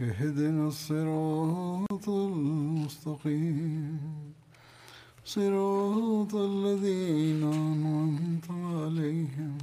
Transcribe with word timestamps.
اهدنا 0.00 0.68
الصراط 0.68 2.08
المستقيم. 2.08 4.00
صراط 5.24 6.34
الذين 6.34 7.42
أنعمت 7.44 8.50
عليهم 8.50 9.58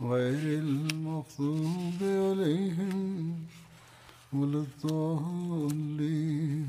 غير 0.00 0.58
المغضوب 0.58 2.00
عليهم 2.02 3.36
ولا 4.32 4.64
الضالين. 4.84 6.66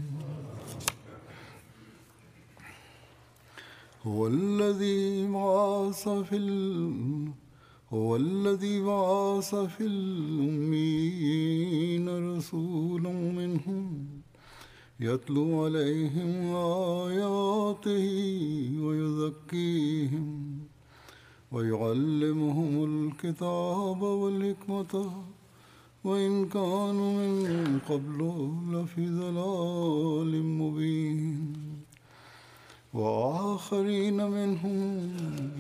هو 4.06 4.28
الذي 4.28 5.28
بعث 5.28 6.10
في 6.10 6.36
ال... 6.36 7.45
هو 7.96 8.16
الذي 8.16 8.82
بعث 8.82 9.56
في 9.56 9.86
الأمين 9.86 11.26
رسولا 12.36 13.12
منهم 13.12 14.08
يتلو 15.00 15.64
عليهم 15.64 16.56
آياته 17.06 18.08
ويزكيهم 18.86 20.60
ويعلمهم 21.52 22.74
الكتاب 22.92 24.02
والحكمة 24.02 24.94
وإن 26.04 26.50
كانوا 26.50 27.12
من 27.28 27.80
قبل 27.90 28.20
لفي 28.72 29.10
ضلال 29.10 30.44
مبين. 30.44 31.85
وآخرين 32.95 34.17
منهم 34.17 35.13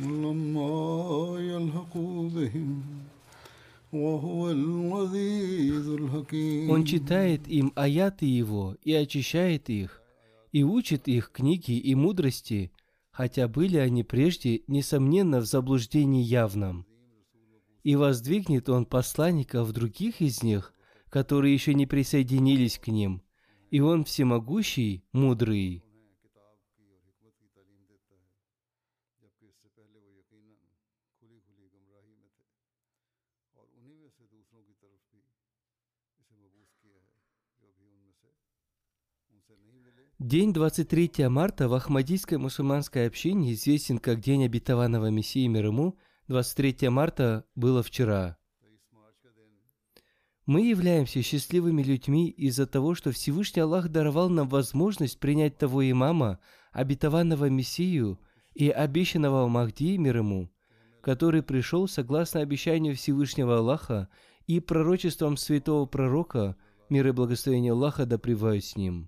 لما 0.03 1.37
يلحقوا 1.41 2.29
بهم 2.29 2.83
وهو 3.93 4.51
العزيز 4.51 5.89
الحكيم 5.89 6.71
Он 6.71 6.85
читает 6.85 7.49
им 7.49 7.73
аяты 7.77 8.27
Его 8.27 8.77
и 8.83 8.93
очищает 8.93 9.71
их, 9.71 10.03
и 10.53 10.63
учит 10.63 11.09
их 11.09 11.31
книги 11.33 11.73
и 11.73 11.95
мудрости, 11.95 12.73
хотя 13.11 13.49
были 13.49 13.77
они 13.77 14.03
прежде, 14.03 14.63
несомненно, 14.67 15.41
в 15.41 15.47
заблуждении 15.47 16.23
явном. 16.23 16.87
И 17.83 17.97
воздвигнет 17.97 18.69
Он 18.69 18.85
посланников 18.87 19.73
других 19.73 20.21
из 20.21 20.43
них, 20.43 20.73
которые 21.09 21.55
еще 21.55 21.75
не 21.75 21.87
присоединились 21.87 22.79
к 22.79 22.89
ним, 22.89 23.23
и 23.71 23.81
Он 23.81 24.05
всемогущий, 24.05 25.05
мудрый. 25.13 25.84
День 40.26 40.54
23 40.54 41.28
марта 41.28 41.70
в 41.70 41.76
Ахмадийской 41.76 42.40
мусульманской 42.40 43.06
общине 43.06 43.54
известен 43.54 44.00
как 44.00 44.22
День 44.22 44.46
обетованного 44.46 45.12
Мессии 45.12 45.46
мир 45.46 45.68
ему. 45.68 46.00
23 46.30 46.90
марта 46.90 47.46
было 47.54 47.84
вчера. 47.84 48.36
Мы 50.48 50.62
являемся 50.62 51.22
счастливыми 51.22 51.84
людьми 51.84 52.28
из-за 52.28 52.66
того, 52.66 52.96
что 52.96 53.12
Всевышний 53.12 53.62
Аллах 53.62 53.90
даровал 53.90 54.30
нам 54.30 54.50
возможность 54.50 55.20
принять 55.20 55.60
того 55.60 55.88
имама, 55.88 56.40
обетованного 56.72 57.48
Мессию 57.52 58.20
и 58.56 58.72
обещанного 58.72 59.48
Махди 59.48 59.96
мир 59.98 60.18
ему, 60.18 60.52
который 61.04 61.44
пришел 61.44 61.88
согласно 61.88 62.40
обещанию 62.40 62.96
Всевышнего 62.96 63.60
Аллаха 63.60 64.10
и 64.48 64.60
пророчеством 64.60 65.38
святого 65.38 65.86
пророка, 65.86 66.56
мир 66.90 67.10
и 67.10 67.12
благословение 67.12 67.74
Аллаха 67.74 68.08
да 68.08 68.18
с 68.18 68.76
ним. 68.76 69.08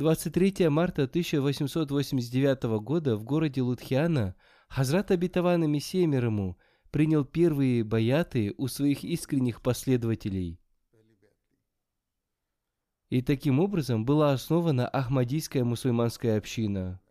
23 0.00 0.70
марта 0.70 1.02
1889 1.02 2.62
года 2.80 3.18
в 3.18 3.22
городе 3.22 3.60
Лудхиана 3.60 4.34
Хазрат 4.66 5.10
Абитавана 5.10 5.64
Мессия 5.64 6.06
мир 6.06 6.24
ему 6.24 6.56
принял 6.90 7.22
первые 7.22 7.84
баяты 7.84 8.54
у 8.56 8.66
своих 8.68 9.04
искренних 9.04 9.60
последователей. 9.60 10.58
И 13.10 13.20
таким 13.20 13.60
образом 13.60 14.06
была 14.06 14.32
основана 14.32 14.88
Ахмадийская 14.88 15.64
мусульманская 15.64 16.38
община. 16.38 17.02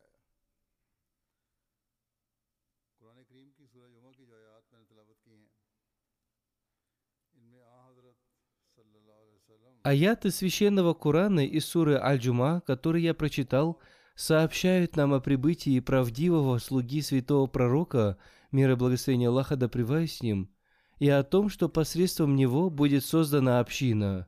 Аяты 9.83 10.29
священного 10.29 10.93
Корана 10.93 11.45
из 11.45 11.65
суры 11.65 11.95
Аль-Джума, 11.95 12.61
которые 12.67 13.05
я 13.05 13.13
прочитал, 13.13 13.79
сообщают 14.15 14.97
нам 14.97 15.13
о 15.13 15.21
прибытии 15.21 15.79
правдивого 15.79 16.57
слуги 16.57 17.01
святого 17.01 17.47
пророка, 17.47 18.17
мир 18.51 18.71
и 18.71 18.75
благословение 18.75 19.29
Аллаха 19.29 19.55
да 19.55 19.69
с 19.69 20.21
ним, 20.21 20.51
и 20.99 21.07
о 21.07 21.23
том, 21.23 21.47
что 21.47 21.69
посредством 21.69 22.35
него 22.35 22.69
будет 22.69 23.05
создана 23.05 23.61
община. 23.61 24.27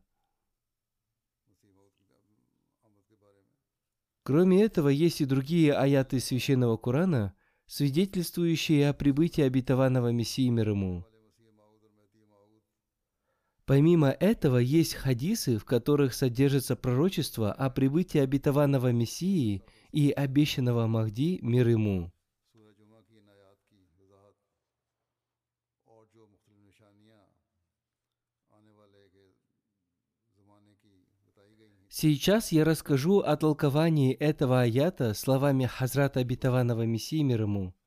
Кроме 4.24 4.64
этого, 4.64 4.88
есть 4.88 5.20
и 5.20 5.26
другие 5.26 5.74
аяты 5.74 6.22
священного 6.22 6.78
Корана, 6.78 7.34
свидетельствующие 7.66 8.90
о 8.90 8.94
прибытии 8.94 9.42
обетованного 9.42 10.14
Мессии 10.14 10.48
мир 10.48 10.70
ему. 10.70 11.11
Помимо 13.66 14.10
этого, 14.10 14.58
есть 14.58 14.96
хадисы, 14.96 15.58
в 15.58 15.66
которых 15.66 16.14
содержится 16.14 16.76
пророчество 16.76 17.52
о 17.54 17.70
прибытии 17.70 18.20
обетованного 18.20 18.92
Мессии 18.92 19.64
и 19.92 20.12
обещанного 20.12 20.88
Махди 20.88 21.40
мир 21.42 21.68
ему. 21.68 22.12
Сейчас 31.90 32.52
я 32.54 32.64
расскажу 32.64 33.20
о 33.20 33.36
толковании 33.36 34.14
этого 34.14 34.62
аята 34.62 35.14
словами 35.14 35.66
Хазрата 35.66 36.22
обетованного 36.22 36.86
Мессии 36.86 37.22
мир 37.22 37.44
ему– 37.44 37.76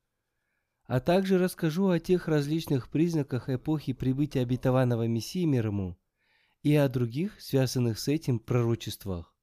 а 0.87 0.99
также 0.99 1.37
расскажу 1.37 1.89
о 1.89 1.99
тех 1.99 2.27
различных 2.27 2.89
признаках 2.89 3.49
эпохи 3.49 3.93
прибытия 3.93 4.41
обетованного 4.41 5.07
Мессии 5.07 5.45
мир 5.45 5.67
ему 5.67 5.97
и 6.61 6.75
о 6.75 6.87
других, 6.89 7.39
связанных 7.41 7.99
с 7.99 8.07
этим 8.07 8.39
пророчествах. 8.39 9.33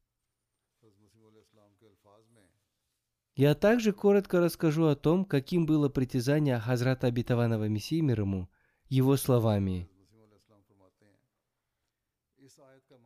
Я 3.35 3.55
также 3.55 3.93
коротко 3.93 4.41
расскажу 4.41 4.87
о 4.87 4.97
том, 4.97 5.25
каким 5.25 5.65
было 5.65 5.89
притязание 5.89 6.59
Хазрата 6.59 7.06
обетованного 7.06 7.69
Мессии 7.69 8.00
мир 8.00 8.21
ему, 8.21 8.49
его 8.89 9.17
словами. 9.17 9.89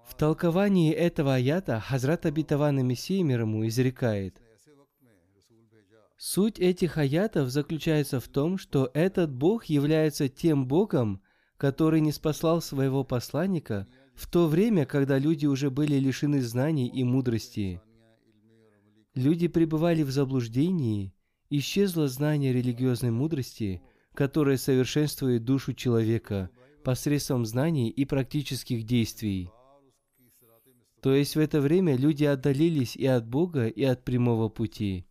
В 0.06 0.14
толковании 0.14 0.92
этого 0.92 1.34
аята 1.34 1.78
Хазрат 1.78 2.26
Абитаван 2.26 2.84
Мессия 2.86 3.22
мир 3.22 3.42
ему 3.42 3.66
изрекает, 3.66 4.40
Суть 6.18 6.58
этих 6.58 6.96
аятов 6.96 7.50
заключается 7.50 8.20
в 8.20 8.28
том, 8.28 8.56
что 8.56 8.90
этот 8.94 9.30
Бог 9.30 9.66
является 9.66 10.28
тем 10.28 10.66
Богом, 10.66 11.20
который 11.58 12.00
не 12.00 12.10
спаслал 12.10 12.62
своего 12.62 13.04
посланника 13.04 13.86
в 14.14 14.30
то 14.30 14.48
время, 14.48 14.86
когда 14.86 15.18
люди 15.18 15.44
уже 15.44 15.70
были 15.70 15.96
лишены 15.96 16.40
знаний 16.40 16.88
и 16.88 17.04
мудрости. 17.04 17.82
Люди 19.14 19.48
пребывали 19.48 20.02
в 20.02 20.10
заблуждении, 20.10 21.12
исчезло 21.50 22.08
знание 22.08 22.52
религиозной 22.52 23.10
мудрости, 23.10 23.82
которое 24.14 24.56
совершенствует 24.56 25.44
душу 25.44 25.74
человека 25.74 26.48
посредством 26.82 27.44
знаний 27.44 27.90
и 27.90 28.06
практических 28.06 28.84
действий. 28.84 29.50
То 31.02 31.14
есть 31.14 31.36
в 31.36 31.38
это 31.38 31.60
время 31.60 31.94
люди 31.94 32.24
отдалились 32.24 32.96
и 32.96 33.06
от 33.06 33.26
Бога, 33.28 33.66
и 33.66 33.84
от 33.84 34.02
прямого 34.04 34.48
пути. 34.48 35.06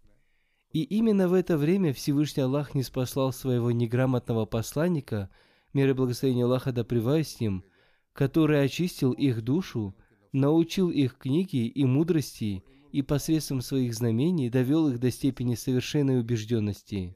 И 0.75 0.83
именно 0.83 1.29
в 1.29 1.33
это 1.33 1.57
время 1.57 1.93
Всевышний 1.93 2.43
Аллах 2.43 2.75
не 2.75 2.83
спаслал 2.83 3.31
своего 3.31 3.71
неграмотного 3.71 4.45
посланника, 4.45 5.29
мир 5.71 5.91
и 5.91 5.93
благословение 5.93 6.43
Аллаха 6.43 6.73
да 6.73 6.83
с 6.83 7.39
ним, 7.39 7.63
который 8.11 8.61
очистил 8.61 9.13
их 9.13 9.41
душу, 9.41 9.95
научил 10.33 10.89
их 10.89 11.17
книги 11.17 11.65
и 11.65 11.85
мудрости 11.85 12.61
и 12.91 13.01
посредством 13.01 13.61
своих 13.61 13.93
знамений 13.93 14.49
довел 14.49 14.89
их 14.89 14.99
до 14.99 15.11
степени 15.11 15.55
совершенной 15.55 16.19
убежденности. 16.19 17.15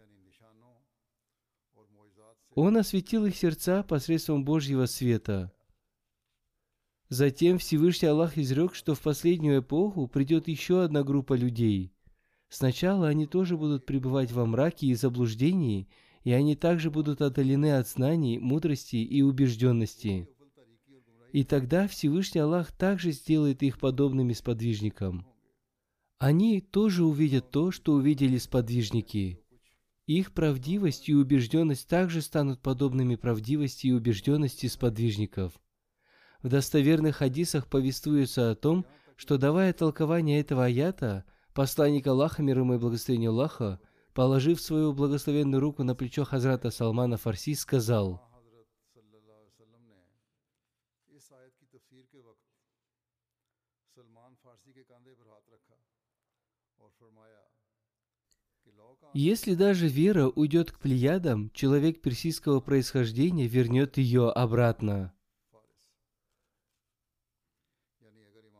Он 2.56 2.78
осветил 2.78 3.26
их 3.26 3.36
сердца 3.36 3.84
посредством 3.84 4.46
Божьего 4.46 4.86
света. 4.86 5.52
Затем 7.10 7.58
Всевышний 7.58 8.08
Аллах 8.08 8.38
изрек, 8.38 8.74
что 8.74 8.96
в 8.96 9.02
последнюю 9.02 9.60
эпоху 9.60 10.08
придет 10.08 10.48
еще 10.48 10.82
одна 10.82 11.04
группа 11.04 11.34
людей– 11.34 11.92
Сначала 12.50 13.08
они 13.08 13.28
тоже 13.28 13.56
будут 13.56 13.86
пребывать 13.86 14.32
во 14.32 14.46
мраке 14.46 14.88
и 14.88 14.96
заблуждении, 14.96 15.88
и 16.24 16.32
они 16.32 16.56
также 16.56 16.90
будут 16.90 17.22
отдалены 17.22 17.78
от 17.78 17.88
знаний, 17.88 18.40
мудрости 18.40 18.96
и 18.96 19.22
убежденности. 19.22 20.28
И 21.32 21.44
тогда 21.44 21.88
Всевышний 21.88 22.42
Аллах 22.42 22.72
также 22.72 23.12
сделает 23.12 23.62
их 23.62 23.80
подобными 23.80 24.34
сподвижникам. 24.34 25.28
Они 26.18 26.60
тоже 26.60 27.06
увидят 27.06 27.52
то, 27.52 27.70
что 27.72 27.94
увидели 27.94 28.40
сподвижники. 28.40 29.40
Их 30.08 30.34
правдивость 30.34 31.08
и 31.08 31.14
убежденность 31.14 31.88
также 31.88 32.24
станут 32.24 32.64
подобными 32.64 33.16
правдивости 33.16 33.88
и 33.88 33.92
убежденности 33.92 34.66
сподвижников. 34.66 35.54
В 36.42 36.50
достоверных 36.50 37.18
хадисах 37.18 37.68
повествуется 37.68 38.50
о 38.50 38.56
том, 38.56 38.88
что 39.16 39.38
давая 39.38 39.72
толкование 39.72 40.40
этого 40.40 40.66
аята– 40.66 41.26
Посланник 41.60 42.08
Аллаха, 42.08 42.42
мир 42.42 42.60
ему 42.60 42.76
и 42.76 42.78
благословение 42.78 43.32
Аллаха, 43.32 43.82
положив 44.14 44.62
свою 44.62 44.94
благословенную 44.94 45.60
руку 45.60 45.84
на 45.84 45.94
плечо 45.94 46.24
Хазрата 46.24 46.72
Салмана 46.72 47.18
Фарси, 47.18 47.54
сказал, 47.54 48.22
Если 59.14 59.54
даже 59.54 59.90
вера 59.90 60.28
уйдет 60.30 60.72
к 60.72 60.80
плеядам, 60.80 61.50
человек 61.52 62.02
персидского 62.02 62.62
происхождения 62.62 63.48
вернет 63.48 63.98
ее 63.98 64.32
обратно. 64.32 65.14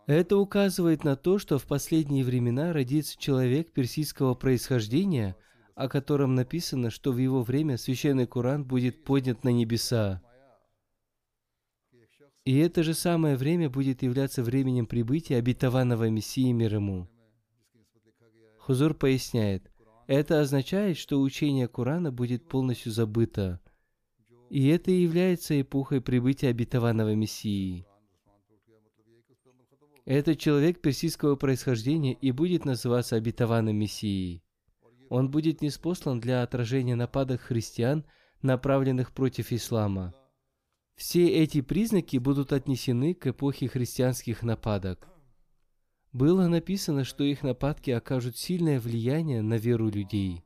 Это 0.10 0.38
указывает 0.38 1.04
на 1.04 1.16
то, 1.16 1.38
что 1.38 1.60
в 1.60 1.68
последние 1.68 2.24
времена 2.24 2.74
родится 2.74 3.16
человек 3.16 3.72
персидского 3.72 4.34
происхождения, 4.34 5.36
о 5.76 5.88
котором 5.88 6.34
написано, 6.34 6.90
что 6.90 7.12
в 7.12 7.20
его 7.20 7.44
время 7.44 7.78
священный 7.78 8.26
Коран 8.26 8.66
будет 8.66 9.04
поднят 9.04 9.44
на 9.44 9.50
небеса. 9.50 10.24
И 12.44 12.58
это 12.58 12.82
же 12.82 12.96
самое 12.96 13.36
время 13.36 13.70
будет 13.70 14.02
являться 14.02 14.42
временем 14.42 14.88
прибытия 14.88 15.36
обетованного 15.38 16.10
Мессии 16.10 16.52
мир 16.54 16.74
ему. 16.74 17.08
Хузур 18.58 18.96
поясняет, 18.96 19.72
это 20.08 20.42
означает, 20.42 20.98
что 20.98 21.22
учение 21.22 21.68
Корана 21.68 22.12
будет 22.12 22.48
полностью 22.48 22.92
забыто. 22.92 23.62
И 24.50 24.70
это 24.70 24.90
является 24.90 25.62
эпохой 25.62 26.02
прибытия 26.02 26.48
обетованного 26.48 27.14
Мессии. 27.14 27.86
Этот 30.10 30.40
человек 30.40 30.82
персидского 30.82 31.36
происхождения 31.36 32.14
и 32.14 32.32
будет 32.32 32.66
называться 32.66 33.16
обетованным 33.16 33.76
Мессией. 33.76 34.44
Он 35.08 35.30
будет 35.30 35.62
неспослан 35.62 36.20
для 36.20 36.42
отражения 36.42 36.96
нападок 36.96 37.42
христиан, 37.42 38.04
направленных 38.42 39.12
против 39.12 39.52
ислама. 39.52 40.16
Все 40.96 41.28
эти 41.28 41.62
признаки 41.62 42.18
будут 42.18 42.54
отнесены 42.54 43.14
к 43.14 43.28
эпохе 43.28 43.68
христианских 43.68 44.42
нападок. 44.42 45.08
Было 46.12 46.48
написано, 46.48 47.04
что 47.04 47.24
их 47.24 47.44
нападки 47.44 47.92
окажут 47.92 48.36
сильное 48.36 48.80
влияние 48.80 49.44
на 49.44 49.60
веру 49.60 49.90
людей. 49.90 50.44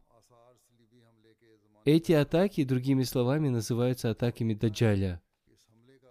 Эти 1.86 2.12
атаки, 2.12 2.66
другими 2.66 3.04
словами, 3.04 3.48
называются 3.48 4.10
атаками 4.10 4.56
Даджаля– 4.56 5.22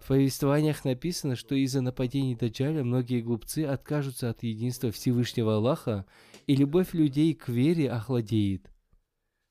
в 0.03 0.09
повествованиях 0.09 0.85
написано, 0.85 1.37
что 1.37 1.55
из-за 1.55 1.81
нападений 1.81 2.35
Даджаля 2.35 2.83
многие 2.83 3.21
глупцы 3.21 3.65
откажутся 3.65 4.31
от 4.31 4.43
единства 4.43 4.91
Всевышнего 4.91 5.55
Аллаха, 5.55 6.07
и 6.49 6.57
любовь 6.57 6.93
людей 6.93 7.35
к 7.35 7.49
вере 7.49 7.89
охладеет. 7.89 8.69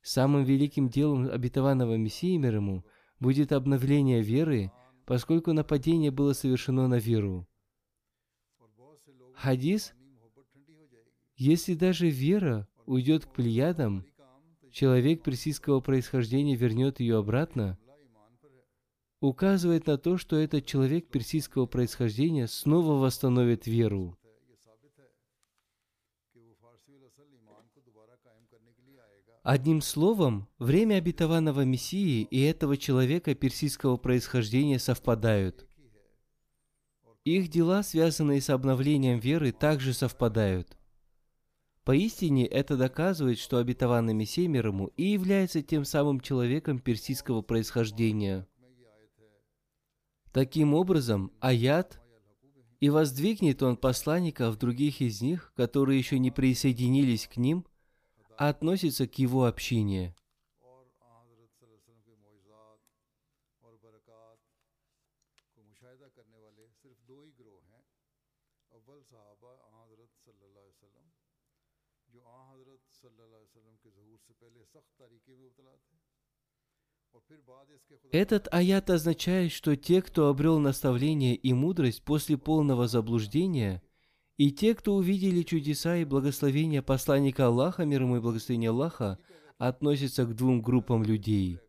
Самым 0.01 0.44
великим 0.44 0.89
делом 0.89 1.30
обетованного 1.31 1.95
Мессии 1.95 2.36
мир 2.36 2.56
ему 2.56 2.83
будет 3.19 3.53
обновление 3.53 4.21
веры, 4.21 4.71
поскольку 5.06 5.53
нападение 5.53 6.12
было 6.12 6.33
совершено 6.33 6.88
на 6.89 7.00
веру. 7.00 7.47
Хадис 9.36 9.94
«Если 11.38 11.75
даже 11.75 12.09
вера 12.09 12.68
уйдет 12.86 13.25
к 13.25 13.33
плеядам, 13.33 14.06
человек 14.69 15.24
персидского 15.24 15.80
происхождения 15.80 16.56
вернет 16.56 17.00
ее 17.00 17.19
обратно», 17.19 17.77
указывает 19.21 19.85
на 19.85 19.97
то, 19.97 20.18
что 20.18 20.35
этот 20.35 20.65
человек 20.65 21.07
персидского 21.07 21.68
происхождения 21.68 22.47
снова 22.47 22.99
восстановит 22.99 23.68
веру. 23.68 24.18
Одним 29.44 29.81
словом, 29.81 30.47
время 30.59 30.95
обетованного 30.95 31.61
Мессии 31.61 32.21
и 32.23 32.42
этого 32.42 32.78
человека 32.78 33.33
персидского 33.33 33.97
происхождения 33.97 34.78
совпадают. 34.78 35.68
Их 37.23 37.49
дела, 37.49 37.81
связанные 37.81 38.42
с 38.42 38.49
обновлением 38.49 39.19
веры, 39.19 39.51
также 39.51 39.94
совпадают. 39.94 40.78
Поистине 41.83 42.45
это 42.45 42.78
доказывает, 42.78 43.40
что 43.40 43.57
обетованный 43.57 44.13
Мессия 44.13 44.47
мир 44.47 44.68
ему 44.68 44.87
и 44.95 45.06
является 45.06 45.63
тем 45.63 45.85
самым 45.85 46.19
человеком 46.19 46.80
персидского 46.80 47.42
происхождения– 47.42 48.47
Таким 50.31 50.73
образом, 50.73 51.31
аят 51.40 52.02
«И 52.80 52.90
воздвигнет 52.90 53.61
он 53.61 53.78
посланников 53.78 54.57
других 54.57 55.02
из 55.02 55.21
них, 55.21 55.54
которые 55.56 56.00
еще 56.00 56.18
не 56.19 56.31
присоединились 56.31 57.28
к 57.28 57.38
ним», 57.38 57.66
относится 58.38 59.07
к 59.07 59.19
его 59.19 59.45
общине. 59.45 60.16
Этот 78.12 78.48
аят 78.52 78.90
означает, 78.90 79.52
что 79.52 79.78
те, 79.78 80.02
кто 80.02 80.28
обрел 80.28 80.60
наставление 80.60 81.36
и 81.36 81.54
мудрость 81.54 82.04
после 82.04 82.38
полного 82.38 82.88
заблуждения, 82.88 83.81
и 84.38 84.52
те, 84.52 84.76
кто 84.76 84.95
увидели 84.95 85.44
чудеса 85.44 85.98
и 85.98 86.04
благословения 86.04 86.81
посланника 86.81 87.48
Аллаха, 87.48 87.86
мир 87.86 88.02
ему 88.02 88.18
и 88.18 88.19
благословение 88.19 88.71
Аллаха, 88.71 89.18
относятся 89.57 90.26
к 90.26 90.36
двум 90.36 90.62
группам 90.62 91.04
людей. 91.04 91.60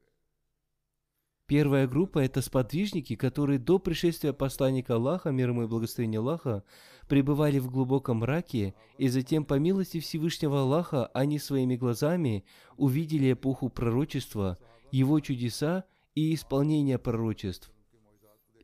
Первая 1.47 1.87
группа– 1.87 2.19
это 2.21 2.41
сподвижники, 2.41 3.15
которые 3.15 3.59
до 3.59 3.79
пришествия 3.79 4.33
посланника 4.33 4.95
Аллаха, 4.95 5.31
мир 5.31 5.51
ему 5.51 5.65
и 5.65 5.67
благословение 5.67 6.19
Аллаха, 6.19 6.65
пребывали 7.09 7.59
в 7.59 7.71
глубоком 7.71 8.19
мраке, 8.19 8.75
и 8.97 9.09
затем, 9.09 9.45
по 9.45 9.59
милости 9.59 10.01
Всевышнего 10.01 10.63
Аллаха, 10.63 11.07
они 11.09 11.39
своими 11.39 11.77
глазами 11.77 12.45
увидели 12.77 13.33
эпоху 13.33 13.69
пророчества, 13.69 14.57
его 14.91 15.21
чудеса 15.21 15.85
и 16.15 16.35
исполнение 16.35 16.99
пророчеств. 16.99 17.73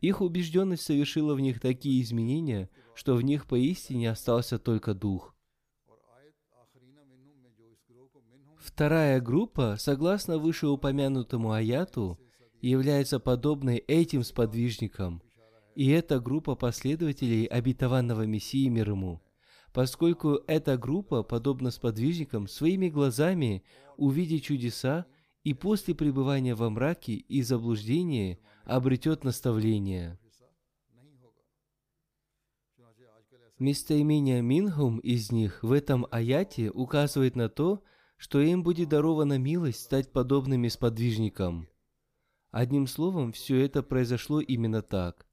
Их 0.01 0.21
убежденность 0.21 0.83
совершила 0.83 1.33
в 1.35 1.39
них 1.39 1.59
такие 1.59 2.01
изменения, 2.01 2.69
что 2.95 3.15
в 3.15 3.21
них 3.21 3.47
поистине 3.47 4.11
остался 4.11 4.57
только 4.57 4.93
дух. 4.93 5.35
Вторая 8.57 9.19
группа, 9.19 9.75
согласно 9.77 10.37
вышеупомянутому 10.37 11.51
аяту, 11.51 12.19
является 12.61 13.19
подобной 13.19 13.77
этим 13.77 14.23
сподвижникам, 14.23 15.21
и 15.75 15.89
это 15.89 16.19
группа 16.19 16.55
последователей 16.55 17.45
обетованного 17.45 18.25
Мессии 18.25 18.67
мир 18.67 18.91
ему, 18.91 19.21
поскольку 19.73 20.41
эта 20.47 20.77
группа, 20.77 21.23
подобно 21.23 21.71
сподвижникам, 21.71 22.47
своими 22.47 22.89
глазами 22.89 23.63
увидит 23.97 24.43
чудеса 24.43 25.05
и 25.49 25.53
после 25.55 25.95
пребывания 25.95 26.53
во 26.53 26.69
мраке 26.69 27.13
и 27.13 27.41
заблуждении 27.41 28.37
обретет 28.65 29.23
наставление. 29.23 30.19
Местоимение 33.57 34.43
«минхум» 34.43 34.99
из 34.99 35.31
них 35.31 35.63
в 35.63 35.71
этом 35.71 36.05
аяте 36.11 36.69
указывает 36.69 37.35
на 37.35 37.49
то, 37.49 37.83
что 38.15 38.39
им 38.39 38.61
будет 38.61 38.89
дарована 38.89 39.39
милость 39.39 39.81
стать 39.81 40.11
подобными 40.11 40.67
сподвижникам. 40.67 41.67
Одним 42.51 42.85
словом, 42.85 43.31
все 43.31 43.59
это 43.65 43.81
произошло 43.81 44.41
именно 44.41 44.83
так. 44.83 45.25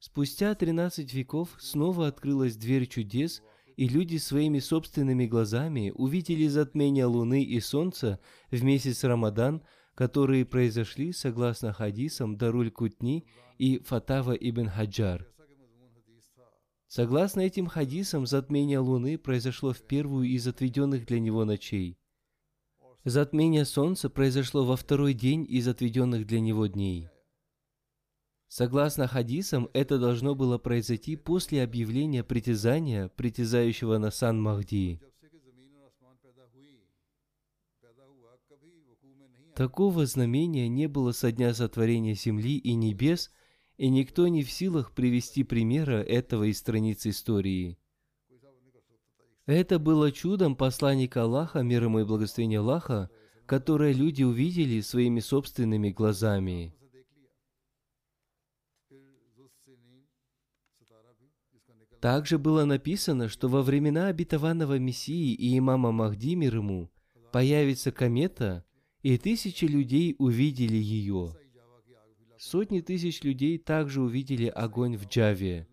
Спустя 0.00 0.56
13 0.56 1.14
веков 1.14 1.50
снова 1.60 2.08
открылась 2.08 2.56
дверь 2.56 2.88
чудес, 2.88 3.44
и 3.76 3.88
люди 3.88 4.16
своими 4.16 4.58
собственными 4.58 5.26
глазами 5.26 5.92
увидели 5.94 6.46
затмение 6.46 7.06
Луны 7.06 7.42
и 7.42 7.60
Солнца 7.60 8.20
в 8.50 8.62
месяц 8.62 9.04
Рамадан, 9.04 9.62
которые 9.94 10.44
произошли 10.44 11.12
согласно 11.12 11.72
хадисам 11.72 12.36
Даруль 12.36 12.70
Кутни 12.70 13.26
и 13.58 13.78
Фатава 13.78 14.32
ибн 14.32 14.68
Хаджар. 14.68 15.26
Согласно 16.88 17.40
этим 17.40 17.66
хадисам, 17.66 18.26
затмение 18.26 18.78
Луны 18.78 19.16
произошло 19.16 19.72
в 19.72 19.80
первую 19.80 20.28
из 20.28 20.46
отведенных 20.46 21.06
для 21.06 21.20
него 21.20 21.44
ночей. 21.44 21.98
Затмение 23.04 23.64
Солнца 23.64 24.10
произошло 24.10 24.64
во 24.64 24.76
второй 24.76 25.14
день 25.14 25.46
из 25.48 25.66
отведенных 25.68 26.26
для 26.26 26.40
него 26.40 26.66
дней. 26.66 27.08
Согласно 28.52 29.06
хадисам, 29.06 29.70
это 29.72 29.98
должно 29.98 30.34
было 30.34 30.58
произойти 30.58 31.16
после 31.16 31.62
объявления 31.62 32.22
притязания, 32.22 33.08
притязающего 33.08 33.96
на 33.96 34.10
сан 34.10 34.42
Махди. 34.42 35.00
Такого 39.54 40.04
знамения 40.04 40.68
не 40.68 40.86
было 40.86 41.12
со 41.12 41.32
дня 41.32 41.54
сотворения 41.54 42.12
земли 42.12 42.58
и 42.58 42.74
небес, 42.74 43.30
и 43.78 43.88
никто 43.88 44.28
не 44.28 44.42
в 44.42 44.50
силах 44.50 44.92
привести 44.92 45.44
примера 45.44 46.02
этого 46.02 46.44
из 46.44 46.58
страниц 46.58 47.06
истории– 47.06 47.78
это 49.46 49.78
было 49.78 50.12
чудом 50.12 50.56
посланника 50.56 51.22
Аллаха, 51.22 51.62
мир 51.62 51.84
ему 51.84 52.00
и 52.00 52.04
благословение 52.04 52.60
Аллаха, 52.60 53.08
которое 53.46 53.92
люди 53.92 54.22
увидели 54.22 54.80
своими 54.82 55.20
собственными 55.20 55.88
глазами. 55.88 56.76
Также 62.02 62.36
было 62.36 62.64
написано, 62.64 63.28
что 63.28 63.46
во 63.46 63.62
времена 63.62 64.08
обетованного 64.08 64.76
Мессии 64.76 65.34
и 65.34 65.56
имама 65.56 65.92
Махди 65.92 66.34
мир 66.34 66.56
ему 66.56 66.90
появится 67.30 67.92
комета, 67.92 68.64
и 69.02 69.16
тысячи 69.18 69.66
людей 69.66 70.16
увидели 70.18 70.76
ее. 70.76 71.36
Сотни 72.38 72.80
тысяч 72.80 73.22
людей 73.22 73.56
также 73.56 74.02
увидели 74.02 74.46
огонь 74.46 74.96
в 74.96 75.06
Джаве. 75.06 75.68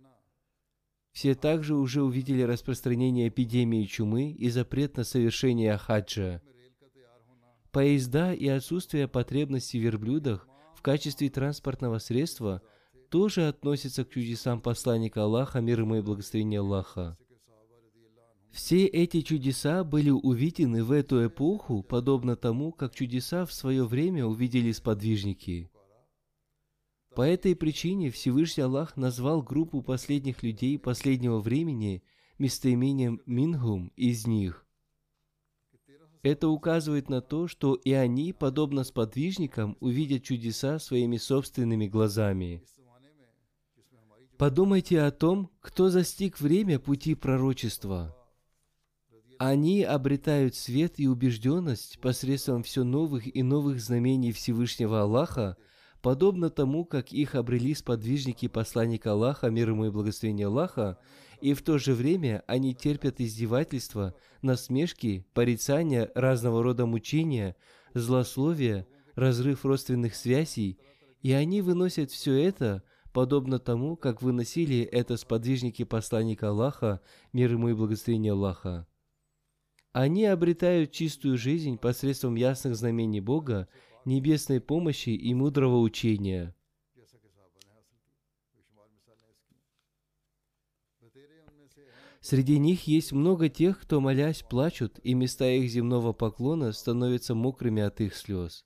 Все 1.13 1.33
также 1.33 1.75
уже 1.75 2.03
увидели 2.03 2.43
распространение 2.43 3.29
эпидемии 3.29 3.85
чумы 3.85 4.31
и 4.31 4.49
запрет 4.49 4.97
на 4.97 5.05
совершение 5.05 5.75
хаджа. 5.77 6.43
Поезда 7.71 8.33
и 8.35 8.47
отсутствие 8.47 9.07
потребности 9.07 9.77
в 9.77 9.81
верблюдах 9.81 10.47
в 10.75 10.83
качестве 10.83 11.31
транспортного 11.31 11.97
средства 11.97 12.61
тоже 13.09 13.47
относятся 13.47 14.05
к 14.05 14.09
чудесам 14.09 14.61
посланника 14.61 15.23
Аллаха, 15.23 15.61
мир 15.61 15.81
ему 15.81 15.95
и 15.95 16.01
благословение 16.01 16.59
Аллаха. 16.59 17.17
Все 18.51 18.85
эти 18.85 19.21
чудеса 19.21 19.83
были 19.83 20.09
увидены 20.09 20.83
в 20.83 20.91
эту 20.91 21.25
эпоху, 21.27 21.83
подобно 21.83 22.35
тому, 22.35 22.71
как 22.71 22.95
чудеса 22.95 23.45
в 23.45 23.53
свое 23.53 23.85
время 23.85 24.25
увидели 24.25 24.71
сподвижники– 24.71 25.69
по 27.15 27.23
этой 27.23 27.55
причине 27.55 28.11
Всевышний 28.11 28.63
Аллах 28.63 28.95
назвал 28.95 29.41
группу 29.41 29.81
последних 29.81 30.43
людей 30.43 30.77
последнего 30.77 31.39
времени 31.39 32.03
местоимением 32.37 33.21
«мингум» 33.25 33.91
из 33.95 34.27
них. 34.27 34.65
Это 36.21 36.49
указывает 36.49 37.09
на 37.09 37.21
то, 37.21 37.47
что 37.47 37.75
и 37.75 37.91
они, 37.91 38.33
подобно 38.33 38.83
сподвижникам, 38.83 39.75
увидят 39.79 40.23
чудеса 40.23 40.77
своими 40.79 41.17
собственными 41.17 41.87
глазами. 41.87 42.63
Подумайте 44.39 45.01
о 45.01 45.11
том, 45.11 45.51
кто 45.61 45.89
застиг 45.89 46.39
время 46.39 46.79
пути 46.79 47.13
пророчества. 47.13 48.15
Они 49.37 49.83
обретают 49.83 50.55
свет 50.55 50.93
и 50.97 51.07
убежденность 51.07 51.99
посредством 51.99 52.63
все 52.63 52.83
новых 52.83 53.35
и 53.35 53.43
новых 53.43 53.79
знамений 53.79 54.31
Всевышнего 54.31 55.01
Аллаха– 55.01 55.57
подобно 56.01 56.49
тому, 56.49 56.85
как 56.85 57.11
их 57.11 57.35
обрели 57.35 57.73
сподвижники 57.73 58.47
посланника 58.47 59.11
Аллаха, 59.11 59.49
мир 59.49 59.71
ему 59.71 59.85
и 59.85 59.89
благословение 59.89 60.47
Аллаха, 60.47 60.97
и 61.41 61.53
в 61.53 61.61
то 61.61 61.77
же 61.77 61.93
время 61.93 62.43
они 62.47 62.73
терпят 62.73 63.19
издевательства, 63.19 64.15
насмешки, 64.41 65.25
порицания, 65.33 66.11
разного 66.15 66.63
рода 66.63 66.85
мучения, 66.85 67.55
злословия, 67.93 68.87
разрыв 69.15 69.65
родственных 69.65 70.15
связей, 70.15 70.79
и 71.21 71.31
они 71.33 71.61
выносят 71.61 72.11
все 72.11 72.35
это, 72.35 72.83
подобно 73.13 73.59
тому, 73.59 73.95
как 73.95 74.21
выносили 74.21 74.81
это 74.81 75.17
сподвижники 75.17 75.83
посланника 75.83 76.49
Аллаха, 76.49 77.01
мир 77.33 77.51
ему 77.51 77.69
и 77.69 77.73
благословение 77.73 78.33
Аллаха. 78.33 78.87
Они 79.91 80.25
обретают 80.25 80.91
чистую 80.91 81.37
жизнь 81.37 81.77
посредством 81.77 82.35
ясных 82.35 82.75
знамений 82.75 83.21
Бога 83.21 83.67
небесной 84.05 84.61
помощи 84.61 85.09
и 85.09 85.33
мудрого 85.33 85.79
учения. 85.79 86.55
Среди 92.21 92.59
них 92.59 92.85
есть 92.85 93.13
много 93.13 93.49
тех, 93.49 93.79
кто, 93.79 94.01
молясь, 94.01 94.43
плачут, 94.43 94.99
и 95.03 95.13
места 95.13 95.49
их 95.49 95.69
земного 95.69 96.11
поклона 96.11 96.73
становятся 96.73 97.33
мокрыми 97.33 97.81
от 97.81 98.01
их 98.01 98.15
слез. 98.15 98.65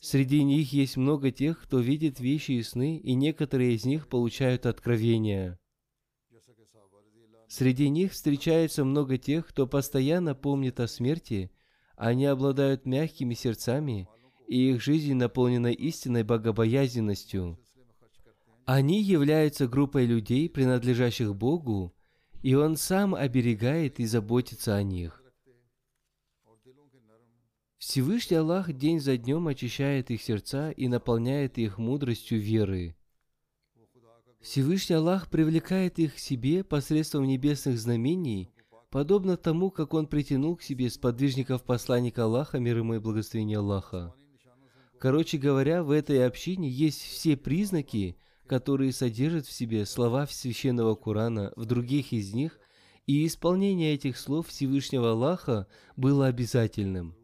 Среди 0.00 0.42
них 0.42 0.72
есть 0.72 0.96
много 0.96 1.30
тех, 1.30 1.62
кто 1.62 1.78
видит 1.78 2.18
вещи 2.20 2.52
и 2.52 2.62
сны, 2.62 2.98
и 2.98 3.14
некоторые 3.14 3.74
из 3.74 3.84
них 3.84 4.08
получают 4.08 4.66
откровения. 4.66 5.58
Среди 7.48 7.88
них 7.88 8.12
встречается 8.12 8.84
много 8.84 9.18
тех, 9.18 9.46
кто 9.46 9.66
постоянно 9.66 10.34
помнит 10.34 10.80
о 10.80 10.88
смерти 10.88 11.50
они 12.02 12.26
обладают 12.26 12.84
мягкими 12.84 13.34
сердцами, 13.34 14.08
и 14.48 14.70
их 14.70 14.82
жизнь 14.82 15.14
наполнена 15.14 15.68
истинной 15.68 16.24
богобоязненностью. 16.24 17.60
Они 18.64 19.00
являются 19.00 19.68
группой 19.68 20.06
людей, 20.06 20.48
принадлежащих 20.48 21.32
Богу, 21.36 21.94
и 22.42 22.54
Он 22.54 22.76
сам 22.76 23.14
оберегает 23.14 24.00
и 24.00 24.06
заботится 24.06 24.74
о 24.74 24.82
них. 24.82 25.21
Всевышний 27.82 28.36
Аллах 28.36 28.72
день 28.72 29.00
за 29.00 29.16
днем 29.16 29.48
очищает 29.48 30.12
их 30.12 30.22
сердца 30.22 30.70
и 30.70 30.86
наполняет 30.86 31.58
их 31.58 31.78
мудростью 31.78 32.40
веры. 32.40 32.94
Всевышний 34.40 34.94
Аллах 34.94 35.28
привлекает 35.28 35.98
их 35.98 36.14
к 36.14 36.18
себе 36.18 36.62
посредством 36.62 37.26
небесных 37.26 37.76
знамений 37.80 38.52
подобно 38.90 39.36
тому, 39.36 39.72
как 39.72 39.94
он 39.94 40.06
притянул 40.06 40.54
к 40.54 40.62
себе 40.62 40.88
сподвижников 40.90 41.64
посланника 41.64 42.22
Аллаха, 42.22 42.60
мир 42.60 42.78
ему 42.78 42.94
и 42.94 42.98
благословение 43.00 43.58
Аллаха. 43.58 44.14
Короче 45.00 45.36
говоря, 45.36 45.82
в 45.82 45.90
этой 45.90 46.24
общине 46.24 46.70
есть 46.70 47.02
все 47.02 47.36
признаки, 47.36 48.16
которые 48.46 48.92
содержат 48.92 49.46
в 49.46 49.52
себе 49.52 49.86
слова 49.86 50.28
священного 50.28 50.94
Корана, 50.94 51.52
в 51.56 51.64
других 51.64 52.12
из 52.12 52.32
них, 52.32 52.60
и 53.08 53.26
исполнение 53.26 53.92
этих 53.92 54.18
слов 54.18 54.46
Всевышнего 54.46 55.10
Аллаха 55.10 55.66
было 55.96 56.28
обязательным. 56.28 57.16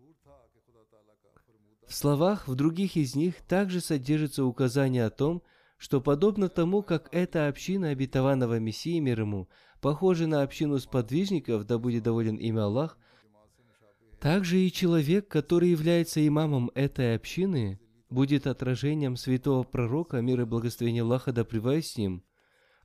В 1.89 1.95
словах 1.95 2.47
в 2.47 2.55
других 2.55 2.97
из 2.97 3.17
них 3.17 3.37
также 3.49 3.81
содержится 3.81 4.45
указание 4.45 5.07
о 5.07 5.11
том, 5.11 5.43
что 5.79 6.03
подобно 6.03 6.51
тому, 6.51 6.83
как 6.83 7.09
эта 7.13 7.49
община 7.49 7.89
обетованного 7.89 8.59
Мессии 8.59 8.99
мир 8.99 9.21
ему 9.21 9.49
похожи 9.81 10.27
на 10.27 10.43
общину 10.43 10.79
сподвижников, 10.79 11.65
да 11.65 11.79
будет 11.79 12.03
доволен 12.03 12.37
имя 12.37 12.65
Аллах, 12.65 12.99
также 14.21 14.59
и 14.59 14.71
человек, 14.71 15.29
который 15.29 15.71
является 15.71 16.27
имамом 16.27 16.71
этой 16.75 17.15
общины, 17.15 17.81
будет 18.11 18.47
отражением 18.47 19.17
святого 19.17 19.63
пророка, 19.63 20.21
мир 20.21 20.43
и 20.43 20.45
благословение 20.45 21.05
Аллаха 21.05 21.33
да 21.33 21.45
с 21.45 21.97
ним, 21.97 22.23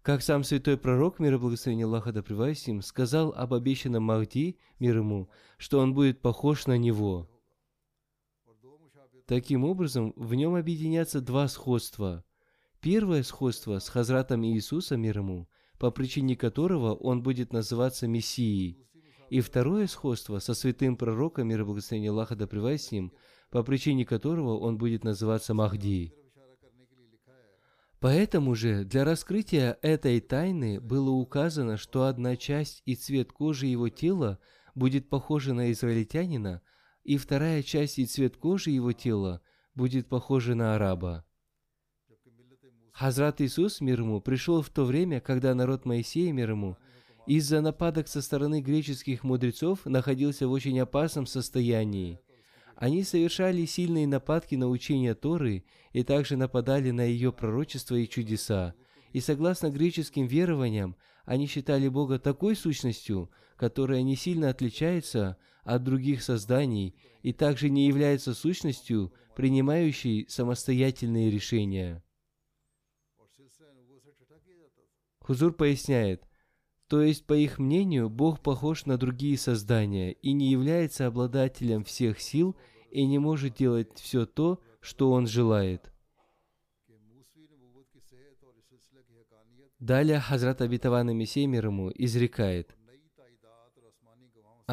как 0.01 0.22
сам 0.22 0.45
святой 0.45 0.77
пророк, 0.77 1.19
мир 1.19 1.33
и 1.33 1.38
благословение 1.38 1.88
Аллаха 1.88 2.13
да 2.13 2.22
с 2.22 2.67
ним, 2.67 2.81
сказал 2.81 3.33
об 3.36 3.53
обещанном 3.53 4.03
Махди, 4.03 4.60
мир 4.79 4.98
ему, 4.98 5.29
что 5.57 5.79
он 5.79 5.93
будет 5.93 6.22
похож 6.22 6.67
на 6.67 6.77
него. 6.77 7.27
Таким 9.25 9.63
образом, 9.63 10.13
в 10.15 10.34
нем 10.34 10.56
объединятся 10.56 11.22
два 11.22 11.48
сходства. 11.48 12.25
Первое 12.82 13.24
сходство 13.24 13.80
с 13.80 13.88
Хазратом 13.88 14.46
Иисусом, 14.46 15.01
мир 15.01 15.20
ему, 15.20 15.48
по 15.80 15.92
причине 15.92 16.36
которого 16.36 16.94
он 16.94 17.24
будет 17.24 17.53
называться 17.53 18.08
Мессией. 18.08 18.77
И 19.30 19.39
второе 19.39 19.88
сходство 19.88 20.39
со 20.39 20.53
святым 20.53 20.98
пророком, 20.98 21.48
мир 21.48 21.62
и 21.62 21.63
благословение 21.63 22.12
Аллаха 22.12 22.36
да 22.36 22.46
с 22.46 22.92
ним, 22.92 23.13
по 23.50 23.63
причине 23.63 24.06
которого 24.06 24.58
он 24.58 24.77
будет 24.77 25.03
называться 25.03 25.53
Махди. 25.53 26.13
Поэтому 28.00 28.53
же 28.53 28.84
для 28.84 29.06
раскрытия 29.06 29.77
этой 29.82 30.20
тайны 30.20 30.82
было 30.82 31.12
указано, 31.12 31.77
что 31.77 32.03
одна 32.03 32.36
часть 32.36 32.82
и 32.86 32.96
цвет 32.96 33.32
кожи 33.32 33.68
его 33.68 33.88
тела 33.88 34.39
будет 34.75 35.08
похожа 35.08 35.53
на 35.53 35.72
израильтянина, 35.72 36.62
и 37.03 37.17
вторая 37.17 37.63
часть 37.63 38.00
и 38.00 38.05
цвет 38.05 38.38
кожи 38.38 38.72
его 38.72 38.93
тела 38.93 39.41
будет 39.75 40.07
похожа 40.07 40.55
на 40.55 40.75
араба. 40.75 41.25
Хазрат 42.93 43.41
Иисус, 43.41 43.81
мир 43.81 44.01
ему, 44.01 44.22
пришел 44.22 44.62
в 44.62 44.69
то 44.69 44.86
время, 44.86 45.19
когда 45.19 45.55
народ 45.55 45.86
Моисея, 45.86 46.31
мир 46.31 46.51
ему, 46.51 46.77
из-за 47.25 47.62
нападок 47.62 48.07
со 48.07 48.22
стороны 48.22 48.62
греческих 48.62 49.24
мудрецов 49.24 49.86
находился 49.86 50.48
в 50.48 50.51
очень 50.51 50.79
опасном 50.79 51.25
состоянии. 51.25 52.19
Они 52.75 53.03
совершали 53.03 53.65
сильные 53.65 54.07
нападки 54.07 54.55
на 54.55 54.67
учение 54.67 55.15
Торы 55.15 55.63
и 55.91 56.03
также 56.03 56.38
нападали 56.38 56.91
на 56.91 57.01
ее 57.01 57.31
пророчества 57.31 57.95
и 57.95 58.07
чудеса. 58.07 58.75
И 59.12 59.22
согласно 59.22 59.69
греческим 59.69 60.27
верованиям, 60.27 60.95
они 61.25 61.48
считали 61.48 61.88
Бога 61.88 62.19
такой 62.19 62.55
сущностью, 62.55 63.31
которая 63.55 64.01
не 64.01 64.15
сильно 64.15 64.50
отличается 64.50 65.38
от 65.63 65.84
других 65.84 66.24
созданий 66.24 66.96
и 67.22 67.34
также 67.34 67.70
не 67.70 67.88
является 67.88 68.34
сущностью, 68.34 69.13
принимающей 69.36 70.27
самостоятельные 70.27 71.32
решения. 71.32 72.03
Хузур 75.20 75.53
поясняет, 75.53 76.27
то 76.88 77.01
есть, 77.01 77.25
по 77.25 77.34
их 77.34 77.60
мнению, 77.60 78.10
Бог 78.10 78.41
похож 78.41 78.86
на 78.86 78.98
другие 78.98 79.38
создания 79.38 80.12
и 80.12 80.34
не 80.34 80.51
является 80.51 81.08
обладателем 81.08 81.84
всех 81.84 82.20
сил 82.20 82.55
и 82.91 83.05
не 83.05 83.20
может 83.20 83.55
делать 83.55 83.98
все 83.98 84.25
то, 84.25 84.62
что 84.82 85.12
Он 85.12 85.25
желает. 85.25 85.91
Далее 89.79 90.20
Хазрат 90.20 90.62
Абитаван 90.62 91.15
Мессия 91.17 91.48
мир 91.48 91.67
изрекает. 91.96 92.75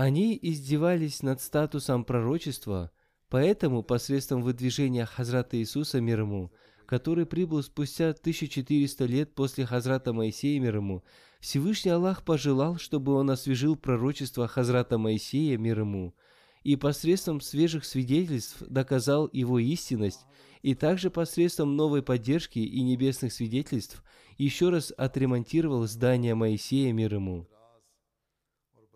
Они 0.01 0.39
издевались 0.41 1.23
над 1.23 1.43
статусом 1.43 2.07
пророчества, 2.07 2.91
поэтому 3.29 3.83
посредством 3.83 4.41
выдвижения 4.41 5.05
Хазрата 5.05 5.59
Иисуса 5.59 6.01
мир 6.01 6.21
ему, 6.21 6.51
который 6.87 7.27
прибыл 7.27 7.63
спустя 7.63 8.09
1400 8.09 9.05
лет 9.05 9.35
после 9.35 9.67
Хазрата 9.67 10.15
Моисея 10.15 10.59
мир 10.59 10.77
ему, 10.77 11.05
Всевышний 11.41 11.91
Аллах 11.91 12.25
пожелал, 12.25 12.79
чтобы 12.79 13.13
он 13.13 13.29
освежил 13.29 13.77
пророчество 13.77 14.49
Хазрата 14.49 14.97
Моисея 14.97 15.59
мир 15.59 15.81
ему, 15.81 16.15
и 16.63 16.77
посредством 16.77 17.43
свежих 17.43 17.85
свидетельств 17.85 18.63
доказал 18.71 19.29
его 19.35 19.59
истинность, 19.59 20.25
и 20.63 20.75
также 20.75 21.11
посредством 21.11 21.77
новой 21.77 22.03
поддержки 22.03 22.59
и 22.59 22.81
небесных 22.81 23.35
свидетельств 23.35 24.03
еще 24.39 24.71
раз 24.71 24.95
отремонтировал 24.97 25.87
здание 25.87 26.35
Моисея 26.35 26.91
мир 26.95 27.17
ему. 27.17 27.47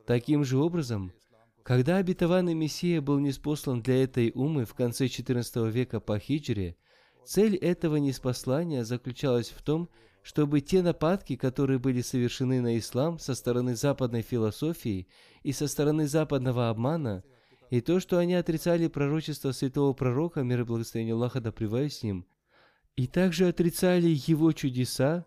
Таким 0.07 0.45
же 0.45 0.59
образом, 0.59 1.13
когда 1.63 1.97
обетованный 1.97 2.53
Мессия 2.53 3.01
был 3.01 3.19
неспослан 3.21 3.81
для 3.81 4.03
этой 4.05 4.33
умы 4.35 4.67
в 4.67 4.75
конце 4.75 5.07
XIV 5.07 5.71
века 5.71 5.99
по 5.99 6.19
хиджре, 6.19 6.77
цель 7.25 7.57
этого 7.57 7.97
неспослания 7.97 8.85
заключалась 8.85 9.49
в 9.49 9.63
том, 9.63 9.89
чтобы 10.23 10.61
те 10.61 10.83
нападки, 10.83 11.37
которые 11.37 11.79
были 11.79 12.03
совершены 12.03 12.61
на 12.61 12.79
ислам 12.79 13.19
со 13.19 13.35
стороны 13.35 13.77
западной 13.77 14.21
философии 14.21 15.09
и 15.43 15.53
со 15.53 15.69
стороны 15.69 16.07
западного 16.07 16.69
обмана, 16.69 17.25
и 17.71 17.81
то, 17.81 17.99
что 17.99 18.19
они 18.19 18.35
отрицали 18.35 18.89
пророчество 18.89 19.53
святого 19.53 19.95
пророка, 19.95 20.43
мир 20.43 20.61
и 20.61 20.65
благословение 20.65 21.15
Аллаха 21.15 21.41
да 21.41 21.51
с 21.51 22.03
ним, 22.03 22.27
и 22.95 23.07
также 23.07 23.49
отрицали 23.49 24.09
его 24.27 24.53
чудеса, 24.53 25.25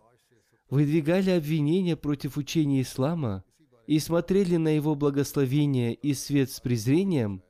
выдвигали 0.70 1.30
обвинения 1.30 1.96
против 1.96 2.36
учения 2.36 2.82
ислама 2.82 3.44
и 3.88 3.98
смотрели 3.98 4.56
на 4.56 4.68
его 4.68 4.94
благословение 4.94 5.94
и 5.94 6.14
свет 6.14 6.50
с 6.52 6.60
презрением, 6.60 7.42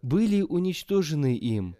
были 0.00 0.42
уничтожены 0.42 1.36
им, 1.36 1.76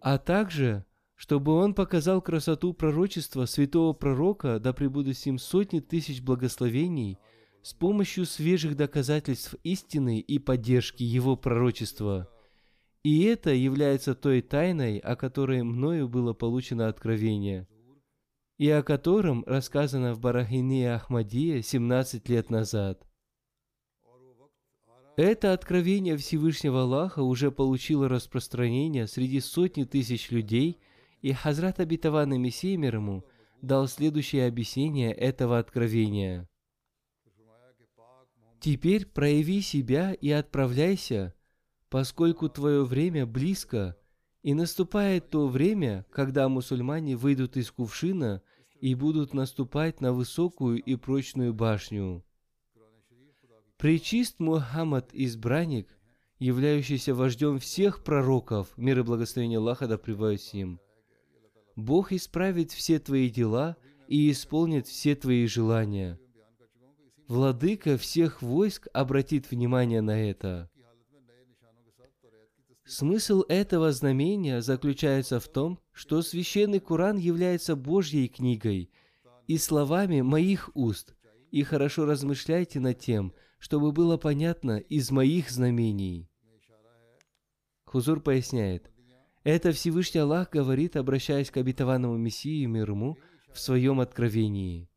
а 0.00 0.18
также 0.18 0.84
чтобы 1.14 1.52
он 1.52 1.74
показал 1.74 2.20
красоту 2.20 2.74
пророчества 2.74 3.46
святого 3.46 3.92
пророка, 3.92 4.58
да 4.58 4.72
пребудут 4.72 5.16
с 5.16 5.26
ним 5.26 5.38
сотни 5.38 5.78
тысяч 5.78 6.20
благословений, 6.20 7.18
с 7.62 7.72
помощью 7.72 8.26
свежих 8.26 8.76
доказательств 8.76 9.54
истины 9.62 10.18
и 10.18 10.38
поддержки 10.40 11.04
его 11.04 11.36
пророчества. 11.36 12.28
И 13.04 13.22
это 13.22 13.50
является 13.54 14.16
той 14.16 14.42
тайной, 14.42 14.98
о 14.98 15.14
которой 15.14 15.62
мною 15.62 16.08
было 16.08 16.32
получено 16.32 16.88
откровение, 16.88 17.68
и 18.58 18.68
о 18.70 18.82
котором 18.82 19.44
рассказано 19.46 20.14
в 20.14 20.20
Барахине 20.20 20.94
Ахмадия 20.94 21.62
17 21.62 22.28
лет 22.28 22.50
назад. 22.50 23.06
Это 25.16 25.52
откровение 25.52 26.16
Всевышнего 26.16 26.82
Аллаха 26.82 27.22
уже 27.22 27.50
получило 27.52 28.08
распространение 28.08 29.06
среди 29.06 29.40
сотни 29.40 29.84
тысяч 29.84 30.30
людей– 30.30 30.80
и 31.24 31.32
Хазрат 31.32 31.80
Абитаван 31.80 32.38
Мессия 32.38 32.76
мир 32.76 32.96
ему 32.96 33.24
дал 33.62 33.88
следующее 33.88 34.46
объяснение 34.46 35.10
этого 35.10 35.58
откровения. 35.58 36.46
«Теперь 38.60 39.06
прояви 39.06 39.62
себя 39.62 40.12
и 40.12 40.28
отправляйся, 40.28 41.34
поскольку 41.88 42.50
твое 42.50 42.84
время 42.84 43.24
близко, 43.24 43.96
и 44.44 44.52
наступает 44.52 45.30
то 45.30 45.48
время, 45.48 46.04
когда 46.10 46.50
мусульмане 46.50 47.16
выйдут 47.16 47.56
из 47.56 47.70
кувшина 47.70 48.42
и 48.78 48.94
будут 48.94 49.32
наступать 49.32 50.02
на 50.02 50.12
высокую 50.12 50.82
и 50.82 50.96
прочную 50.96 51.54
башню. 51.54 52.22
Пречист 53.78 54.40
Мухаммад 54.40 55.08
избранник, 55.14 55.88
являющийся 56.38 57.14
вождем 57.14 57.58
всех 57.58 58.04
пророков, 58.04 58.76
мир 58.76 58.98
и 58.98 59.02
благословение 59.02 59.58
Аллаха 59.58 59.88
да 59.88 59.98
с 59.98 60.52
ним, 60.52 60.78
Бог 61.74 62.12
исправит 62.12 62.70
все 62.70 62.98
твои 62.98 63.30
дела 63.30 63.78
и 64.08 64.30
исполнит 64.30 64.86
все 64.86 65.16
твои 65.16 65.46
желания. 65.46 66.20
Владыка 67.28 67.96
всех 67.96 68.42
войск 68.42 68.88
обратит 68.92 69.50
внимание 69.50 70.02
на 70.02 70.22
это. 70.22 70.70
Смысл 72.86 73.44
этого 73.48 73.92
знамения 73.92 74.60
заключается 74.60 75.40
в 75.40 75.48
том, 75.48 75.80
что 75.92 76.20
священный 76.20 76.80
Куран 76.80 77.16
является 77.16 77.76
Божьей 77.76 78.28
книгой 78.28 78.90
и 79.46 79.56
словами 79.56 80.20
моих 80.20 80.70
уст, 80.74 81.14
и 81.50 81.62
хорошо 81.62 82.04
размышляйте 82.04 82.80
над 82.80 82.98
тем, 82.98 83.32
чтобы 83.58 83.92
было 83.92 84.18
понятно 84.18 84.78
из 84.78 85.10
моих 85.10 85.50
знамений. 85.50 86.28
Хузур 87.86 88.20
поясняет, 88.20 88.90
это 89.44 89.72
Всевышний 89.72 90.20
Аллах 90.20 90.50
говорит, 90.50 90.96
обращаясь 90.96 91.50
к 91.50 91.56
обетованному 91.56 92.18
Мессии 92.18 92.66
мир 92.66 92.92
в 92.92 93.16
своем 93.54 94.00
откровении. 94.00 94.90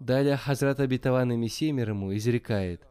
Далее 0.00 0.36
Хазрат 0.36 0.80
обетованный 0.80 1.36
Мессия 1.36 1.72
мир 1.72 1.90
изрекает. 1.92 2.86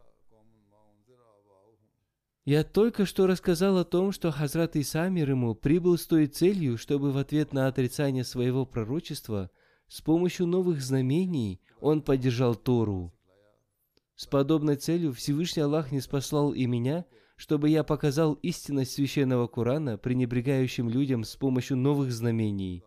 Я 2.48 2.64
только 2.64 3.04
что 3.04 3.26
рассказал 3.26 3.76
о 3.76 3.84
том, 3.84 4.10
что 4.10 4.30
Хазрат 4.30 4.74
Иса 4.74 5.10
мир 5.10 5.28
ему 5.28 5.54
прибыл 5.54 5.98
с 5.98 6.06
той 6.06 6.26
целью, 6.26 6.78
чтобы 6.78 7.12
в 7.12 7.18
ответ 7.18 7.52
на 7.52 7.66
отрицание 7.66 8.24
своего 8.24 8.64
пророчества 8.64 9.50
с 9.86 10.00
помощью 10.00 10.46
новых 10.46 10.80
знамений 10.80 11.60
он 11.78 12.00
поддержал 12.00 12.54
Тору. 12.54 13.12
С 14.16 14.26
подобной 14.26 14.76
целью 14.76 15.12
Всевышний 15.12 15.62
Аллах 15.62 15.92
не 15.92 16.00
спаслал 16.00 16.54
и 16.54 16.64
меня– 16.64 17.04
чтобы 17.36 17.68
я 17.68 17.84
показал 17.84 18.32
истинность 18.34 18.92
священного 18.92 19.46
Корана 19.46 19.96
пренебрегающим 19.96 20.88
людям 20.88 21.22
с 21.22 21.36
помощью 21.36 21.76
новых 21.76 22.10
знамений. 22.10 22.82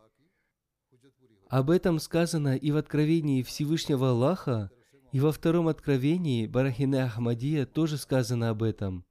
Об 1.48 1.70
этом 1.70 2.00
сказано 2.00 2.58
и 2.58 2.72
в 2.72 2.78
Откровении 2.78 3.44
Всевышнего 3.44 4.10
Аллаха, 4.10 4.70
и 5.14 5.22
во 5.22 5.32
втором 5.32 5.70
Откровении 5.70 6.48
Барахине 6.48 7.04
Ахмадия 7.04 7.66
тоже 7.66 7.98
сказано 7.98 8.50
об 8.50 8.62
этом. 8.64 9.06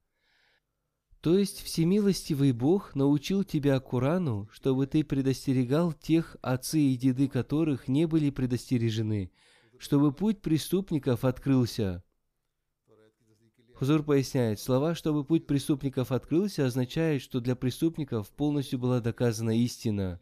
То 1.21 1.37
есть 1.37 1.61
Всемилостивый 1.61 2.51
Бог 2.51 2.95
научил 2.95 3.43
тебя 3.43 3.79
Курану, 3.79 4.49
чтобы 4.51 4.87
ты 4.87 5.03
предостерегал 5.03 5.93
тех, 5.93 6.35
отцы 6.41 6.79
и 6.79 6.97
деды 6.97 7.27
которых 7.27 7.87
не 7.87 8.07
были 8.07 8.31
предостережены, 8.31 9.31
чтобы 9.77 10.13
путь 10.13 10.41
преступников 10.41 11.23
открылся. 11.23 12.03
Хузур 13.75 14.03
поясняет, 14.03 14.59
слова 14.59 14.95
«чтобы 14.95 15.23
путь 15.23 15.45
преступников 15.45 16.11
открылся» 16.11 16.65
означает, 16.65 17.21
что 17.21 17.39
для 17.39 17.55
преступников 17.55 18.29
полностью 18.31 18.79
была 18.79 18.99
доказана 18.99 19.57
истина. 19.57 20.19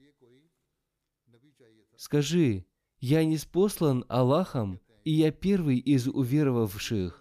Скажи, 1.98 2.66
я 3.00 3.24
не 3.24 3.38
спослан 3.38 4.06
Аллахом, 4.08 4.80
и 5.04 5.12
я 5.12 5.32
первый 5.32 5.78
из 5.78 6.08
уверовавших. 6.08 7.19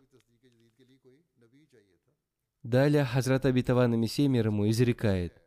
Далее 2.63 3.05
Хазрат 3.05 3.47
Абитаван 3.47 3.99
Мессия 3.99 4.29
мир 4.29 4.49
ему 4.49 4.69
изрекает. 4.69 5.41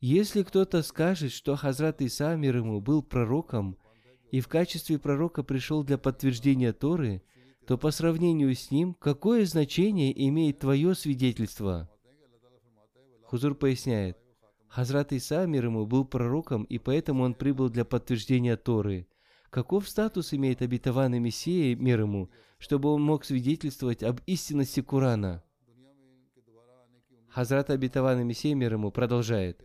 Если 0.00 0.42
кто-то 0.42 0.82
скажет, 0.82 1.32
что 1.32 1.56
Хазрат 1.56 2.00
Иса 2.00 2.36
мир 2.36 2.58
ему 2.58 2.80
был 2.80 3.02
пророком, 3.02 3.76
и 4.30 4.40
в 4.40 4.48
качестве 4.48 4.98
пророка 4.98 5.42
пришел 5.42 5.82
для 5.82 5.98
подтверждения 5.98 6.72
Торы, 6.72 7.22
то 7.66 7.76
по 7.76 7.90
сравнению 7.90 8.54
с 8.54 8.70
ним, 8.70 8.94
какое 8.94 9.44
значение 9.46 10.12
имеет 10.28 10.60
твое 10.60 10.94
свидетельство? 10.94 11.90
Хузур 13.24 13.56
поясняет, 13.56 14.16
Хазрат 14.68 15.12
Иса 15.12 15.46
мир 15.46 15.66
ему 15.66 15.86
был 15.86 16.04
пророком, 16.04 16.64
и 16.64 16.78
поэтому 16.78 17.24
он 17.24 17.34
прибыл 17.34 17.68
для 17.68 17.84
подтверждения 17.84 18.56
Торы. 18.56 19.08
Каков 19.50 19.88
статус 19.88 20.34
имеет 20.34 20.62
обетованный 20.62 21.18
Мессия 21.18 21.74
мир 21.74 22.02
ему, 22.02 22.30
чтобы 22.58 22.90
он 22.90 23.02
мог 23.02 23.24
свидетельствовать 23.24 24.02
об 24.02 24.20
истинности 24.26 24.82
Корана? 24.82 25.42
Хазрат 27.36 27.68
обетованный 27.68 28.24
Мессия 28.24 28.54
мир 28.54 28.72
ему 28.72 28.90
продолжает. 28.90 29.62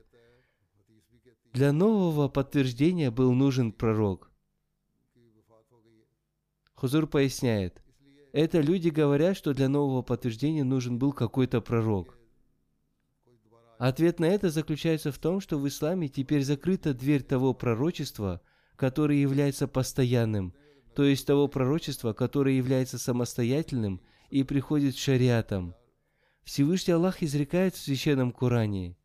Для 1.53 1.71
нового 1.71 2.27
подтверждения 2.27 3.11
был 3.11 3.31
нужен 3.31 3.71
пророк. 3.71 4.29
Хузур 6.73 7.07
поясняет. 7.07 7.81
Это 8.33 8.59
люди 8.59 8.89
говорят, 8.89 9.37
что 9.37 9.53
для 9.53 9.69
нового 9.69 10.01
подтверждения 10.01 10.65
нужен 10.65 10.99
был 10.99 11.13
какой-то 11.13 11.61
пророк. 11.61 12.17
Ответ 13.77 14.19
на 14.19 14.25
это 14.25 14.49
заключается 14.49 15.13
в 15.13 15.17
том, 15.17 15.39
что 15.39 15.57
в 15.57 15.65
исламе 15.65 16.09
теперь 16.09 16.43
закрыта 16.43 16.93
дверь 16.93 17.23
того 17.23 17.53
пророчества, 17.53 18.41
которое 18.75 19.21
является 19.21 19.69
постоянным, 19.69 20.53
то 20.93 21.05
есть 21.05 21.25
того 21.25 21.47
пророчества, 21.47 22.11
которое 22.11 22.57
является 22.57 22.97
самостоятельным 22.99 24.01
и 24.29 24.43
приходит 24.43 24.97
шариатом– 24.97 25.73
Всевышний 26.43 26.93
Аллах 26.93 27.21
изрекает 27.23 27.75
в 27.75 27.79
Священном 27.79 28.31
Коране. 28.31 28.97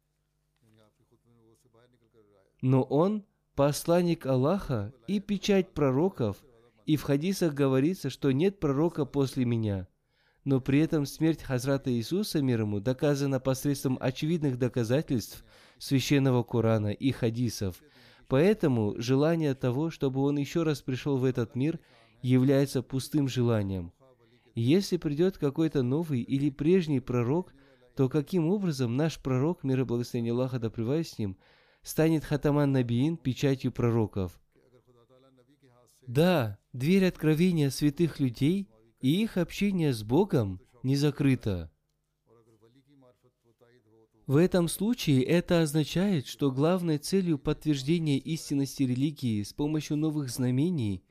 Но 2.63 2.83
Он– 2.83 3.25
посланник 3.55 4.27
Аллаха 4.27 4.93
и 5.07 5.21
печать 5.21 5.73
пророков, 5.73 6.39
и 6.85 6.97
в 6.97 7.03
хадисах 7.03 7.55
говорится, 7.55 8.11
что 8.11 8.33
нет 8.33 8.61
пророка 8.61 9.05
после 9.05 9.45
меня. 9.45 9.89
Но 10.45 10.61
при 10.61 10.79
этом 10.79 11.07
смерть 11.07 11.43
Хазрата 11.43 11.93
Иисуса 11.93 12.41
мир 12.41 12.61
ему 12.61 12.81
доказана 12.81 13.41
посредством 13.41 13.99
очевидных 14.01 14.59
доказательств 14.59 15.45
Священного 15.79 16.45
Корана 16.45 16.93
и 16.93 17.11
хадисов. 17.11 17.83
Поэтому 18.29 18.95
желание 18.97 19.55
того, 19.55 19.91
чтобы 19.91 20.21
он 20.23 20.39
еще 20.39 20.63
раз 20.63 20.83
пришел 20.83 21.17
в 21.17 21.25
этот 21.25 21.57
мир, 21.57 21.81
является 22.23 22.83
пустым 22.83 23.29
желанием. 23.29 23.93
Если 24.57 24.97
придет 24.97 25.37
какой-то 25.37 25.83
новый 25.83 26.23
или 26.23 26.49
прежний 26.49 27.01
пророк, 27.01 27.53
то 27.95 28.09
каким 28.09 28.49
образом 28.49 28.97
наш 28.97 29.19
пророк, 29.21 29.63
мир 29.63 29.81
и 29.81 29.85
благословение 29.85 30.33
Аллаха 30.33 30.59
да 30.59 30.71
с 30.71 31.19
ним, 31.19 31.37
станет 31.83 32.25
хатаман 32.25 32.73
набиин 32.73 33.19
печатью 33.19 33.71
пророков? 33.71 34.41
Да, 36.07 36.59
дверь 36.73 37.05
откровения 37.05 37.69
святых 37.69 38.19
людей 38.19 38.71
и 39.01 39.23
их 39.23 39.37
общение 39.37 39.93
с 39.93 40.03
Богом 40.03 40.63
не 40.83 40.97
закрыта. 40.97 41.71
В 44.27 44.37
этом 44.37 44.69
случае 44.69 45.23
это 45.23 45.61
означает, 45.61 46.27
что 46.27 46.51
главной 46.51 46.97
целью 46.97 47.39
подтверждения 47.39 48.19
истинности 48.19 48.85
религии 48.85 49.43
с 49.43 49.53
помощью 49.53 49.99
новых 49.99 50.31
знамений 50.31 51.05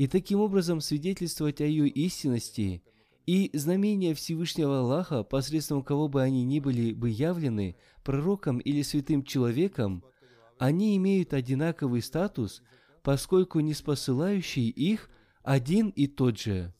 и 0.00 0.06
таким 0.06 0.40
образом 0.40 0.80
свидетельствовать 0.80 1.60
о 1.60 1.66
ее 1.66 1.86
истинности 1.86 2.82
и 3.26 3.50
знамения 3.52 4.14
Всевышнего 4.14 4.78
Аллаха, 4.78 5.24
посредством 5.24 5.82
кого 5.82 6.08
бы 6.08 6.22
они 6.22 6.42
ни 6.42 6.58
были 6.58 6.94
бы 6.94 7.10
явлены, 7.10 7.76
пророком 8.02 8.60
или 8.60 8.80
святым 8.80 9.22
человеком, 9.22 10.02
они 10.58 10.96
имеют 10.96 11.34
одинаковый 11.34 12.00
статус, 12.00 12.62
поскольку 13.02 13.60
не 13.60 13.74
спосылающий 13.74 14.70
их 14.70 15.10
один 15.42 15.90
и 15.90 16.06
тот 16.06 16.38
же. 16.38 16.72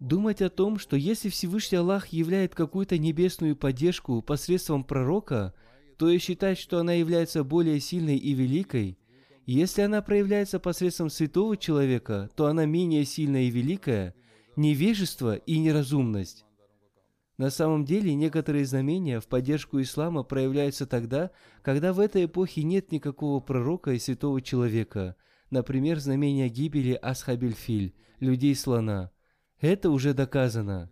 Думать 0.00 0.42
о 0.42 0.50
том, 0.50 0.80
что 0.80 0.96
если 0.96 1.28
Всевышний 1.28 1.78
Аллах 1.78 2.08
являет 2.08 2.56
какую-то 2.56 2.98
небесную 2.98 3.54
поддержку 3.54 4.20
посредством 4.20 4.82
пророка, 4.82 5.54
то 5.96 6.08
и 6.08 6.18
считать, 6.18 6.58
что 6.58 6.80
она 6.80 6.94
является 6.94 7.44
более 7.44 7.78
сильной 7.78 8.16
и 8.16 8.34
великой– 8.34 8.98
если 9.46 9.82
она 9.82 10.02
проявляется 10.02 10.58
посредством 10.58 11.08
святого 11.08 11.56
человека, 11.56 12.28
то 12.34 12.46
она 12.46 12.66
менее 12.66 13.04
сильная 13.04 13.42
и 13.42 13.50
великая, 13.50 14.14
невежество 14.56 15.36
и 15.36 15.58
неразумность. 15.58 16.44
На 17.38 17.50
самом 17.50 17.84
деле, 17.84 18.14
некоторые 18.14 18.64
знамения 18.64 19.20
в 19.20 19.28
поддержку 19.28 19.80
ислама 19.80 20.24
проявляются 20.24 20.86
тогда, 20.86 21.30
когда 21.62 21.92
в 21.92 22.00
этой 22.00 22.24
эпохе 22.24 22.64
нет 22.64 22.90
никакого 22.90 23.40
пророка 23.40 23.92
и 23.92 23.98
святого 23.98 24.42
человека, 24.42 25.16
например, 25.50 26.00
знамения 26.00 26.48
гибели 26.48 26.94
Асхабельфиль, 26.94 27.94
людей 28.18 28.54
слона. 28.56 29.12
Это 29.60 29.90
уже 29.90 30.12
доказано. 30.12 30.90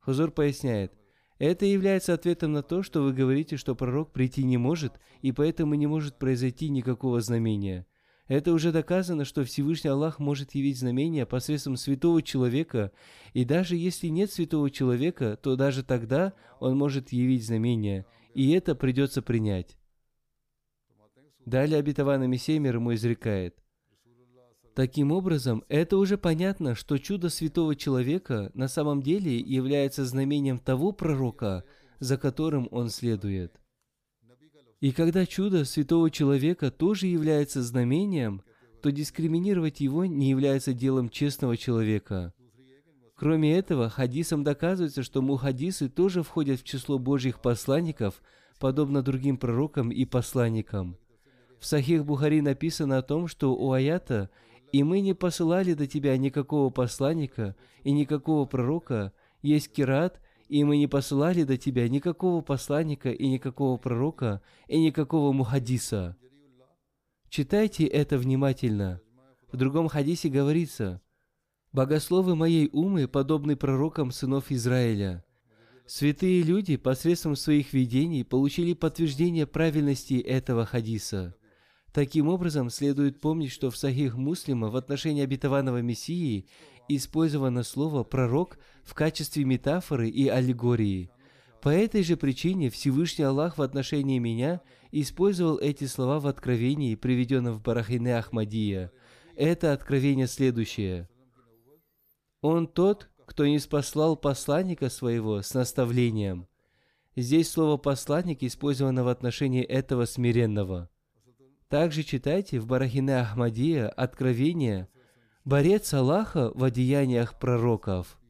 Хузур 0.00 0.30
поясняет– 0.30 0.92
это 1.38 1.66
является 1.66 2.14
ответом 2.14 2.52
на 2.52 2.62
то, 2.62 2.82
что 2.82 3.02
вы 3.02 3.12
говорите, 3.12 3.56
что 3.56 3.74
пророк 3.74 4.12
прийти 4.12 4.44
не 4.44 4.56
может, 4.56 4.94
и 5.22 5.32
поэтому 5.32 5.74
не 5.74 5.86
может 5.86 6.18
произойти 6.18 6.68
никакого 6.68 7.20
знамения. 7.20 7.86
Это 8.28 8.52
уже 8.52 8.72
доказано, 8.72 9.24
что 9.24 9.44
Всевышний 9.44 9.90
Аллах 9.90 10.18
может 10.18 10.54
явить 10.54 10.78
знамения 10.78 11.26
посредством 11.26 11.76
святого 11.76 12.22
человека, 12.22 12.90
и 13.34 13.44
даже 13.44 13.76
если 13.76 14.08
нет 14.08 14.32
святого 14.32 14.70
человека, 14.70 15.38
то 15.40 15.54
даже 15.54 15.84
тогда 15.84 16.32
он 16.58 16.76
может 16.76 17.10
явить 17.12 17.46
знамения, 17.46 18.04
и 18.34 18.50
это 18.52 18.74
придется 18.74 19.22
принять. 19.22 19.76
Далее 21.44 21.78
обетованный 21.78 22.26
Мессия 22.26 22.58
мир 22.58 22.76
ему 22.76 22.94
изрекает. 22.94 23.56
Таким 24.76 25.10
образом, 25.10 25.64
это 25.70 25.96
уже 25.96 26.18
понятно, 26.18 26.74
что 26.74 26.98
чудо 26.98 27.30
святого 27.30 27.74
человека 27.74 28.50
на 28.52 28.68
самом 28.68 29.02
деле 29.02 29.38
является 29.38 30.04
знамением 30.04 30.58
того 30.58 30.92
пророка, 30.92 31.64
за 31.98 32.18
которым 32.18 32.68
он 32.70 32.90
следует. 32.90 33.58
И 34.80 34.92
когда 34.92 35.24
чудо 35.24 35.64
святого 35.64 36.10
человека 36.10 36.70
тоже 36.70 37.06
является 37.06 37.62
знамением, 37.62 38.42
то 38.82 38.92
дискриминировать 38.92 39.80
его 39.80 40.04
не 40.04 40.28
является 40.28 40.74
делом 40.74 41.08
честного 41.08 41.56
человека. 41.56 42.34
Кроме 43.14 43.56
этого, 43.56 43.88
хадисом 43.88 44.44
доказывается, 44.44 45.02
что 45.02 45.22
мухадисы 45.22 45.88
тоже 45.88 46.22
входят 46.22 46.60
в 46.60 46.64
число 46.64 46.98
Божьих 46.98 47.40
посланников, 47.40 48.20
подобно 48.60 49.00
другим 49.00 49.38
пророкам 49.38 49.88
и 49.88 50.04
посланникам. 50.04 50.98
В 51.58 51.64
Сахих 51.64 52.04
Бухари 52.04 52.42
написано 52.42 52.98
о 52.98 53.02
том, 53.02 53.26
что 53.26 53.56
у 53.56 53.72
аята– 53.72 54.28
и 54.76 54.82
мы 54.82 55.00
не 55.00 55.14
посылали 55.14 55.72
до 55.72 55.86
тебя 55.86 56.18
никакого 56.18 56.68
посланника 56.68 57.56
и 57.82 57.92
никакого 57.92 58.44
пророка, 58.44 59.14
есть 59.40 59.72
кират, 59.72 60.20
и 60.48 60.64
мы 60.64 60.76
не 60.76 60.86
посылали 60.86 61.44
до 61.44 61.56
тебя 61.56 61.88
никакого 61.88 62.42
посланника 62.42 63.10
и 63.10 63.26
никакого 63.26 63.78
пророка 63.78 64.42
и 64.68 64.78
никакого 64.78 65.32
мухадиса. 65.32 66.14
Читайте 67.30 67.86
это 67.86 68.18
внимательно. 68.18 69.00
В 69.50 69.56
другом 69.56 69.88
хадисе 69.88 70.28
говорится, 70.28 71.00
«Богословы 71.72 72.36
моей 72.36 72.68
умы 72.70 73.08
подобны 73.08 73.56
пророкам 73.56 74.10
сынов 74.10 74.50
Израиля». 74.50 75.24
Святые 75.86 76.42
люди 76.42 76.76
посредством 76.76 77.34
своих 77.34 77.72
видений 77.72 78.26
получили 78.26 78.74
подтверждение 78.74 79.46
правильности 79.46 80.20
этого 80.20 80.66
хадиса– 80.66 81.34
Таким 81.96 82.28
образом, 82.28 82.68
следует 82.68 83.22
помнить, 83.22 83.50
что 83.50 83.70
в 83.70 83.76
Сахих 83.78 84.16
Муслима 84.16 84.68
в 84.68 84.76
отношении 84.76 85.24
обетованного 85.24 85.80
Мессии 85.80 86.44
использовано 86.88 87.62
слово 87.62 88.04
«пророк» 88.04 88.58
в 88.84 88.92
качестве 88.92 89.44
метафоры 89.44 90.10
и 90.10 90.28
аллегории. 90.28 91.10
По 91.62 91.70
этой 91.70 92.02
же 92.02 92.18
причине 92.18 92.68
Всевышний 92.68 93.24
Аллах 93.24 93.56
в 93.56 93.62
отношении 93.62 94.18
меня 94.18 94.60
использовал 94.92 95.56
эти 95.56 95.84
слова 95.84 96.20
в 96.20 96.26
откровении, 96.26 96.96
приведенном 96.96 97.54
в 97.54 97.62
Барахине 97.62 98.18
Ахмадия. 98.18 98.92
Это 99.34 99.72
откровение 99.72 100.26
следующее. 100.26 101.08
Он 102.42 102.66
тот, 102.66 103.08
кто 103.24 103.46
не 103.46 103.58
спаслал 103.58 104.16
посланника 104.16 104.90
своего 104.90 105.40
с 105.40 105.54
наставлением. 105.54 106.46
Здесь 107.16 107.48
слово 107.48 107.78
«посланник» 107.78 108.42
использовано 108.42 109.02
в 109.02 109.08
отношении 109.08 109.64
этого 109.64 110.04
смиренного. 110.04 110.90
Также 111.68 112.04
читайте 112.04 112.60
в 112.60 112.66
Барахине 112.66 113.18
Ахмадия 113.18 113.88
Откровение 113.88 114.88
«Борец 115.44 115.92
Аллаха 115.94 116.52
в 116.54 116.62
одеяниях 116.62 117.38
пророков». 117.40 118.20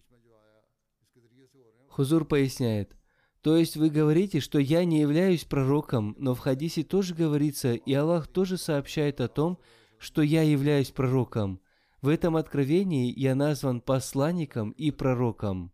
Хузур 1.88 2.24
поясняет, 2.24 2.96
то 3.42 3.56
есть 3.56 3.76
вы 3.76 3.90
говорите, 3.90 4.40
что 4.40 4.58
я 4.58 4.84
не 4.84 5.00
являюсь 5.00 5.44
пророком, 5.44 6.16
но 6.18 6.34
в 6.34 6.40
хадисе 6.40 6.82
тоже 6.82 7.14
говорится, 7.14 7.74
и 7.74 7.92
Аллах 7.92 8.26
тоже 8.26 8.56
сообщает 8.56 9.20
о 9.20 9.28
том, 9.28 9.58
что 9.98 10.22
я 10.22 10.42
являюсь 10.42 10.90
пророком. 10.90 11.60
В 12.02 12.08
этом 12.08 12.36
откровении 12.36 13.12
я 13.16 13.34
назван 13.34 13.80
посланником 13.80 14.70
и 14.70 14.90
пророком. 14.90 15.72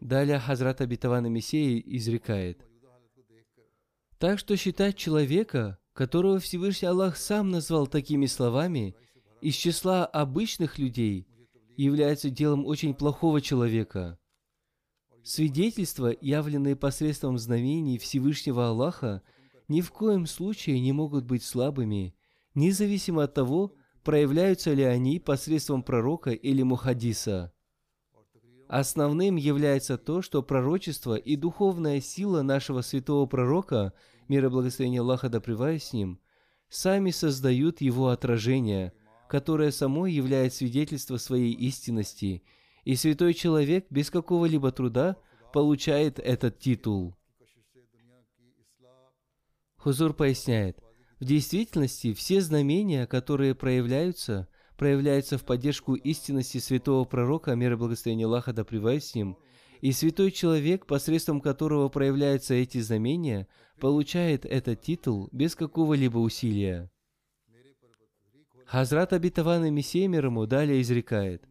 Далее 0.00 0.38
Хазрат 0.38 0.80
Абитавана 0.80 1.28
Мессии 1.28 1.82
изрекает. 1.96 2.67
Так 4.18 4.40
что 4.40 4.56
считать 4.56 4.96
человека, 4.96 5.78
которого 5.92 6.40
Всевышний 6.40 6.88
Аллах 6.88 7.16
сам 7.16 7.50
назвал 7.50 7.86
такими 7.86 8.26
словами, 8.26 8.96
из 9.40 9.54
числа 9.54 10.04
обычных 10.06 10.78
людей, 10.78 11.28
является 11.76 12.28
делом 12.28 12.66
очень 12.66 12.94
плохого 12.94 13.40
человека. 13.40 14.18
Свидетельства, 15.22 16.12
явленные 16.20 16.74
посредством 16.74 17.38
знамений 17.38 17.98
Всевышнего 17.98 18.68
Аллаха, 18.68 19.22
ни 19.68 19.82
в 19.82 19.92
коем 19.92 20.26
случае 20.26 20.80
не 20.80 20.92
могут 20.92 21.24
быть 21.24 21.44
слабыми, 21.44 22.16
независимо 22.54 23.24
от 23.24 23.34
того, 23.34 23.74
проявляются 24.02 24.72
ли 24.72 24.82
они 24.82 25.20
посредством 25.20 25.84
пророка 25.84 26.30
или 26.30 26.62
мухадиса. 26.62 27.52
Основным 28.68 29.36
является 29.36 29.96
то, 29.96 30.20
что 30.20 30.42
пророчество 30.42 31.14
и 31.14 31.36
духовная 31.36 32.02
сила 32.02 32.42
нашего 32.42 32.82
святого 32.82 33.24
пророка, 33.24 33.94
мир 34.28 34.44
и 34.44 34.48
благословение 34.48 35.00
Аллаха 35.00 35.30
да 35.30 35.40
с 35.40 35.92
ним, 35.94 36.20
сами 36.68 37.10
создают 37.10 37.80
его 37.80 38.08
отражение, 38.08 38.92
которое 39.26 39.70
само 39.70 40.06
является 40.06 40.58
свидетельство 40.58 41.16
своей 41.16 41.54
истинности, 41.54 42.42
и 42.84 42.94
святой 42.94 43.32
человек 43.32 43.86
без 43.88 44.10
какого-либо 44.10 44.70
труда 44.70 45.16
получает 45.54 46.18
этот 46.18 46.58
титул. 46.58 47.16
Хузур 49.78 50.12
поясняет, 50.12 50.78
в 51.20 51.24
действительности 51.24 52.12
все 52.12 52.42
знамения, 52.42 53.06
которые 53.06 53.54
проявляются– 53.54 54.46
проявляется 54.78 55.36
в 55.36 55.44
поддержку 55.44 55.94
истинности 55.94 56.58
святого 56.58 57.04
пророка, 57.04 57.54
мир 57.54 57.72
и 57.72 57.76
благословение 57.76 58.26
Аллаха 58.26 58.52
да 58.52 58.64
с 58.64 59.14
ним, 59.14 59.36
и 59.80 59.92
святой 59.92 60.30
человек, 60.30 60.86
посредством 60.86 61.40
которого 61.40 61.88
проявляются 61.88 62.54
эти 62.54 62.80
знамения, 62.80 63.48
получает 63.80 64.46
этот 64.46 64.80
титул 64.80 65.28
без 65.32 65.54
какого-либо 65.54 66.18
усилия. 66.18 66.90
Хазрат 68.66 69.12
обетованный 69.12 69.70
Мессия 69.70 70.08
мир 70.08 70.30
далее 70.46 70.80
изрекает. 70.80 71.42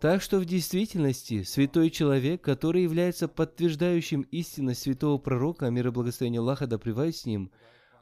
Так 0.00 0.22
что 0.22 0.38
в 0.38 0.44
действительности 0.44 1.42
святой 1.42 1.90
человек, 1.90 2.42
который 2.42 2.82
является 2.82 3.28
подтверждающим 3.28 4.22
истинность 4.30 4.82
святого 4.82 5.18
пророка, 5.18 5.70
мир 5.70 5.88
и 5.88 5.90
благословение 5.90 6.40
Аллаха 6.40 6.66
да 6.66 6.78
с 6.78 7.24
ним, 7.24 7.50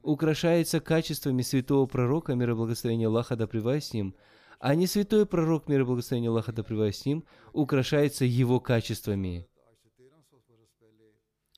украшается 0.06 0.80
качествами 0.80 1.42
святого 1.42 1.86
пророка, 1.86 2.34
мир 2.34 2.50
и 2.50 2.54
благословение 2.54 3.08
Аллаха 3.08 3.36
да 3.36 3.46
с 3.46 3.92
ним, 3.92 4.14
а 4.60 4.74
не 4.74 4.86
святой 4.86 5.26
пророк, 5.26 5.68
мир 5.68 5.80
и 5.80 5.84
благословение 5.84 6.30
Аллаха 6.30 6.52
да 6.52 6.62
с 6.62 7.04
ним, 7.04 7.24
украшается 7.52 8.24
его 8.24 8.60
качествами. 8.60 9.48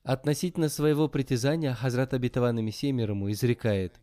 Относительно 0.03 0.69
своего 0.69 1.07
притязания 1.07 1.73
Хазрат 1.75 2.13
Абитавана 2.13 2.59
Мессия 2.59 2.91
мир 2.91 3.11
ему 3.11 3.31
изрекает. 3.31 4.01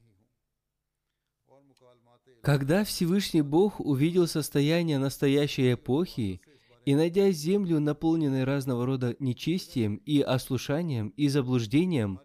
Когда 2.43 2.85
Всевышний 2.85 3.43
Бог 3.43 3.81
увидел 3.81 4.29
состояние 4.29 4.99
настоящей 4.99 5.73
эпохи 5.73 6.41
и, 6.85 6.95
найдя 6.95 7.33
землю, 7.33 7.81
наполненной 7.81 8.45
разного 8.45 8.87
рода 8.87 9.17
нечестием 9.19 9.97
и 9.97 10.21
ослушанием 10.21 11.09
и 11.17 11.27
заблуждением, 11.27 12.21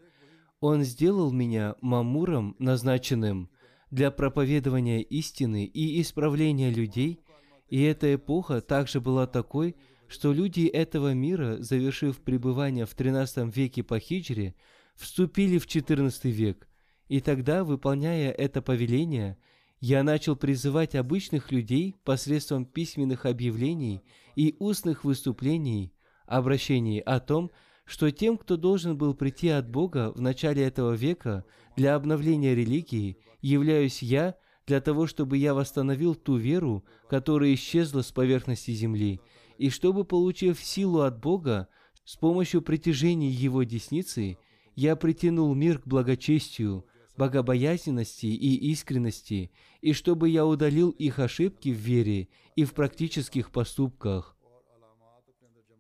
он 0.62 0.84
сделал 0.84 1.32
меня 1.32 1.76
мамуром, 1.82 2.56
назначенным 2.60 3.50
для 3.90 4.12
проповедования 4.12 5.02
истины 5.02 5.66
и 5.66 6.00
исправления 6.00 6.70
людей, 6.70 7.20
и 7.68 7.82
эта 7.82 8.14
эпоха 8.14 8.62
также 8.62 9.02
была 9.02 9.28
такой, 9.28 9.76
что 10.08 10.32
люди 10.32 10.68
этого 10.68 11.14
мира, 11.14 11.58
завершив 11.60 12.22
пребывание 12.22 12.86
в 12.86 12.96
XIII 12.96 13.52
веке 13.52 13.82
по 13.82 14.00
хиджре, 14.00 14.56
вступили 14.96 15.58
в 15.58 15.66
XIV 15.66 16.30
век. 16.30 16.68
И 17.08 17.22
тогда, 17.22 17.64
выполняя 17.64 18.32
это 18.32 18.62
повеление, 18.62 19.38
я 19.80 20.04
начал 20.04 20.36
призывать 20.36 20.96
обычных 20.96 21.52
людей 21.52 21.96
посредством 22.04 22.66
письменных 22.66 23.26
объявлений 23.26 24.04
и 24.36 24.56
устных 24.60 25.04
выступлений, 25.06 25.92
обращений 26.28 27.00
о 27.00 27.20
том, 27.20 27.48
что 27.48 27.71
тем, 28.12 28.38
кто 28.38 28.58
должен 28.58 28.98
был 28.98 29.14
прийти 29.14 29.50
от 29.50 29.70
Бога 29.70 30.12
в 30.16 30.22
начале 30.22 30.64
этого 30.64 30.94
века 30.94 31.46
для 31.76 31.96
обновления 31.96 32.56
религии, 32.56 33.18
являюсь 33.42 34.02
я 34.02 34.36
для 34.68 34.82
того, 34.82 35.08
чтобы 35.08 35.38
я 35.38 35.54
восстановил 35.54 36.16
ту 36.16 36.38
веру, 36.38 36.86
которая 37.10 37.54
исчезла 37.54 38.02
с 38.02 38.12
поверхности 38.12 38.72
земли, 38.72 39.20
и 39.58 39.70
чтобы, 39.70 40.06
получив 40.06 40.60
силу 40.60 41.02
от 41.02 41.20
Бога, 41.20 41.68
с 42.06 42.16
помощью 42.16 42.62
притяжения 42.62 43.30
Его 43.30 43.64
десницы, 43.64 44.38
я 44.76 44.96
притянул 44.96 45.54
мир 45.54 45.80
к 45.80 45.88
благочестию, 45.88 46.86
богобоязненности 47.18 48.26
и 48.26 48.72
искренности, 48.72 49.52
и 49.82 49.94
чтобы 49.94 50.30
я 50.30 50.46
удалил 50.46 50.90
их 50.90 51.20
ошибки 51.20 51.70
в 51.70 51.78
вере 51.78 52.30
и 52.56 52.64
в 52.64 52.74
практических 52.74 53.52
поступках. 53.52 54.36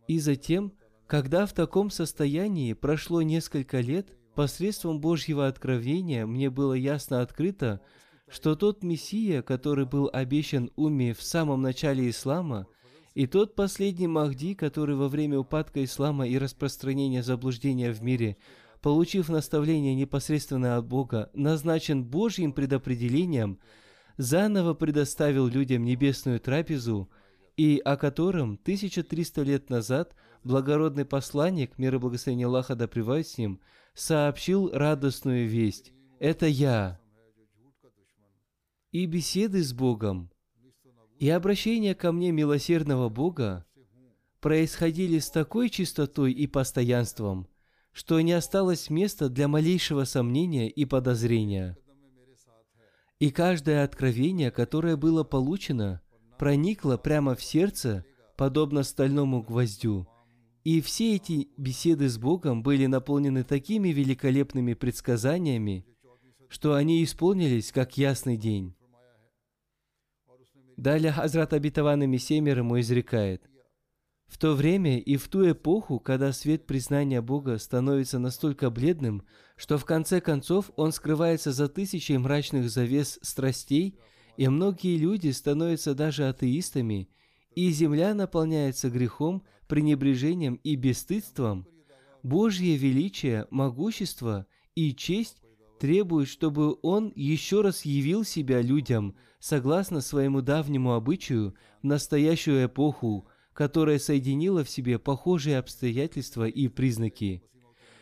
И 0.07 0.19
затем 0.19 0.73
когда 1.11 1.45
в 1.45 1.51
таком 1.51 1.89
состоянии 1.89 2.71
прошло 2.71 3.21
несколько 3.21 3.81
лет, 3.81 4.13
посредством 4.33 5.01
Божьего 5.01 5.45
откровения 5.45 6.25
мне 6.25 6.49
было 6.49 6.71
ясно 6.71 7.19
открыто, 7.19 7.81
что 8.29 8.55
тот 8.55 8.81
Мессия, 8.81 9.41
который 9.41 9.85
был 9.85 10.09
обещан 10.13 10.71
Уме 10.77 11.13
в 11.13 11.21
самом 11.21 11.61
начале 11.61 12.09
ислама, 12.09 12.65
и 13.13 13.27
тот 13.27 13.55
последний 13.55 14.07
Махди, 14.07 14.53
который 14.53 14.95
во 14.95 15.09
время 15.09 15.37
упадка 15.37 15.83
ислама 15.83 16.25
и 16.25 16.37
распространения 16.37 17.23
заблуждения 17.23 17.91
в 17.91 18.01
мире, 18.01 18.37
получив 18.81 19.27
наставление 19.27 19.95
непосредственно 19.95 20.77
от 20.77 20.87
Бога, 20.87 21.29
назначен 21.33 22.05
Божьим 22.05 22.53
предопределением, 22.53 23.59
заново 24.15 24.75
предоставил 24.75 25.47
людям 25.47 25.83
небесную 25.83 26.39
трапезу, 26.39 27.09
и 27.57 27.81
о 27.83 27.97
котором 27.97 28.53
1300 28.63 29.41
лет 29.41 29.69
назад– 29.69 30.15
благородный 30.43 31.05
посланник, 31.05 31.77
мир 31.77 31.95
и 31.95 31.97
благословение 31.97 32.47
Аллаха 32.47 32.75
да 32.75 32.87
с 32.87 33.37
ним, 33.37 33.59
сообщил 33.93 34.69
радостную 34.71 35.47
весть. 35.47 35.93
Это 36.19 36.45
я. 36.45 36.99
И 38.91 39.05
беседы 39.05 39.63
с 39.63 39.73
Богом, 39.73 40.31
и 41.19 41.29
обращение 41.29 41.95
ко 41.95 42.11
мне 42.11 42.31
милосердного 42.31 43.07
Бога 43.07 43.65
происходили 44.39 45.19
с 45.19 45.29
такой 45.29 45.69
чистотой 45.69 46.33
и 46.33 46.47
постоянством, 46.47 47.47
что 47.91 48.19
не 48.21 48.33
осталось 48.33 48.89
места 48.89 49.29
для 49.29 49.47
малейшего 49.47 50.03
сомнения 50.05 50.67
и 50.67 50.83
подозрения. 50.85 51.77
И 53.19 53.29
каждое 53.29 53.83
откровение, 53.83 54.49
которое 54.49 54.97
было 54.97 55.23
получено, 55.23 56.01
проникло 56.39 56.97
прямо 56.97 57.35
в 57.35 57.43
сердце, 57.43 58.03
подобно 58.35 58.81
стальному 58.81 59.43
гвоздю, 59.43 60.07
и 60.63 60.81
все 60.81 61.15
эти 61.15 61.49
беседы 61.57 62.07
с 62.07 62.17
Богом 62.17 62.61
были 62.63 62.85
наполнены 62.85 63.43
такими 63.43 63.89
великолепными 63.89 64.73
предсказаниями, 64.73 65.85
что 66.49 66.73
они 66.73 67.03
исполнились 67.03 67.71
как 67.71 67.97
ясный 67.97 68.37
день. 68.37 68.75
Далее 70.77 71.11
Хазрат 71.11 71.53
Абитаван 71.53 72.09
Мессия 72.09 72.41
ему 72.41 72.79
изрекает, 72.79 73.43
в 74.31 74.37
то 74.37 74.53
время 74.53 74.97
и 74.97 75.17
в 75.17 75.27
ту 75.27 75.51
эпоху, 75.51 75.99
когда 75.99 76.31
свет 76.31 76.65
признания 76.65 77.21
Бога 77.21 77.57
становится 77.57 78.17
настолько 78.17 78.69
бледным, 78.69 79.23
что 79.57 79.77
в 79.77 79.83
конце 79.83 80.21
концов 80.21 80.71
он 80.77 80.93
скрывается 80.93 81.51
за 81.51 81.67
тысячей 81.67 82.17
мрачных 82.17 82.69
завес 82.69 83.19
страстей, 83.21 83.99
и 84.37 84.47
многие 84.47 84.97
люди 84.97 85.29
становятся 85.31 85.93
даже 85.93 86.29
атеистами, 86.29 87.09
и 87.55 87.69
земля 87.71 88.13
наполняется 88.13 88.89
грехом, 88.89 89.43
пренебрежением 89.71 90.55
и 90.65 90.75
бесстыдством, 90.75 91.65
Божье 92.23 92.75
величие, 92.75 93.47
могущество 93.51 94.45
и 94.75 94.93
честь 94.93 95.41
требует, 95.79 96.27
чтобы 96.27 96.75
он 96.81 97.13
еще 97.15 97.61
раз 97.61 97.85
явил 97.85 98.25
себя 98.25 98.61
людям, 98.61 99.15
согласно 99.39 100.01
своему 100.01 100.41
давнему 100.41 100.91
обычаю, 100.91 101.55
в 101.81 101.85
настоящую 101.85 102.65
эпоху, 102.65 103.29
которая 103.53 103.97
соединила 103.97 104.65
в 104.65 104.69
себе 104.69 104.99
похожие 104.99 105.57
обстоятельства 105.57 106.49
и 106.49 106.67
признаки. 106.67 107.41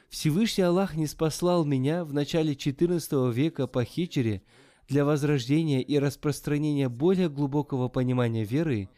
Всевышний 0.10 0.64
Аллах 0.64 0.96
не 0.96 1.06
спаслал 1.06 1.66
меня 1.66 2.04
в 2.04 2.14
начале 2.14 2.54
XIV 2.54 3.32
века 3.32 3.68
по 3.68 3.86
хичере 3.86 4.42
для 4.88 5.06
возрождения 5.06 5.84
и 5.84 6.00
распространения 6.00 6.90
более 6.90 7.30
глубокого 7.30 7.90
понимания 7.90 8.44
веры, 8.44 8.90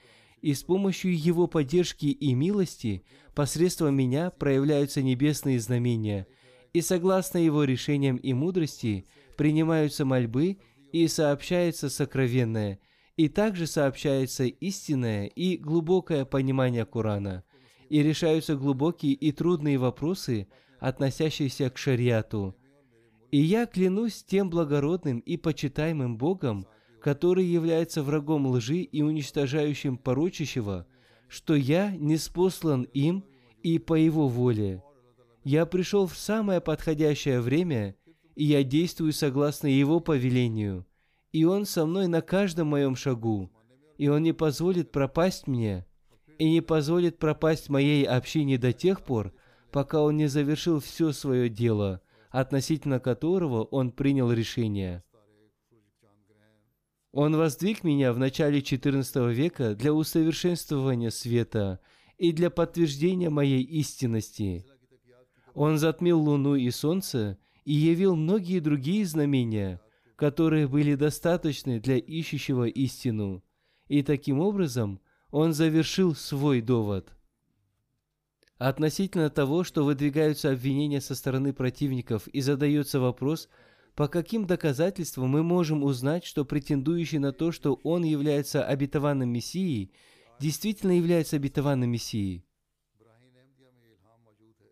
и 0.42 0.54
с 0.54 0.64
помощью 0.64 1.18
Его 1.18 1.48
поддержки 1.48 2.06
и 2.08 2.34
милости 2.34 3.04
посредством 3.36 3.96
меня 3.96 4.32
проявляются 4.32 5.02
небесные 5.02 5.60
знамения, 5.60 6.28
и 6.74 6.82
согласно 6.82 7.38
Его 7.38 7.64
решениям 7.64 8.18
и 8.18 8.34
мудрости 8.34 9.06
принимаются 9.38 10.06
мольбы 10.06 10.58
и 10.92 11.08
сообщается 11.08 11.90
сокровенное, 11.90 12.80
и 13.18 13.30
также 13.30 13.68
сообщается 13.68 14.46
истинное 14.46 15.28
и 15.28 15.58
глубокое 15.58 16.26
понимание 16.26 16.86
Корана, 16.86 17.44
и 17.90 18.02
решаются 18.02 18.56
глубокие 18.56 19.14
и 19.14 19.32
трудные 19.32 19.78
вопросы, 19.78 20.48
относящиеся 20.80 21.70
к 21.70 21.78
шариату. 21.78 22.56
И 23.30 23.38
я 23.38 23.66
клянусь 23.66 24.24
тем 24.24 24.50
благородным 24.50 25.20
и 25.20 25.38
почитаемым 25.38 26.18
Богом, 26.18 26.66
который 27.02 27.46
является 27.46 28.04
врагом 28.04 28.46
лжи 28.48 28.78
и 28.78 29.02
уничтожающим 29.02 29.98
порочащего, 29.98 30.86
что 31.28 31.56
я 31.56 31.92
не 31.92 32.18
спослан 32.18 32.84
им 32.94 33.26
и 33.64 33.80
по 33.80 33.96
его 33.96 34.28
воле. 34.28 34.84
Я 35.44 35.66
пришел 35.66 36.06
в 36.06 36.16
самое 36.16 36.62
подходящее 36.62 37.42
время, 37.42 37.96
и 38.36 38.46
я 38.46 38.64
действую 38.64 39.14
согласно 39.14 39.68
его 39.68 40.00
повелению, 40.00 40.86
и 41.32 41.44
он 41.44 41.66
со 41.66 41.86
мной 41.86 42.08
на 42.08 42.22
каждом 42.22 42.68
моем 42.68 42.96
шагу, 42.96 43.52
и 43.98 44.08
он 44.08 44.22
не 44.22 44.34
позволит 44.34 44.92
пропасть 44.92 45.48
мне, 45.48 45.86
и 46.38 46.50
не 46.50 46.62
позволит 46.62 47.18
пропасть 47.18 47.70
моей 47.70 48.04
общине 48.04 48.58
до 48.58 48.74
тех 48.74 49.02
пор, 49.02 49.34
пока 49.72 50.02
он 50.02 50.18
не 50.18 50.28
завершил 50.28 50.80
все 50.80 51.12
свое 51.12 51.50
дело, 51.50 52.02
относительно 52.30 53.00
которого 53.00 53.64
он 53.64 53.92
принял 53.92 54.32
решение. 54.32 55.04
Он 57.12 57.36
воздвиг 57.36 57.84
меня 57.84 58.14
в 58.14 58.20
начале 58.20 58.60
XIV 58.60 59.34
века 59.34 59.76
для 59.76 59.94
усовершенствования 59.94 61.10
света 61.10 61.80
и 62.18 62.32
для 62.32 62.50
подтверждения 62.50 63.30
моей 63.30 63.64
истинности. 63.64 64.66
Он 65.54 65.78
затмил 65.78 66.22
луну 66.22 66.56
и 66.56 66.70
солнце 66.72 67.38
и 67.66 67.74
явил 67.74 68.16
многие 68.16 68.60
другие 68.60 69.06
знамения, 69.06 69.82
которые 70.16 70.70
были 70.70 70.96
достаточны 70.96 71.82
для 71.82 71.98
ищущего 71.98 72.66
истину. 72.66 73.44
И 73.90 74.04
таким 74.04 74.40
образом 74.40 75.02
он 75.32 75.52
завершил 75.52 76.16
свой 76.16 76.62
довод. 76.62 77.10
Относительно 78.58 79.30
того, 79.30 79.66
что 79.66 79.84
выдвигаются 79.84 80.52
обвинения 80.52 81.02
со 81.02 81.16
стороны 81.16 81.52
противников 81.52 82.28
и 82.30 82.40
задается 82.40 83.02
вопрос– 83.02 83.50
по 83.96 84.08
каким 84.08 84.48
доказательствам 84.48 85.30
мы 85.30 85.44
можем 85.44 85.84
узнать, 85.84 86.26
что 86.26 86.46
претендующий 86.46 87.20
на 87.20 87.34
то, 87.34 87.52
что 87.52 87.80
он 87.84 88.04
является 88.04 88.64
обетованным 88.64 89.30
Мессией, 89.30 89.92
действительно 90.40 90.92
является 90.92 91.36
обетованным 91.36 91.92
Мессией? 91.92 92.46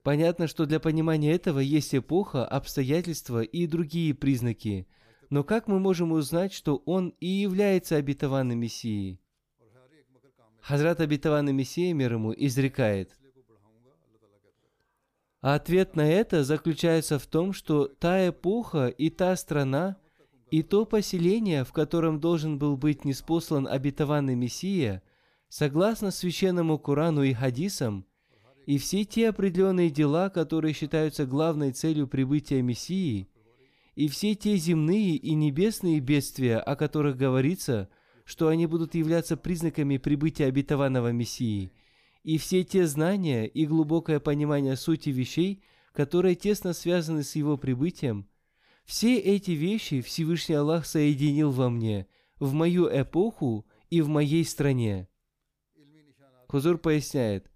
Понятно, 0.03 0.47
что 0.47 0.65
для 0.65 0.79
понимания 0.79 1.31
этого 1.33 1.59
есть 1.59 1.93
эпоха, 1.93 2.45
обстоятельства 2.45 3.41
и 3.41 3.67
другие 3.67 4.13
признаки. 4.13 4.87
Но 5.29 5.43
как 5.43 5.67
мы 5.67 5.79
можем 5.79 6.13
узнать, 6.13 6.53
что 6.53 6.77
он 6.85 7.09
и 7.19 7.27
является 7.27 7.97
обетованным 7.97 8.59
Мессией? 8.59 9.21
Хазрат 10.61 11.01
обетованный 11.01 11.53
Мессия 11.53 11.93
мир 11.93 12.13
ему 12.13 12.33
изрекает, 12.35 13.18
а 15.41 15.55
ответ 15.55 15.95
на 15.95 16.09
это 16.09 16.43
заключается 16.43 17.17
в 17.17 17.25
том, 17.25 17.53
что 17.53 17.87
та 17.87 18.29
эпоха 18.29 18.87
и 18.87 19.09
та 19.09 19.35
страна, 19.35 19.97
и 20.51 20.63
то 20.63 20.85
поселение, 20.85 21.63
в 21.63 21.71
котором 21.71 22.19
должен 22.19 22.57
был 22.57 22.75
быть 22.75 23.05
неспослан 23.05 23.67
обетованный 23.67 24.35
Мессия, 24.35 25.01
согласно 25.47 26.11
священному 26.11 26.77
Корану 26.77 27.23
и 27.23 27.33
хадисам, 27.33 28.05
и 28.65 28.77
все 28.77 29.05
те 29.05 29.29
определенные 29.29 29.89
дела, 29.89 30.29
которые 30.29 30.73
считаются 30.73 31.25
главной 31.25 31.71
целью 31.71 32.07
прибытия 32.07 32.61
Мессии, 32.61 33.29
и 33.95 34.07
все 34.07 34.35
те 34.35 34.57
земные 34.57 35.15
и 35.15 35.33
небесные 35.33 35.99
бедствия, 35.99 36.57
о 36.57 36.75
которых 36.75 37.17
говорится, 37.17 37.89
что 38.25 38.47
они 38.47 38.65
будут 38.65 38.93
являться 38.93 39.37
признаками 39.37 39.97
прибытия 39.97 40.45
обетованного 40.45 41.11
Мессии– 41.13 41.71
и 42.23 42.37
все 42.37 42.63
те 42.63 42.85
знания 42.85 43.45
и 43.45 43.65
глубокое 43.65 44.19
понимание 44.19 44.75
сути 44.75 45.09
вещей, 45.09 45.63
которые 45.93 46.35
тесно 46.35 46.73
связаны 46.73 47.23
с 47.23 47.35
его 47.35 47.57
прибытием, 47.57 48.27
все 48.85 49.17
эти 49.17 49.51
вещи 49.51 50.01
Всевышний 50.01 50.55
Аллах 50.55 50.85
соединил 50.85 51.51
во 51.51 51.69
мне, 51.69 52.07
в 52.39 52.53
мою 52.53 52.87
эпоху 52.87 53.65
и 53.89 54.01
в 54.01 54.07
моей 54.07 54.43
стране. 54.43 55.07
Хузур 56.47 56.77
поясняет, 56.79 57.51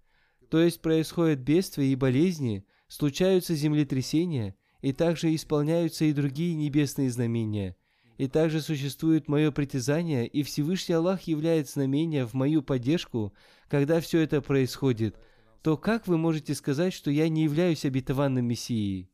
то 0.50 0.60
есть 0.60 0.80
происходят 0.80 1.40
бедствия 1.40 1.90
и 1.90 1.96
болезни, 1.96 2.64
случаются 2.86 3.54
землетрясения, 3.54 4.54
и 4.80 4.92
также 4.92 5.34
исполняются 5.34 6.04
и 6.04 6.12
другие 6.12 6.54
небесные 6.54 7.10
знамения– 7.10 7.76
и 8.16 8.28
также 8.28 8.60
существует 8.60 9.28
мое 9.28 9.50
притязание, 9.50 10.26
и 10.26 10.42
Всевышний 10.42 10.94
Аллах 10.94 11.22
являет 11.22 11.68
знамение 11.68 12.26
в 12.26 12.34
мою 12.34 12.62
поддержку, 12.62 13.32
когда 13.68 14.00
все 14.00 14.20
это 14.20 14.40
происходит, 14.40 15.18
то 15.62 15.76
как 15.76 16.06
вы 16.06 16.16
можете 16.16 16.54
сказать, 16.54 16.92
что 16.92 17.10
я 17.10 17.28
не 17.28 17.44
являюсь 17.44 17.84
обетованным 17.84 18.46
Мессией? 18.46 19.10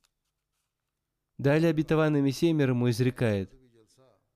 Далее 1.38 1.70
обетованный 1.70 2.20
Мессия 2.20 2.52
мир 2.52 2.70
ему 2.70 2.90
изрекает. 2.90 3.50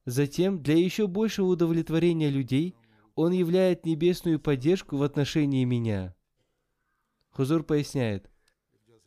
Затем, 0.07 0.63
для 0.63 0.77
еще 0.77 1.07
большего 1.07 1.47
удовлетворения 1.47 2.31
людей, 2.31 2.75
он 3.15 3.33
являет 3.33 3.85
небесную 3.85 4.41
поддержку 4.41 4.97
в 4.97 5.03
отношении 5.03 5.65
меня. 5.65 6.15
Хузур 7.31 7.65
поясняет. 7.65 8.31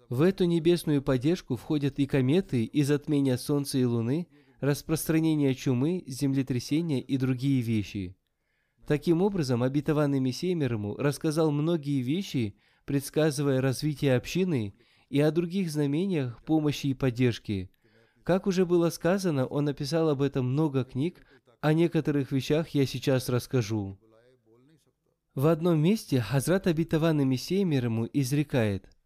В 0.10 0.22
эту 0.22 0.46
небесную 0.46 1.02
поддержку 1.02 1.56
входят 1.56 2.00
и 2.00 2.06
кометы, 2.06 2.64
и 2.64 2.84
затмения 2.84 3.38
Солнца 3.38 3.80
и 3.80 3.84
Луны– 3.84 4.28
распространение 4.60 5.54
чумы, 5.54 6.04
землетрясения 6.08 7.02
и 7.02 7.18
другие 7.18 7.62
вещи. 7.62 8.16
Таким 8.88 9.22
образом, 9.22 9.64
обетованный 9.64 10.20
Мессия 10.20 10.56
мир 10.56 10.74
ему 10.74 10.96
рассказал 10.96 11.52
многие 11.52 12.02
вещи, 12.02 12.56
предсказывая 12.86 13.62
развитие 13.62 14.16
общины 14.16 14.76
и 15.10 15.20
о 15.20 15.32
других 15.32 15.70
знамениях 15.70 16.44
помощи 16.44 16.88
и 16.88 16.94
поддержки. 16.94 17.70
Как 18.24 18.48
уже 18.48 18.66
было 18.66 18.90
сказано, 18.90 19.46
он 19.46 19.66
написал 19.66 20.10
об 20.10 20.22
этом 20.22 20.52
много 20.52 20.84
книг, 20.84 21.26
о 21.62 21.74
некоторых 21.74 22.32
вещах 22.32 22.70
я 22.70 22.86
сейчас 22.86 23.30
расскажу. 23.30 23.98
В 25.36 25.48
одном 25.48 25.80
месте 25.80 26.20
Хазрат 26.20 26.68
обетованный 26.68 27.26
Мессия 27.26 27.64
мир 27.64 27.86
ему 27.86 28.08
изрекает– 28.12 28.90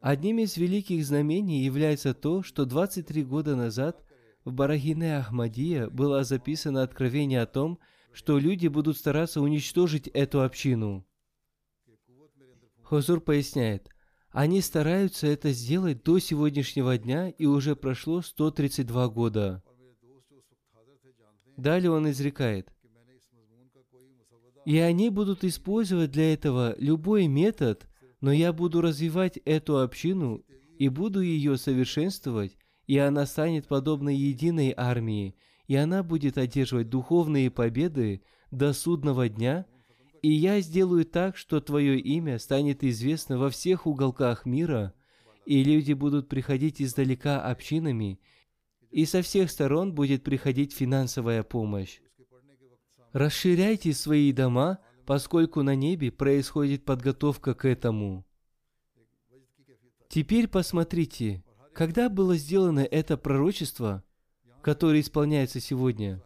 Одним 0.00 0.38
из 0.38 0.56
великих 0.56 1.04
знамений 1.04 1.64
является 1.64 2.14
то, 2.14 2.42
что 2.42 2.64
23 2.64 3.24
года 3.24 3.56
назад 3.56 4.04
в 4.44 4.52
Барагине 4.52 5.18
Ахмадия 5.18 5.88
было 5.88 6.22
записано 6.22 6.82
откровение 6.82 7.42
о 7.42 7.46
том, 7.46 7.78
что 8.12 8.38
люди 8.38 8.68
будут 8.68 8.96
стараться 8.96 9.40
уничтожить 9.40 10.08
эту 10.08 10.42
общину. 10.42 11.04
Хозур 12.82 13.20
поясняет, 13.20 13.90
они 14.30 14.60
стараются 14.60 15.26
это 15.26 15.52
сделать 15.52 16.04
до 16.04 16.18
сегодняшнего 16.20 16.96
дня, 16.96 17.28
и 17.30 17.46
уже 17.46 17.74
прошло 17.74 18.22
132 18.22 19.08
года. 19.08 19.62
Далее 21.56 21.90
он 21.90 22.08
изрекает, 22.08 22.72
и 24.64 24.78
они 24.78 25.10
будут 25.10 25.44
использовать 25.44 26.12
для 26.12 26.32
этого 26.32 26.76
любой 26.78 27.26
метод, 27.26 27.88
но 28.20 28.32
я 28.32 28.52
буду 28.52 28.80
развивать 28.80 29.38
эту 29.44 29.80
общину 29.80 30.44
и 30.78 30.88
буду 30.88 31.20
ее 31.20 31.56
совершенствовать, 31.56 32.56
и 32.86 32.98
она 32.98 33.26
станет 33.26 33.68
подобной 33.68 34.16
единой 34.16 34.74
армии, 34.76 35.36
и 35.66 35.76
она 35.76 36.02
будет 36.02 36.38
одерживать 36.38 36.88
духовные 36.88 37.50
победы 37.50 38.22
до 38.50 38.72
судного 38.72 39.28
дня, 39.28 39.66
и 40.22 40.32
я 40.32 40.60
сделаю 40.60 41.04
так, 41.04 41.36
что 41.36 41.60
твое 41.60 41.98
имя 42.00 42.38
станет 42.38 42.82
известно 42.82 43.38
во 43.38 43.50
всех 43.50 43.86
уголках 43.86 44.46
мира, 44.46 44.94
и 45.44 45.62
люди 45.62 45.92
будут 45.92 46.28
приходить 46.28 46.82
издалека 46.82 47.40
общинами, 47.40 48.20
и 48.90 49.04
со 49.04 49.22
всех 49.22 49.50
сторон 49.50 49.94
будет 49.94 50.24
приходить 50.24 50.72
финансовая 50.72 51.42
помощь. 51.42 52.00
Расширяйте 53.12 53.92
свои 53.92 54.32
дома– 54.32 54.78
поскольку 55.08 55.62
на 55.62 55.74
небе 55.74 56.12
происходит 56.12 56.84
подготовка 56.84 57.54
к 57.54 57.64
этому. 57.64 58.26
Теперь 60.10 60.48
посмотрите, 60.48 61.42
Когда 61.72 62.10
было 62.10 62.36
сделано 62.36 62.80
это 62.80 63.16
пророчество, 63.16 64.04
которое 64.60 65.00
исполняется 65.00 65.60
сегодня, 65.60 66.22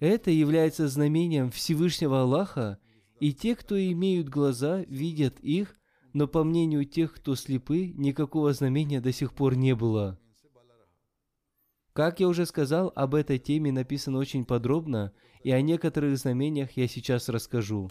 это 0.00 0.32
является 0.32 0.88
знамением 0.88 1.52
Всевышнего 1.52 2.22
Аллаха, 2.22 2.80
и 3.20 3.32
те, 3.32 3.54
кто 3.54 3.80
имеют 3.80 4.28
глаза, 4.28 4.80
видят 4.88 5.38
их, 5.38 5.78
но 6.12 6.26
по 6.26 6.42
мнению 6.42 6.86
тех, 6.86 7.14
кто 7.14 7.36
слепы, 7.36 7.92
никакого 7.94 8.52
знамения 8.52 9.00
до 9.00 9.12
сих 9.12 9.34
пор 9.34 9.54
не 9.54 9.76
было. 9.76 10.18
Как 11.92 12.18
я 12.18 12.26
уже 12.26 12.44
сказал, 12.46 12.92
об 12.96 13.14
этой 13.14 13.38
теме 13.38 13.70
написано 13.70 14.18
очень 14.18 14.44
подробно, 14.44 15.12
и 15.42 15.50
о 15.50 15.60
некоторых 15.60 16.16
знамениях 16.18 16.72
я 16.72 16.88
сейчас 16.88 17.28
расскажу. 17.28 17.90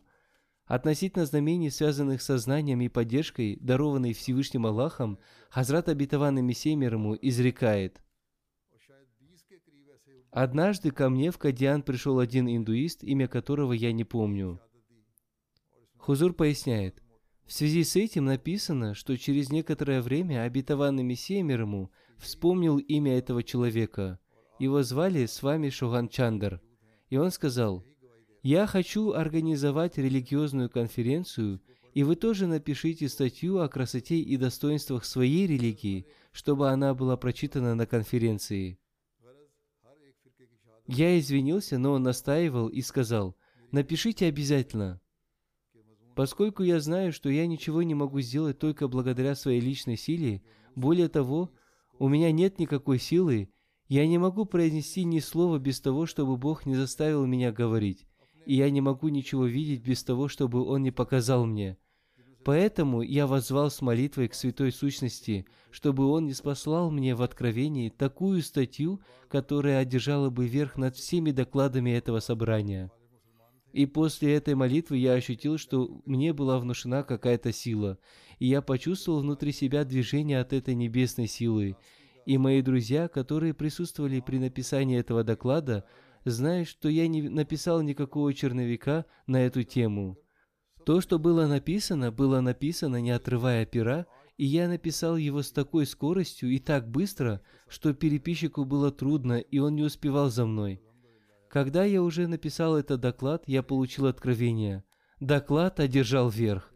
Относительно 0.70 1.26
знамений, 1.26 1.72
связанных 1.72 2.22
со 2.22 2.38
знанием 2.38 2.80
и 2.82 2.90
поддержкой, 2.90 3.58
дарованной 3.60 4.14
Всевышним 4.14 4.68
Аллахом, 4.68 5.18
Хазрат 5.50 5.90
Абитаван 5.90 6.36
Мессия 6.46 6.76
изрекает. 6.76 8.00
Однажды 10.30 10.92
ко 10.92 11.10
мне 11.10 11.32
в 11.32 11.40
Кадиан 11.40 11.82
пришел 11.82 12.20
один 12.20 12.48
индуист, 12.48 13.04
имя 13.04 13.28
которого 13.28 13.74
я 13.74 13.92
не 13.92 14.04
помню. 14.04 14.62
Хузур 15.98 16.34
поясняет, 16.34 17.02
в 17.48 17.52
связи 17.52 17.84
с 17.84 17.96
этим 17.96 18.26
написано, 18.26 18.94
что 18.94 19.18
через 19.18 19.50
некоторое 19.50 20.04
время 20.04 20.44
обетованный 20.44 21.02
Мессия 21.02 21.42
мир 21.42 21.62
ему 21.62 21.90
вспомнил 22.20 22.78
имя 22.78 23.18
этого 23.18 23.42
человека. 23.42 24.20
Его 24.60 24.84
звали 24.84 25.26
с 25.26 25.42
вами 25.42 25.70
Шуган 25.70 26.10
Чандр. 26.10 26.62
И 27.10 27.18
он 27.18 27.32
сказал, 27.32 27.84
«Я 28.42 28.68
хочу 28.68 29.12
организовать 29.12 29.98
религиозную 29.98 30.70
конференцию, 30.70 31.62
и 31.94 32.04
вы 32.04 32.16
тоже 32.16 32.48
напишите 32.48 33.10
статью 33.10 33.60
о 33.60 33.68
красоте 33.68 34.20
и 34.20 34.38
достоинствах 34.38 35.06
своей 35.06 35.48
религии, 35.48 36.06
чтобы 36.32 36.70
она 36.70 36.94
была 36.94 37.18
прочитана 37.18 37.76
на 37.76 37.86
конференции». 37.86 38.80
Я 40.88 41.20
извинился, 41.20 41.78
но 41.78 41.92
он 41.92 42.04
настаивал 42.04 42.68
и 42.68 42.82
сказал, 42.82 43.36
«Напишите 43.72 44.26
обязательно». 44.26 45.00
Поскольку 46.16 46.64
я 46.64 46.80
знаю, 46.82 47.14
что 47.14 47.30
я 47.30 47.48
ничего 47.48 47.82
не 47.82 47.96
могу 47.96 48.20
сделать 48.20 48.60
только 48.60 48.88
благодаря 48.88 49.36
своей 49.36 49.62
личной 49.62 49.96
силе, 49.96 50.42
более 50.76 51.08
того, 51.08 51.52
у 51.98 52.10
меня 52.10 52.32
нет 52.32 52.60
никакой 52.60 53.00
силы, 53.00 53.50
я 53.88 54.06
не 54.06 54.18
могу 54.18 54.46
произнести 54.46 55.04
ни 55.04 55.20
слова 55.20 55.60
без 55.60 55.80
того, 55.80 56.06
чтобы 56.06 56.36
Бог 56.36 56.66
не 56.66 56.76
заставил 56.76 57.26
меня 57.26 57.52
говорить, 57.52 58.06
и 58.50 58.56
я 58.56 58.72
не 58.72 58.82
могу 58.82 59.10
ничего 59.10 59.46
видеть 59.46 59.84
без 59.84 60.04
того, 60.04 60.28
чтобы 60.28 60.66
Он 60.66 60.82
не 60.82 60.90
показал 60.90 61.46
мне. 61.46 61.78
Поэтому 62.44 63.04
я 63.04 63.28
возвал 63.28 63.70
с 63.70 63.80
молитвой 63.80 64.28
к 64.28 64.34
Святой 64.34 64.72
Сущности, 64.72 65.46
чтобы 65.70 66.08
Он 66.08 66.26
не 66.26 66.34
спаслал 66.34 66.90
мне 66.90 67.14
в 67.14 67.22
Откровении 67.22 67.90
такую 67.90 68.42
статью, 68.42 69.02
которая 69.28 69.78
одержала 69.78 70.32
бы 70.32 70.48
верх 70.48 70.78
над 70.78 70.96
всеми 70.96 71.30
докладами 71.30 71.92
этого 71.92 72.22
собрания. 72.22 72.92
И 73.72 73.86
после 73.86 74.34
этой 74.34 74.56
молитвы 74.56 74.98
я 74.98 75.14
ощутил, 75.14 75.60
что 75.60 76.02
мне 76.06 76.34
была 76.34 76.58
внушена 76.58 77.04
какая-то 77.04 77.54
сила, 77.54 78.00
и 78.40 78.48
я 78.48 78.64
почувствовал 78.64 79.20
внутри 79.20 79.52
себя 79.52 79.86
движение 79.86 80.40
от 80.40 80.54
этой 80.54 80.74
небесной 80.74 81.28
силы. 81.28 81.76
И 82.26 82.40
мои 82.40 82.64
друзья, 82.64 83.10
которые 83.10 83.54
присутствовали 83.54 84.22
при 84.22 84.40
написании 84.40 84.98
этого 84.98 85.24
доклада, 85.24 85.86
знают, 86.26 86.68
что 86.68 86.90
я 86.90 87.08
не 87.08 87.30
написал 87.30 87.82
никакого 87.82 88.34
черновика 88.34 89.06
на 89.28 89.46
эту 89.46 89.64
тему. 89.64 90.18
То, 90.86 91.02
что 91.02 91.20
было 91.20 91.46
написано, 91.46 92.12
было 92.12 92.42
написано, 92.42 93.02
не 93.02 93.12
отрывая 93.12 93.66
пера, 93.66 94.06
и 94.38 94.46
я 94.46 94.68
написал 94.68 95.18
его 95.18 95.42
с 95.42 95.52
такой 95.52 95.86
скоростью 95.86 96.50
и 96.50 96.60
так 96.60 96.90
быстро, 96.90 97.42
что 97.68 97.94
переписчику 97.94 98.66
было 98.66 98.92
трудно, 98.92 99.40
и 99.40 99.60
он 99.60 99.76
не 99.76 99.84
успевал 99.84 100.30
за 100.30 100.46
мной. 100.46 100.82
Когда 101.50 101.84
я 101.84 102.02
уже 102.02 102.28
написал 102.28 102.78
этот 102.78 103.02
доклад, 103.02 103.44
я 103.48 103.64
получил 103.64 104.06
откровение. 104.06 104.84
Доклад 105.20 105.80
одержал 105.80 106.30
верх. 106.30 106.74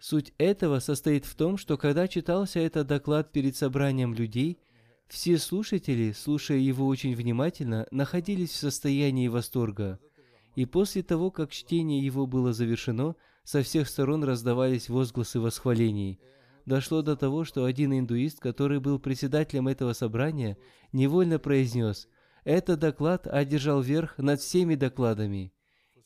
Суть 0.00 0.32
этого 0.38 0.80
состоит 0.80 1.26
в 1.26 1.34
том, 1.34 1.58
что 1.58 1.76
когда 1.76 2.08
читался 2.08 2.58
этот 2.58 2.86
доклад 2.86 3.32
перед 3.32 3.54
собранием 3.54 4.14
людей, 4.14 4.58
все 5.10 5.38
слушатели, 5.38 6.12
слушая 6.12 6.58
его 6.58 6.86
очень 6.86 7.14
внимательно, 7.14 7.86
находились 7.90 8.50
в 8.50 8.56
состоянии 8.56 9.28
восторга. 9.28 9.98
И 10.56 10.64
после 10.64 11.02
того, 11.02 11.30
как 11.30 11.50
чтение 11.50 12.04
его 12.04 12.26
было 12.26 12.52
завершено, 12.52 13.14
со 13.44 13.62
всех 13.62 13.88
сторон 13.88 14.24
раздавались 14.24 14.88
возгласы 14.88 15.40
восхвалений. 15.40 16.20
Дошло 16.66 17.02
до 17.02 17.16
того, 17.16 17.44
что 17.44 17.64
один 17.64 17.92
индуист, 17.92 18.40
который 18.40 18.80
был 18.80 18.98
председателем 18.98 19.68
этого 19.68 19.92
собрания, 19.92 20.56
невольно 20.92 21.38
произнес– 21.38 22.08
этот 22.44 22.80
доклад 22.80 23.26
одержал 23.26 23.80
верх 23.80 24.16
над 24.18 24.40
всеми 24.40 24.74
докладами. 24.74 25.52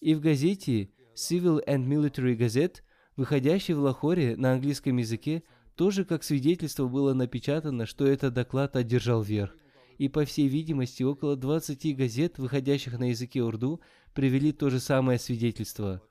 И 0.01 0.15
в 0.15 0.21
газете 0.21 0.91
Civil 1.15 1.65
and 1.67 1.87
Military 1.87 2.37
Gazette, 2.37 2.79
выходящей 3.17 3.75
в 3.75 3.81
Лахоре 3.81 4.37
на 4.37 4.53
английском 4.53 4.97
языке, 4.97 5.45
тоже 5.77 6.05
как 6.05 6.23
свидетельство 6.23 6.87
было 6.87 7.15
напечатано, 7.15 7.87
что 7.87 8.07
этот 8.07 8.35
доклад 8.35 8.77
одержал 8.77 9.23
верх. 9.23 9.57
И, 9.99 10.09
по 10.09 10.25
всей 10.25 10.49
видимости, 10.49 11.03
около 11.03 11.37
20 11.37 11.97
газет, 11.97 12.39
выходящих 12.39 12.99
на 12.99 13.11
языке 13.11 13.43
урду, 13.43 13.81
привели 14.13 14.53
то 14.53 14.71
же 14.71 14.81
самое 14.81 15.19
свидетельство. 15.19 16.03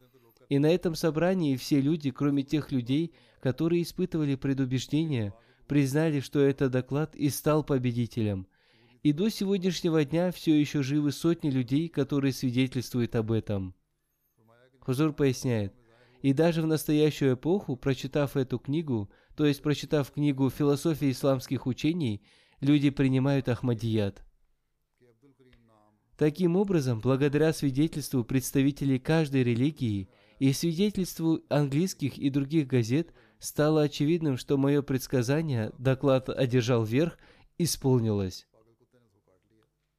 И 0.49 0.59
на 0.59 0.67
этом 0.67 0.95
собрании 0.95 1.55
все 1.55 1.81
люди, 1.81 2.11
кроме 2.11 2.43
тех 2.43 2.71
людей, 2.71 3.13
которые 3.41 3.83
испытывали 3.83 4.35
предубеждение, 4.35 5.33
признали, 5.67 6.19
что 6.19 6.39
этот 6.39 6.71
доклад 6.71 7.15
и 7.15 7.29
стал 7.29 7.63
победителем– 7.63 8.47
и 9.03 9.11
до 9.11 9.27
сегодняшнего 9.27 10.05
дня 10.05 10.31
все 10.31 10.57
еще 10.57 10.81
живы 10.81 11.11
сотни 11.11 11.49
людей, 11.49 11.89
которые 11.89 12.31
свидетельствуют 12.31 13.17
об 13.17 13.33
этом. 13.33 13.75
Хузур 14.79 15.11
поясняет, 15.11 15.73
и 16.21 16.31
даже 16.31 16.61
в 16.61 16.67
настоящую 16.67 17.33
эпоху, 17.33 17.75
прочитав 17.75 18.37
эту 18.37 18.59
книгу, 18.59 19.09
то 19.35 19.45
есть 19.45 19.61
прочитав 19.61 20.11
книгу 20.11 20.49
«Философия 20.49 21.11
исламских 21.11 21.65
учений», 21.65 22.21
люди 22.59 22.89
принимают 22.89 23.49
Ахмадият. 23.49 24.23
Таким 26.17 26.55
образом, 26.55 26.99
благодаря 26.99 27.51
свидетельству 27.53 28.23
представителей 28.23 28.99
каждой 28.99 29.43
религии 29.43 30.09
и 30.39 30.53
свидетельству 30.53 31.41
английских 31.49 32.17
и 32.17 32.29
других 32.29 32.67
газет, 32.67 33.13
стало 33.39 33.83
очевидным, 33.83 34.37
что 34.37 34.57
мое 34.57 34.81
предсказание, 34.81 35.71
доклад 35.77 36.29
одержал 36.29 36.83
верх, 36.83 37.17
исполнилось. 37.57 38.47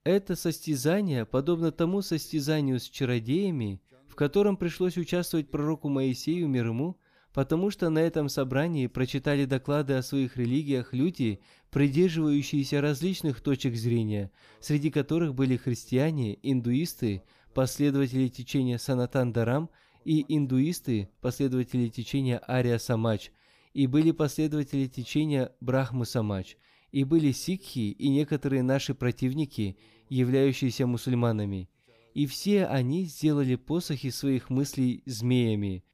Это 0.05 0.37
состязание 0.37 1.25
подобно 1.25 1.73
тому 1.73 2.01
состязанию 2.03 2.79
с 2.79 2.89
чародеями, 2.89 3.83
в 4.07 4.15
котором 4.15 4.57
пришлось 4.57 4.97
участвовать 4.97 5.51
пророку 5.51 5.89
Моисею 5.89 6.47
мир 6.47 6.69
ему, 6.69 6.99
потому 7.35 7.71
что 7.71 7.91
на 7.91 7.99
этом 7.99 8.31
собрании 8.31 8.87
прочитали 8.87 9.45
доклады 9.45 9.93
о 9.93 10.03
своих 10.03 10.39
религиях 10.39 10.95
люди, 10.95 11.41
придерживающиеся 11.71 12.81
различных 12.81 13.43
точек 13.43 13.75
зрения, 13.75 14.31
среди 14.61 14.91
которых 14.91 15.35
были 15.35 15.59
христиане, 15.59 16.39
индуисты, 16.43 17.23
последователи 17.53 18.29
течения 18.29 18.79
Санатан 18.79 19.35
Дарам 19.35 19.69
и 20.07 20.25
индуисты, 20.35 21.11
последователи 21.21 21.89
течения 21.89 22.41
Ария 22.49 22.79
Самач, 22.79 23.31
и 23.75 23.87
были 23.87 24.13
последователи 24.13 24.87
течения 24.87 25.53
Брахму 25.61 26.07
Самач, 26.07 26.57
и 26.91 27.05
были 27.05 27.33
сикхи 27.33 27.91
и 27.91 28.09
некоторые 28.09 28.63
наши 28.63 28.95
противники– 28.95 29.77
являющиеся 30.09 30.87
мусульманами, 30.87 31.69
и 32.15 32.27
все 32.27 32.67
они 32.67 33.05
сделали 33.05 33.57
посохи 33.57 34.11
своих 34.11 34.51
мыслей 34.51 35.03
змеями. 35.07 35.85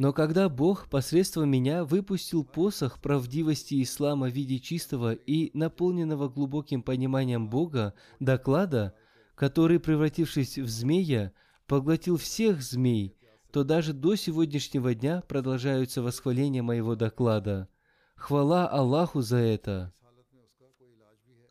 Но 0.00 0.14
когда 0.14 0.48
Бог 0.48 0.88
посредством 0.88 1.50
меня 1.50 1.84
выпустил 1.84 2.42
посох 2.42 3.02
правдивости 3.02 3.82
ислама 3.82 4.30
в 4.30 4.32
виде 4.32 4.58
чистого 4.58 5.12
и 5.12 5.50
наполненного 5.52 6.30
глубоким 6.30 6.82
пониманием 6.82 7.50
Бога 7.50 7.92
доклада, 8.18 8.94
который, 9.34 9.78
превратившись 9.78 10.56
в 10.56 10.66
змея, 10.70 11.34
поглотил 11.66 12.16
всех 12.16 12.62
змей, 12.62 13.14
то 13.52 13.62
даже 13.62 13.92
до 13.92 14.14
сегодняшнего 14.14 14.94
дня 14.94 15.22
продолжаются 15.28 16.00
восхваления 16.00 16.62
моего 16.62 16.94
доклада. 16.94 17.68
Хвала 18.16 18.68
Аллаху 18.68 19.20
за 19.20 19.36
это! 19.36 19.92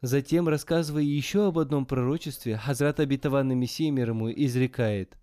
Затем, 0.01 0.49
рассказывая 0.49 1.03
еще 1.03 1.49
об 1.49 1.59
одном 1.59 1.85
пророчестве, 1.85 2.57
Хазрат 2.57 2.99
Абитаванный 2.99 3.53
Мессия 3.53 3.91
мир 3.91 4.09
ему 4.09 4.31
изрекает. 4.31 5.18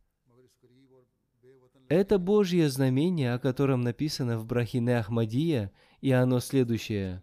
Это 1.89 2.19
Божье 2.19 2.69
знамение, 2.69 3.35
о 3.35 3.39
котором 3.39 3.83
написано 3.83 4.39
в 4.39 4.47
Брахине 4.47 4.99
Ахмадия, 4.99 5.73
и 6.01 6.11
оно 6.11 6.41
следующее. 6.41 7.23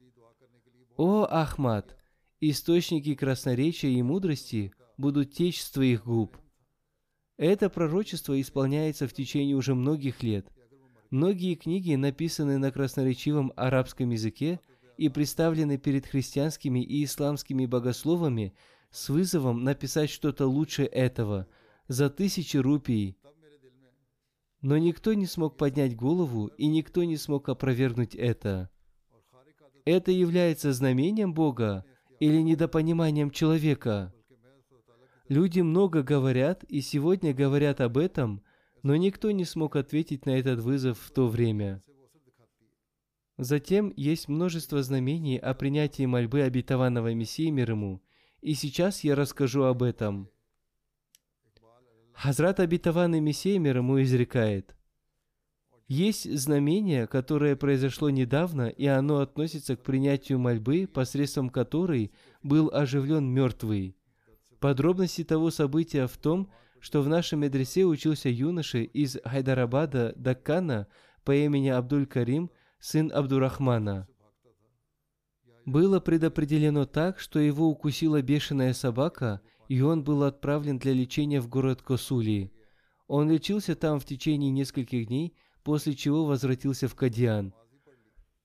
«О, 0.95 1.27
Ахмад, 1.29 1.97
источники 2.39 3.15
красноречия 3.15 3.89
и 3.89 4.01
мудрости 4.01 4.73
будут 4.97 5.33
течь 5.33 5.61
с 5.61 5.71
твоих 5.71 6.05
губ». 6.05 6.37
Это 7.37 7.69
пророчество 7.69 8.39
исполняется 8.39 9.07
в 9.07 9.13
течение 9.13 9.55
уже 9.55 9.75
многих 9.75 10.23
лет. 10.23 10.47
Многие 11.09 11.55
книги 11.55 11.95
написаны 11.95 12.57
на 12.57 12.71
красноречивом 12.71 13.51
арабском 13.55 14.11
языке– 14.11 14.59
и 14.97 15.09
представлены 15.09 15.77
перед 15.77 16.05
христианскими 16.05 16.83
и 16.83 17.03
исламскими 17.03 17.65
богословами 17.65 18.53
с 18.91 19.09
вызовом 19.09 19.63
написать 19.63 20.09
что-то 20.09 20.45
лучше 20.45 20.83
этого 20.83 21.47
за 21.87 22.09
тысячи 22.09 22.57
рупий. 22.57 23.17
Но 24.63 24.77
никто 24.77 25.13
не 25.13 25.25
смог 25.25 25.57
поднять 25.57 25.93
голову, 25.93 26.47
и 26.47 26.67
никто 26.67 27.03
не 27.03 27.17
смог 27.17 27.49
опровергнуть 27.49 28.15
это. 28.15 28.69
Это 29.83 30.11
является 30.11 30.71
знамением 30.71 31.33
Бога 31.33 31.83
или 32.21 32.37
недопониманием 32.37 33.29
человека? 33.29 34.13
Люди 35.27 35.59
много 35.59 36.01
говорят 36.01 36.63
и 36.63 36.79
сегодня 36.79 37.33
говорят 37.33 37.81
об 37.81 37.97
этом, 37.97 38.41
но 38.83 38.95
никто 38.95 39.31
не 39.31 39.43
смог 39.43 39.75
ответить 39.75 40.25
на 40.25 40.39
этот 40.39 40.61
вызов 40.61 40.97
в 40.97 41.11
то 41.11 41.27
время. 41.27 41.81
Затем 43.37 43.91
есть 43.97 44.29
множество 44.29 44.81
знамений 44.81 45.37
о 45.37 45.53
принятии 45.53 46.05
мольбы 46.05 46.41
обетованного 46.41 47.13
Мессии 47.13 47.49
мир 47.49 47.71
ему, 47.71 48.01
и 48.39 48.53
сейчас 48.53 49.03
я 49.03 49.15
расскажу 49.15 49.63
об 49.63 49.83
этом. 49.83 50.29
Хазрат 52.13 52.59
обетованный 52.59 53.19
Мессия 53.19 53.59
мир 53.59 53.77
ему 53.77 54.01
изрекает, 54.01 54.75
есть 55.87 56.31
знамение, 56.35 57.07
которое 57.07 57.55
произошло 57.55 58.09
недавно, 58.09 58.67
и 58.67 58.85
оно 58.85 59.19
относится 59.19 59.75
к 59.75 59.83
принятию 59.83 60.39
мольбы, 60.39 60.87
посредством 60.91 61.49
которой 61.49 62.11
был 62.41 62.71
оживлен 62.73 63.25
мертвый. 63.25 63.97
Подробности 64.59 65.23
того 65.23 65.51
события 65.51 66.07
в 66.07 66.17
том, 66.17 66.49
что 66.79 67.01
в 67.01 67.09
нашем 67.09 67.41
медресе 67.41 67.85
учился 67.85 68.29
юноша 68.29 68.79
из 68.79 69.17
Хайдарабада 69.23 70.13
Даккана 70.15 70.87
по 71.25 71.35
имени 71.35 71.69
Абдуль-Карим, 71.69 72.49
сын 72.79 73.11
Абдурахмана. 73.13 74.07
Было 75.65 75.99
предопределено 75.99 76.85
так, 76.85 77.19
что 77.19 77.39
его 77.39 77.67
укусила 77.67 78.21
бешеная 78.21 78.73
собака, 78.73 79.41
и 79.73 79.81
он 79.81 80.03
был 80.03 80.23
отправлен 80.23 80.77
для 80.77 80.93
лечения 80.93 81.41
в 81.41 81.47
город 81.47 81.81
Косули. 81.81 82.51
Он 83.07 83.29
лечился 83.29 83.75
там 83.75 83.99
в 83.99 84.05
течение 84.05 84.51
нескольких 84.51 85.07
дней, 85.07 85.33
после 85.63 85.93
чего 85.93 86.25
возвратился 86.25 86.87
в 86.87 86.95
Кадиан. 86.95 87.53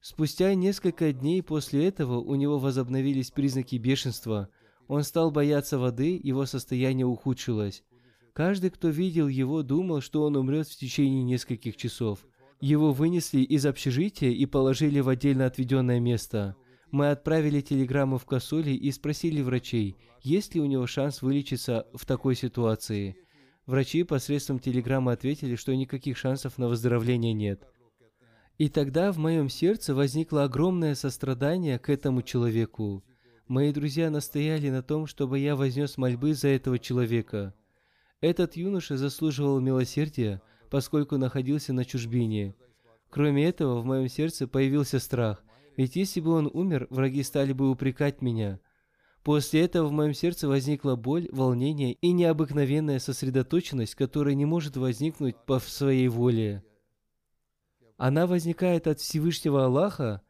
Спустя 0.01 0.55
несколько 0.55 1.13
дней 1.13 1.43
после 1.43 1.87
этого 1.87 2.19
у 2.19 2.35
него 2.35 2.59
возобновились 2.59 3.31
признаки 3.31 3.77
бешенства– 3.77 4.49
он 4.89 5.03
стал 5.03 5.31
бояться 5.31 5.79
воды, 5.79 6.19
его 6.21 6.47
состояние 6.47 7.07
ухудшилось. 7.07 7.85
Каждый, 8.33 8.71
кто 8.71 8.89
видел 8.89 9.29
его, 9.29 9.63
думал, 9.63 10.01
что 10.01 10.23
он 10.23 10.37
умрет 10.37 10.67
в 10.67 10.77
течение 10.77 11.23
нескольких 11.23 11.77
часов. 11.77 12.27
Его 12.61 12.93
вынесли 12.93 13.41
из 13.41 13.67
общежития 13.67 14.31
и 14.31 14.47
положили 14.47 15.01
в 15.01 15.09
отдельно 15.09 15.47
отведенное 15.47 16.01
место. 16.01 16.57
Мы 16.91 17.11
отправили 17.11 17.61
телеграмму 17.61 18.17
в 18.19 18.25
Косули 18.25 18.71
и 18.71 18.91
спросили 18.91 19.43
врачей, 19.43 19.97
есть 20.23 20.55
ли 20.55 20.61
у 20.61 20.67
него 20.67 20.87
шанс 20.87 21.21
вылечиться 21.21 21.87
в 21.93 22.07
такой 22.07 22.35
ситуации. 22.35 23.17
Врачи 23.67 24.03
посредством 24.05 24.59
телеграммы 24.59 25.13
ответили, 25.13 25.55
что 25.55 25.75
никаких 25.75 26.17
шансов 26.17 26.57
на 26.57 26.69
выздоровление 26.69 27.35
нет. 27.35 27.69
И 28.57 28.71
тогда 28.71 29.13
в 29.13 29.19
моем 29.19 29.51
сердце 29.51 29.95
возникло 29.95 30.45
огромное 30.45 30.95
сострадание 30.95 31.79
к 31.79 31.91
этому 31.91 32.23
человеку. 32.23 33.05
Мои 33.47 33.73
друзья 33.73 34.11
настояли 34.11 34.71
на 34.71 34.83
том, 34.83 35.07
чтобы 35.07 35.39
я 35.39 35.55
вознес 35.55 35.99
мольбы 35.99 36.35
за 36.35 36.49
этого 36.49 36.79
человека. 36.79 37.55
Этот 38.21 38.57
юноша 38.57 38.97
заслуживал 38.97 39.61
милосердия, 39.61 40.41
поскольку 40.71 41.19
находился 41.19 41.73
на 41.73 41.85
чужбине. 41.85 42.57
Кроме 43.11 43.47
этого, 43.47 43.81
в 43.81 43.85
моем 43.85 44.09
сердце 44.09 44.49
появился 44.49 44.99
страх, 44.99 45.45
ведь 45.79 45.95
если 45.95 46.19
бы 46.19 46.33
он 46.33 46.51
умер, 46.53 46.89
враги 46.91 47.23
стали 47.23 47.53
бы 47.53 47.71
упрекать 47.71 48.21
меня. 48.21 48.59
После 49.23 49.63
этого 49.63 49.87
в 49.87 49.93
моем 49.93 50.13
сердце 50.13 50.49
возникла 50.49 50.97
боль, 50.97 51.29
волнение 51.31 51.93
и 51.93 52.11
необыкновенная 52.11 52.99
сосредоточенность, 52.99 53.95
которая 53.95 54.35
не 54.35 54.45
может 54.45 54.77
возникнуть 54.77 55.37
по 55.47 55.61
своей 55.61 56.09
воле. 56.09 56.65
Она 57.97 58.27
возникает 58.27 58.89
от 58.89 58.99
Всевышнего 58.99 59.67
Аллаха, 59.67 60.23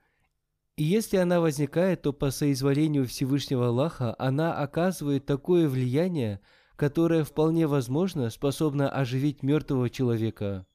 и 0.77 0.85
если 0.85 1.17
она 1.17 1.41
возникает, 1.41 2.03
то 2.03 2.13
по 2.13 2.31
соизволению 2.31 3.07
Всевышнего 3.07 3.69
Аллаха 3.69 4.15
она 4.19 4.55
оказывает 4.59 5.25
такое 5.25 5.67
влияние, 5.67 6.41
которое 6.77 7.25
вполне 7.25 7.67
возможно 7.67 8.29
способно 8.29 8.91
оживить 8.91 9.43
мертвого 9.43 9.89
человека. 9.89 10.67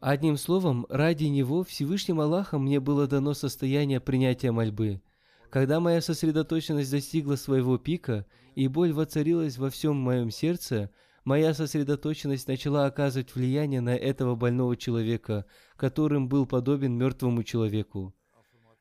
Одним 0.00 0.38
словом, 0.38 0.86
ради 0.88 1.24
него 1.24 1.62
Всевышним 1.62 2.20
Аллахом 2.20 2.64
мне 2.64 2.80
было 2.80 3.06
дано 3.06 3.34
состояние 3.34 4.00
принятия 4.00 4.50
мольбы. 4.50 5.02
Когда 5.50 5.78
моя 5.78 6.00
сосредоточенность 6.00 6.90
достигла 6.90 7.36
своего 7.36 7.76
пика, 7.76 8.24
и 8.54 8.66
боль 8.66 8.92
воцарилась 8.92 9.58
во 9.58 9.68
всем 9.68 9.96
моем 9.96 10.30
сердце, 10.30 10.90
моя 11.24 11.52
сосредоточенность 11.52 12.48
начала 12.48 12.86
оказывать 12.86 13.34
влияние 13.34 13.82
на 13.82 13.94
этого 13.94 14.36
больного 14.36 14.74
человека, 14.74 15.44
которым 15.76 16.28
был 16.28 16.46
подобен 16.46 16.96
мертвому 16.96 17.42
человеку. 17.42 18.14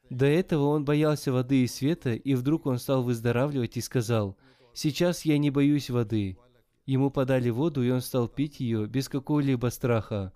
До 0.10 0.26
этого 0.26 0.68
он 0.68 0.86
боялся 0.86 1.34
воды 1.34 1.64
и 1.64 1.68
света, 1.68 2.14
и 2.14 2.34
вдруг 2.34 2.66
он 2.66 2.80
стал 2.80 3.04
выздоравливать 3.04 3.76
и 3.76 3.82
сказал, 3.82 4.38
«Сейчас 4.74 5.26
я 5.26 5.38
не 5.38 5.52
боюсь 5.52 5.90
воды». 5.90 6.38
Ему 6.86 7.12
подали 7.12 7.50
воду, 7.50 7.84
и 7.84 7.92
он 7.92 8.02
стал 8.02 8.28
пить 8.28 8.60
ее 8.60 8.88
без 8.88 9.10
какого-либо 9.10 9.68
страха. 9.68 10.34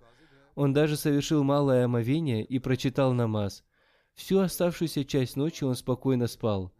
Он 0.56 0.74
даже 0.74 0.98
совершил 0.98 1.44
малое 1.44 1.86
омовение 1.86 2.44
и 2.44 2.60
прочитал 2.60 3.14
намаз. 3.14 3.64
Всю 4.14 4.40
оставшуюся 4.40 5.04
часть 5.04 5.36
ночи 5.36 5.64
он 5.64 5.76
спокойно 5.76 6.28
спал. 6.28 6.72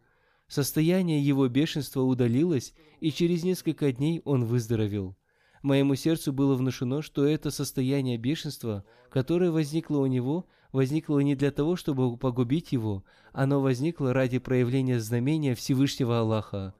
Состояние 0.46 1.20
его 1.20 1.48
бешенства 1.48 2.02
удалилось, 2.02 2.74
и 3.00 3.10
через 3.10 3.42
несколько 3.42 3.92
дней 3.92 4.20
он 4.24 4.44
выздоровел. 4.44 5.16
Моему 5.62 5.94
сердцу 5.94 6.32
было 6.32 6.54
внушено, 6.54 7.00
что 7.00 7.26
это 7.26 7.50
состояние 7.50 8.18
бешенства, 8.18 8.84
которое 9.10 9.50
возникло 9.50 9.98
у 9.98 10.06
него, 10.06 10.46
возникло 10.72 11.18
не 11.20 11.34
для 11.34 11.50
того, 11.50 11.76
чтобы 11.76 12.16
погубить 12.18 12.72
его, 12.72 13.04
оно 13.32 13.60
возникло 13.60 14.12
ради 14.12 14.38
проявления 14.38 15.00
знамения 15.00 15.54
Всевышнего 15.54 16.20
Аллаха. 16.20 16.74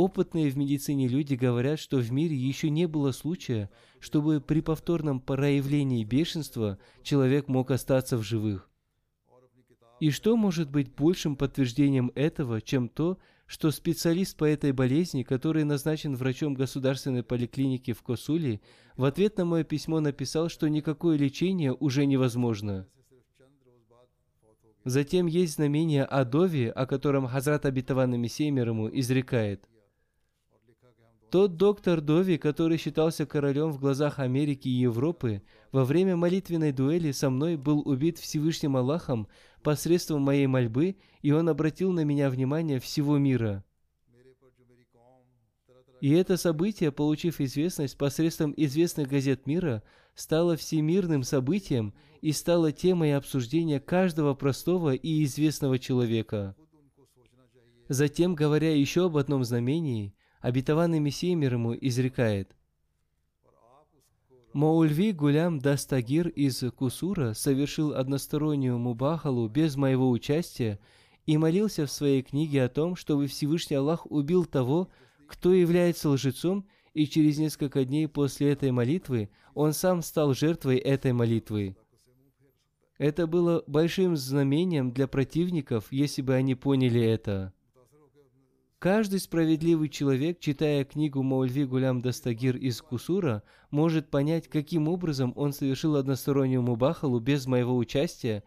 Опытные 0.00 0.48
в 0.48 0.56
медицине 0.56 1.08
люди 1.08 1.34
говорят, 1.34 1.78
что 1.78 1.98
в 1.98 2.10
мире 2.10 2.34
еще 2.34 2.70
не 2.70 2.88
было 2.88 3.12
случая, 3.12 3.68
чтобы 3.98 4.40
при 4.40 4.62
повторном 4.62 5.20
проявлении 5.20 6.04
бешенства 6.04 6.78
человек 7.02 7.48
мог 7.48 7.70
остаться 7.70 8.16
в 8.16 8.22
живых. 8.22 8.70
И 10.00 10.10
что 10.10 10.38
может 10.38 10.70
быть 10.70 10.90
большим 10.94 11.36
подтверждением 11.36 12.12
этого, 12.14 12.62
чем 12.62 12.88
то, 12.88 13.18
что 13.44 13.70
специалист 13.70 14.38
по 14.38 14.46
этой 14.46 14.72
болезни, 14.72 15.22
который 15.22 15.64
назначен 15.64 16.16
врачом 16.16 16.54
государственной 16.54 17.22
поликлиники 17.22 17.92
в 17.92 18.02
Косули, 18.02 18.62
в 18.96 19.04
ответ 19.04 19.36
на 19.36 19.44
мое 19.44 19.64
письмо 19.64 20.00
написал, 20.00 20.48
что 20.48 20.66
никакое 20.68 21.18
лечение 21.18 21.74
уже 21.74 22.06
невозможно– 22.06 22.88
Затем 24.84 25.26
есть 25.26 25.56
знамение 25.56 26.04
о 26.04 26.24
Дове, 26.24 26.70
о 26.70 26.86
котором 26.86 27.26
Хазрат 27.26 27.66
обетованный 27.66 28.16
Мессия 28.16 28.50
изрекает. 28.50 29.68
Тот 31.30 31.56
доктор 31.56 32.00
Дови, 32.00 32.38
который 32.38 32.76
считался 32.76 33.24
королем 33.24 33.70
в 33.70 33.78
глазах 33.78 34.18
Америки 34.18 34.66
и 34.66 34.80
Европы, 34.80 35.42
во 35.70 35.84
время 35.84 36.16
молитвенной 36.16 36.72
дуэли 36.72 37.12
со 37.12 37.30
мной 37.30 37.56
был 37.56 37.80
убит 37.88 38.18
Всевышним 38.18 38.76
Аллахом 38.76 39.28
посредством 39.62 40.22
моей 40.22 40.48
мольбы, 40.48 40.96
и 41.22 41.30
он 41.30 41.48
обратил 41.48 41.92
на 41.92 42.04
меня 42.04 42.30
внимание 42.30 42.80
всего 42.80 43.16
мира. 43.16 43.64
И 46.00 46.10
это 46.10 46.36
событие, 46.36 46.90
получив 46.90 47.40
известность 47.40 47.96
посредством 47.96 48.52
известных 48.56 49.06
газет 49.06 49.46
мира, 49.46 49.84
стало 50.14 50.56
всемирным 50.56 51.22
событием 51.22 51.94
и 52.22 52.32
стало 52.32 52.72
темой 52.72 53.14
обсуждения 53.16 53.78
каждого 53.78 54.34
простого 54.34 54.94
и 54.94 55.22
известного 55.22 55.78
человека. 55.78 56.56
Затем, 57.88 58.34
говоря 58.34 58.74
еще 58.74 59.06
об 59.06 59.16
одном 59.16 59.44
знамении, 59.44 60.14
обетованный 60.40 60.98
Мессия 60.98 61.36
ему 61.36 61.74
изрекает. 61.74 62.54
Маульви 64.52 65.12
Гулям 65.12 65.60
Дастагир 65.60 66.28
из 66.28 66.64
Кусура 66.72 67.34
совершил 67.34 67.94
одностороннюю 67.94 68.78
мубахалу 68.78 69.48
без 69.48 69.76
моего 69.76 70.10
участия 70.10 70.80
и 71.24 71.38
молился 71.38 71.86
в 71.86 71.92
своей 71.92 72.22
книге 72.22 72.64
о 72.64 72.68
том, 72.68 72.96
чтобы 72.96 73.28
Всевышний 73.28 73.76
Аллах 73.76 74.10
убил 74.10 74.44
того, 74.44 74.88
кто 75.28 75.52
является 75.52 76.08
лжецом 76.08 76.66
и 76.94 77.06
через 77.06 77.38
несколько 77.38 77.84
дней 77.84 78.08
после 78.08 78.50
этой 78.50 78.72
молитвы 78.72 79.30
он 79.54 79.72
сам 79.72 80.02
стал 80.02 80.34
жертвой 80.34 80.78
этой 80.78 81.12
молитвы. 81.12 81.76
Это 82.98 83.28
было 83.28 83.62
большим 83.68 84.16
знамением 84.16 84.92
для 84.92 85.06
противников, 85.06 85.92
если 85.92 86.22
бы 86.22 86.34
они 86.34 86.56
поняли 86.56 87.00
это. 87.00 87.54
Каждый 88.80 89.20
справедливый 89.20 89.90
человек, 89.90 90.40
читая 90.40 90.86
книгу 90.86 91.22
Маульви 91.22 91.66
Гулям 91.66 92.00
Дастагир 92.00 92.56
из 92.56 92.80
Кусура, 92.80 93.42
может 93.70 94.08
понять, 94.08 94.48
каким 94.48 94.88
образом 94.88 95.34
он 95.36 95.52
совершил 95.52 95.96
одностороннюю 95.96 96.62
мубахалу 96.62 97.20
без 97.20 97.46
моего 97.46 97.76
участия, 97.76 98.42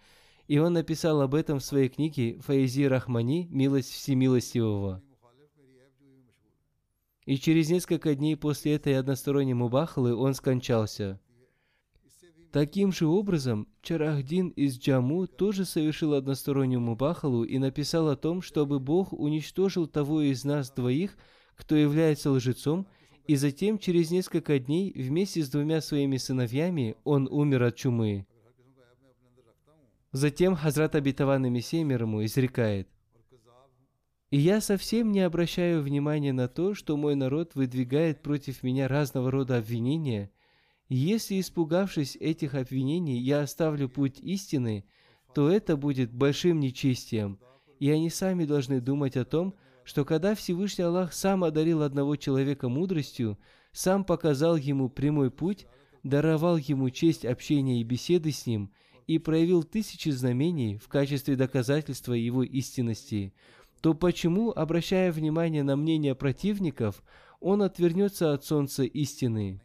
И 0.48 0.58
он 0.58 0.74
написал 0.74 1.22
об 1.22 1.36
этом 1.36 1.60
в 1.60 1.64
своей 1.64 1.88
книге 1.88 2.40
«Фаизи 2.40 2.86
Рахмани. 2.86 3.48
Милость 3.52 3.92
Всемилостивого». 3.92 5.04
И 7.28 7.38
через 7.38 7.70
несколько 7.70 8.16
дней 8.16 8.36
после 8.36 8.74
этой 8.74 8.98
односторонней 8.98 9.54
мубахалы 9.54 10.16
он 10.16 10.34
скончался. 10.34 11.22
Таким 12.54 12.92
же 12.92 13.08
образом, 13.08 13.68
Чарахдин 13.82 14.50
из 14.50 14.78
Джаму 14.78 15.26
тоже 15.26 15.66
совершил 15.66 16.14
одностороннюю 16.14 16.82
мубахалу 16.82 17.44
и 17.44 17.58
написал 17.58 18.10
о 18.10 18.16
том, 18.16 18.44
чтобы 18.44 18.80
Бог 18.80 19.12
уничтожил 19.12 19.88
того 19.88 20.22
из 20.22 20.46
нас 20.46 20.70
двоих, 20.70 21.18
кто 21.56 21.76
является 21.76 22.30
лжецом, 22.30 22.86
и 23.26 23.38
затем 23.38 23.80
через 23.80 24.12
несколько 24.12 24.60
дней 24.60 24.94
вместе 24.96 25.42
с 25.42 25.50
двумя 25.50 25.82
своими 25.82 26.18
сыновьями 26.18 26.96
он 27.04 27.28
умер 27.28 27.64
от 27.64 27.76
чумы. 27.76 28.28
Затем 30.12 30.56
Хазрат 30.56 30.94
Абитаван 30.94 31.52
Мессия 31.52 31.80
ему 31.80 32.24
изрекает, 32.24 32.88
«И 34.30 34.38
я 34.38 34.62
совсем 34.62 35.12
не 35.12 35.22
обращаю 35.22 35.82
внимания 35.82 36.34
на 36.34 36.48
то, 36.48 36.76
что 36.76 36.98
мой 36.98 37.16
народ 37.16 37.56
выдвигает 37.56 38.22
против 38.22 38.62
меня 38.62 38.88
разного 38.88 39.32
рода 39.32 39.58
обвинения. 39.58 40.30
Если, 40.90 41.40
испугавшись 41.40 42.16
этих 42.18 42.56
обвинений, 42.56 43.20
я 43.20 43.42
оставлю 43.42 43.90
путь 43.90 44.20
истины, 44.20 44.86
то 45.34 45.50
это 45.50 45.78
будет 45.78 46.14
большим 46.14 46.60
нечестием, 46.60 47.40
и 47.80 47.90
они 47.90 48.10
сами 48.10 48.46
должны 48.46 48.82
думать 48.82 49.18
о 49.18 49.26
том, 49.26 49.56
что 49.84 50.06
когда 50.06 50.36
Всевышний 50.36 50.84
Аллах 50.84 51.14
сам 51.14 51.44
одарил 51.44 51.82
одного 51.82 52.16
человека 52.16 52.70
мудростью, 52.70 53.38
сам 53.72 54.04
показал 54.06 54.56
ему 54.56 54.90
прямой 54.90 55.32
путь, 55.32 55.68
даровал 56.04 56.58
ему 56.58 56.90
честь 56.90 57.26
общения 57.26 57.82
и 57.82 57.84
беседы 57.84 58.32
с 58.32 58.46
ним 58.46 58.72
и 59.08 59.18
проявил 59.18 59.64
тысячи 59.64 60.10
знамений 60.10 60.78
в 60.78 60.88
качестве 60.88 61.36
доказательства 61.36 62.14
его 62.14 62.44
истинности, 62.44 63.34
то 63.82 63.94
почему, 63.94 64.52
обращая 64.52 65.12
внимание 65.12 65.64
на 65.64 65.76
мнение 65.76 66.16
противников, 66.16 67.04
он 67.42 67.62
отвернется 67.62 68.34
от 68.34 68.46
солнца 68.46 68.84
истины? 68.84 69.62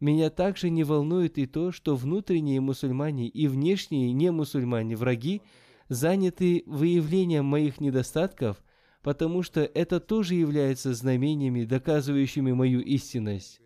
Меня 0.00 0.30
также 0.30 0.70
не 0.70 0.82
волнует 0.82 1.38
и 1.38 1.46
то, 1.46 1.72
что 1.72 1.94
внутренние 1.94 2.60
мусульмане 2.60 3.28
и 3.28 3.46
внешние 3.46 4.12
немусульмане 4.12 4.96
враги 4.96 5.42
заняты 5.88 6.62
выявлением 6.66 7.44
моих 7.44 7.80
недостатков– 7.80 8.56
потому 9.02 9.42
что 9.42 9.60
это 9.62 10.00
тоже 10.00 10.34
является 10.34 10.94
знамениями, 10.94 11.64
доказывающими 11.64 12.52
мою 12.52 12.80
истинность. 12.80 13.60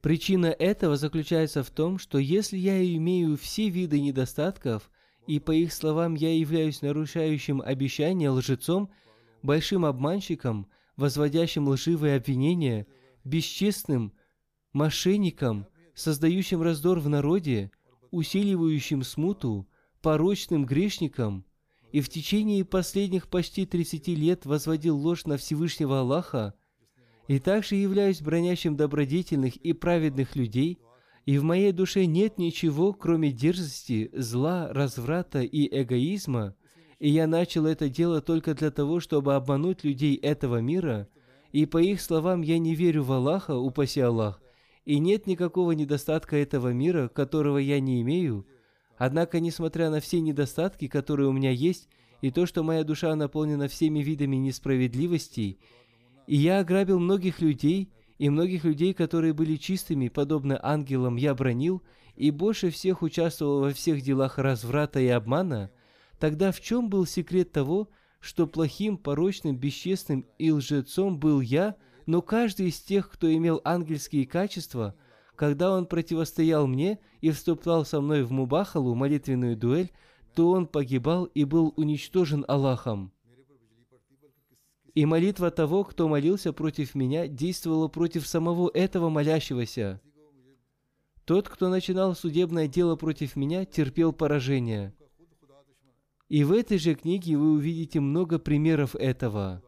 Причина 0.00 0.46
этого 0.46 0.96
заключается 0.96 1.62
в 1.62 1.70
том, 1.70 1.98
что 1.98 2.18
если 2.18 2.56
я 2.56 2.82
имею 2.96 3.36
все 3.36 3.68
виды 3.68 4.00
недостатков, 4.00 4.90
и 5.26 5.38
по 5.38 5.52
их 5.52 5.72
словам 5.72 6.14
я 6.14 6.34
являюсь 6.34 6.80
нарушающим 6.80 7.60
обещание 7.60 8.30
лжецом, 8.30 8.90
большим 9.42 9.84
обманщиком, 9.84 10.66
возводящим 10.96 11.68
лживые 11.68 12.16
обвинения, 12.16 12.86
бесчестным, 13.24 14.12
мошенником, 14.72 15.66
создающим 15.94 16.62
раздор 16.62 17.00
в 17.00 17.08
народе, 17.08 17.70
усиливающим 18.10 19.02
смуту, 19.02 19.68
порочным 20.00 20.64
грешником– 20.66 21.44
и 21.92 22.00
в 22.00 22.08
течение 22.08 22.64
последних 22.64 23.28
почти 23.28 23.66
30 23.66 24.08
лет 24.08 24.46
возводил 24.46 24.96
ложь 24.96 25.24
на 25.24 25.36
Всевышнего 25.36 26.00
Аллаха, 26.00 26.54
и 27.28 27.38
также 27.38 27.76
являюсь 27.76 28.22
бронящим 28.22 28.76
добродетельных 28.76 29.56
и 29.56 29.72
праведных 29.72 30.36
людей, 30.36 30.78
и 31.26 31.38
в 31.38 31.44
моей 31.44 31.72
душе 31.72 32.06
нет 32.06 32.38
ничего, 32.38 32.92
кроме 32.92 33.30
дерзости, 33.30 34.10
зла, 34.12 34.72
разврата 34.72 35.40
и 35.42 35.68
эгоизма, 35.82 36.54
и 36.98 37.10
я 37.10 37.26
начал 37.26 37.66
это 37.66 37.88
дело 37.88 38.20
только 38.20 38.54
для 38.54 38.70
того, 38.70 39.00
чтобы 39.00 39.34
обмануть 39.34 39.84
людей 39.84 40.16
этого 40.16 40.60
мира, 40.60 41.08
и 41.52 41.66
по 41.66 41.78
их 41.78 42.00
словам 42.00 42.42
я 42.42 42.58
не 42.58 42.74
верю 42.74 43.04
в 43.04 43.12
Аллаха, 43.12 43.56
упаси 43.56 44.00
Аллах, 44.00 44.40
и 44.90 44.98
нет 44.98 45.26
никакого 45.26 45.72
недостатка 45.72 46.36
этого 46.36 46.72
мира, 46.72 47.08
которого 47.08 47.58
я 47.58 47.80
не 47.80 48.00
имею– 48.02 48.46
Однако, 49.00 49.40
несмотря 49.40 49.88
на 49.88 49.98
все 50.00 50.20
недостатки, 50.20 50.86
которые 50.86 51.30
у 51.30 51.32
меня 51.32 51.50
есть, 51.50 51.88
и 52.20 52.30
то, 52.30 52.44
что 52.44 52.62
моя 52.62 52.84
душа 52.84 53.16
наполнена 53.16 53.66
всеми 53.66 54.00
видами 54.00 54.36
несправедливостей, 54.36 55.58
и 56.26 56.36
я 56.36 56.60
ограбил 56.60 56.98
многих 56.98 57.40
людей, 57.40 57.94
и 58.18 58.28
многих 58.28 58.64
людей, 58.64 58.92
которые 58.92 59.32
были 59.32 59.56
чистыми, 59.56 60.08
подобно 60.08 60.60
ангелам, 60.62 61.16
я 61.16 61.34
бронил, 61.34 61.80
и 62.14 62.30
больше 62.30 62.68
всех 62.68 63.00
участвовал 63.00 63.60
во 63.60 63.72
всех 63.72 64.02
делах 64.02 64.36
разврата 64.36 65.00
и 65.00 65.08
обмана, 65.08 65.70
тогда 66.18 66.52
в 66.52 66.60
чем 66.60 66.90
был 66.90 67.06
секрет 67.06 67.52
того, 67.52 67.88
что 68.20 68.46
плохим, 68.46 68.98
порочным, 68.98 69.56
бесчестным 69.56 70.26
и 70.36 70.52
лжецом 70.52 71.18
был 71.18 71.40
я, 71.40 71.76
но 72.10 72.22
каждый 72.22 72.68
из 72.68 72.80
тех, 72.80 73.10
кто 73.10 73.32
имел 73.32 73.60
ангельские 73.64 74.26
качества– 74.26 74.94
когда 75.40 75.72
он 75.72 75.86
противостоял 75.86 76.66
мне 76.66 76.98
и 77.22 77.30
вступал 77.30 77.86
со 77.86 78.02
мной 78.02 78.24
в 78.24 78.30
мубахалу, 78.30 78.94
молитвенную 78.94 79.56
дуэль, 79.56 79.90
то 80.34 80.50
он 80.50 80.66
погибал 80.66 81.24
и 81.24 81.44
был 81.44 81.72
уничтожен 81.78 82.44
Аллахом. 82.46 83.10
И 84.94 85.06
молитва 85.06 85.50
того, 85.50 85.84
кто 85.84 86.08
молился 86.08 86.52
против 86.52 86.94
меня, 86.94 87.26
действовала 87.26 87.88
против 87.88 88.26
самого 88.26 88.70
этого 88.74 89.08
молящегося. 89.08 90.02
Тот, 91.24 91.48
кто 91.48 91.70
начинал 91.70 92.14
судебное 92.14 92.68
дело 92.68 92.96
против 92.96 93.34
меня, 93.34 93.64
терпел 93.64 94.12
поражение. 94.12 94.92
И 96.28 96.44
в 96.44 96.52
этой 96.52 96.76
же 96.76 96.94
книге 96.94 97.38
вы 97.38 97.52
увидите 97.52 97.98
много 98.00 98.38
примеров 98.38 98.94
этого. 98.94 99.62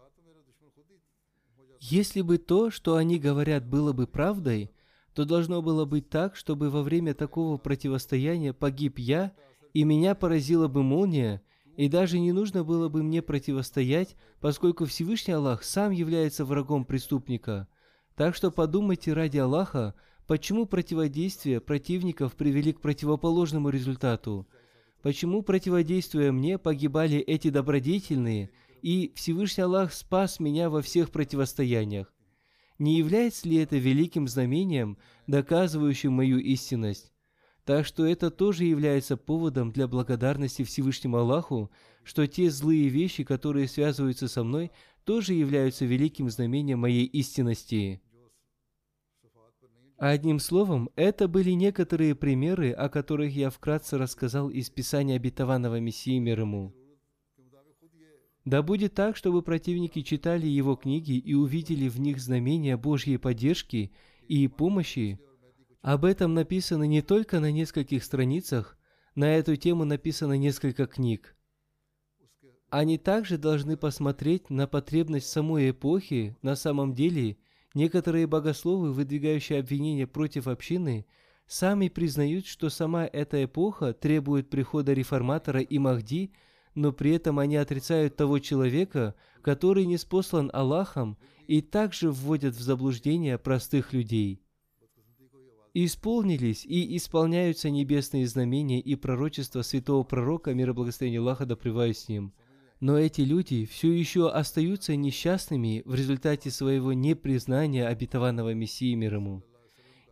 Если 1.85 2.23
бы 2.23 2.39
то, 2.39 2.71
что 2.71 2.97
они 2.97 3.19
говорят, 3.19 3.67
было 3.67 3.93
бы 3.93 4.07
правдой– 4.07 4.71
то 5.15 5.25
должно 5.25 5.63
было 5.63 5.85
быть 5.85 6.09
так, 6.09 6.37
чтобы 6.37 6.71
во 6.71 6.83
время 6.83 7.15
такого 7.15 7.59
противостояния 7.59 8.53
погиб 8.53 8.99
я, 8.99 9.33
и 9.75 9.85
меня 9.85 10.15
поразила 10.15 10.69
бы 10.69 10.83
молния, 10.83 11.43
и 11.77 11.89
даже 11.89 12.19
не 12.19 12.33
нужно 12.33 12.65
было 12.65 12.89
бы 12.89 13.03
мне 13.03 13.23
противостоять, 13.23 14.17
поскольку 14.41 14.85
Всевышний 14.85 15.35
Аллах 15.35 15.65
сам 15.65 15.91
является 15.91 16.45
врагом 16.45 16.85
преступника. 16.85 17.69
Так 18.17 18.35
что 18.35 18.51
подумайте 18.51 19.13
ради 19.13 19.39
Аллаха, 19.39 19.95
почему 20.27 20.67
противодействие 20.67 21.61
противников 21.61 22.35
привели 22.35 22.73
к 22.73 22.81
противоположному 22.81 23.71
результату. 23.71 24.47
Почему, 25.03 25.43
противодействуя 25.43 26.31
мне, 26.31 26.59
погибали 26.59 27.19
эти 27.19 27.51
добродетельные, 27.51 28.51
и 28.83 29.13
Всевышний 29.15 29.63
Аллах 29.63 29.93
спас 29.93 30.41
меня 30.41 30.69
во 30.69 30.83
всех 30.83 31.11
противостояниях. 31.11 32.13
Не 32.79 32.99
является 32.99 33.49
ли 33.49 33.57
это 33.57 33.77
великим 33.77 34.27
знамением, 34.27 34.99
доказывающим 35.29 36.13
мою 36.13 36.39
истинность? 36.39 37.13
Так 37.65 37.87
что 37.87 38.05
это 38.05 38.33
тоже 38.33 38.65
является 38.65 39.17
поводом 39.17 39.71
для 39.71 39.87
благодарности 39.87 40.65
Всевышнему 40.65 41.19
Аллаху, 41.19 41.71
что 42.03 42.27
те 42.27 42.51
злые 42.51 42.89
вещи, 42.89 43.23
которые 43.23 43.69
связываются 43.69 44.27
со 44.27 44.43
мной, 44.43 44.73
тоже 45.05 45.35
являются 45.35 45.85
великим 45.85 46.29
знамением 46.29 46.81
моей 46.81 47.05
истинности. 47.05 48.03
Одним 49.97 50.41
словом, 50.41 50.91
это 50.97 51.29
были 51.29 51.51
некоторые 51.53 52.17
примеры, 52.17 52.73
о 52.73 52.89
которых 52.89 53.33
я 53.33 53.51
вкратце 53.51 53.97
рассказал 53.97 54.51
из 54.51 54.69
Писания 54.69 55.15
обетованного 55.15 55.79
Мессии 55.79 56.19
мир 56.19 56.41
ему. 56.41 56.75
Да 58.45 58.63
будет 58.63 58.95
так, 58.95 59.17
чтобы 59.17 59.43
противники 59.43 60.03
читали 60.03 60.47
его 60.47 60.75
книги 60.75 61.13
и 61.13 61.35
увидели 61.35 61.89
в 61.89 62.01
них 62.01 62.19
знамения 62.19 62.77
Божьей 62.77 63.17
поддержки 63.17 63.93
и 64.27 64.49
помощи. 64.49 65.21
Об 65.81 66.05
этом 66.05 66.35
написано 66.35 66.85
не 66.85 67.03
только 67.03 67.39
на 67.39 67.53
нескольких 67.53 68.03
страницах, 68.03 68.77
на 69.15 69.37
эту 69.37 69.57
тему 69.57 69.85
написано 69.85 70.37
несколько 70.37 70.87
книг. 70.87 71.37
Они 72.69 72.99
также 72.99 73.39
должны 73.39 73.77
посмотреть 73.77 74.51
на 74.51 74.67
потребность 74.67 75.29
самой 75.29 75.71
эпохи. 75.71 76.37
На 76.41 76.57
самом 76.57 76.95
деле, 76.95 77.37
некоторые 77.75 78.27
богословы, 78.27 78.93
выдвигающие 78.93 79.61
обвинения 79.61 80.07
против 80.07 80.49
общины, 80.49 81.07
сами 81.47 81.89
признают, 81.89 82.47
что 82.47 82.71
сама 82.71 83.05
эта 83.05 83.45
эпоха 83.45 83.93
требует 83.93 84.51
прихода 84.51 84.95
реформатора 84.95 85.61
и 85.61 85.79
Махди– 85.79 86.33
но 86.75 86.93
при 86.93 87.13
этом 87.13 87.39
они 87.39 87.57
отрицают 87.57 88.17
того 88.17 88.39
человека, 88.39 89.15
который 89.43 89.87
не 89.87 89.99
спослан 89.99 90.51
Аллахом, 90.53 91.19
и 91.47 91.61
также 91.61 92.11
вводят 92.11 92.55
в 92.55 92.63
заблуждение 92.63 93.39
простых 93.39 93.93
людей. 93.93 94.41
Исполнились 95.75 96.67
и 96.67 96.97
исполняются 96.97 97.71
небесные 97.71 98.27
знамения 98.27 98.81
и 98.81 98.95
пророчества 98.95 99.63
святого 99.63 100.03
пророка, 100.03 100.53
мир 100.53 100.71
и 100.71 100.73
благословение 100.73 101.21
Аллаха 101.21 101.47
да 101.47 101.57
с 101.57 102.09
ним. 102.09 102.35
Но 102.81 102.99
эти 102.99 103.23
люди 103.23 103.65
все 103.65 103.91
еще 103.93 104.29
остаются 104.29 104.97
несчастными 104.97 105.83
в 105.87 105.95
результате 105.95 106.51
своего 106.51 106.93
непризнания 106.93 107.87
обетованного 107.87 108.55
Мессии 108.55 108.95
мир 108.95 109.15
ему. 109.15 109.43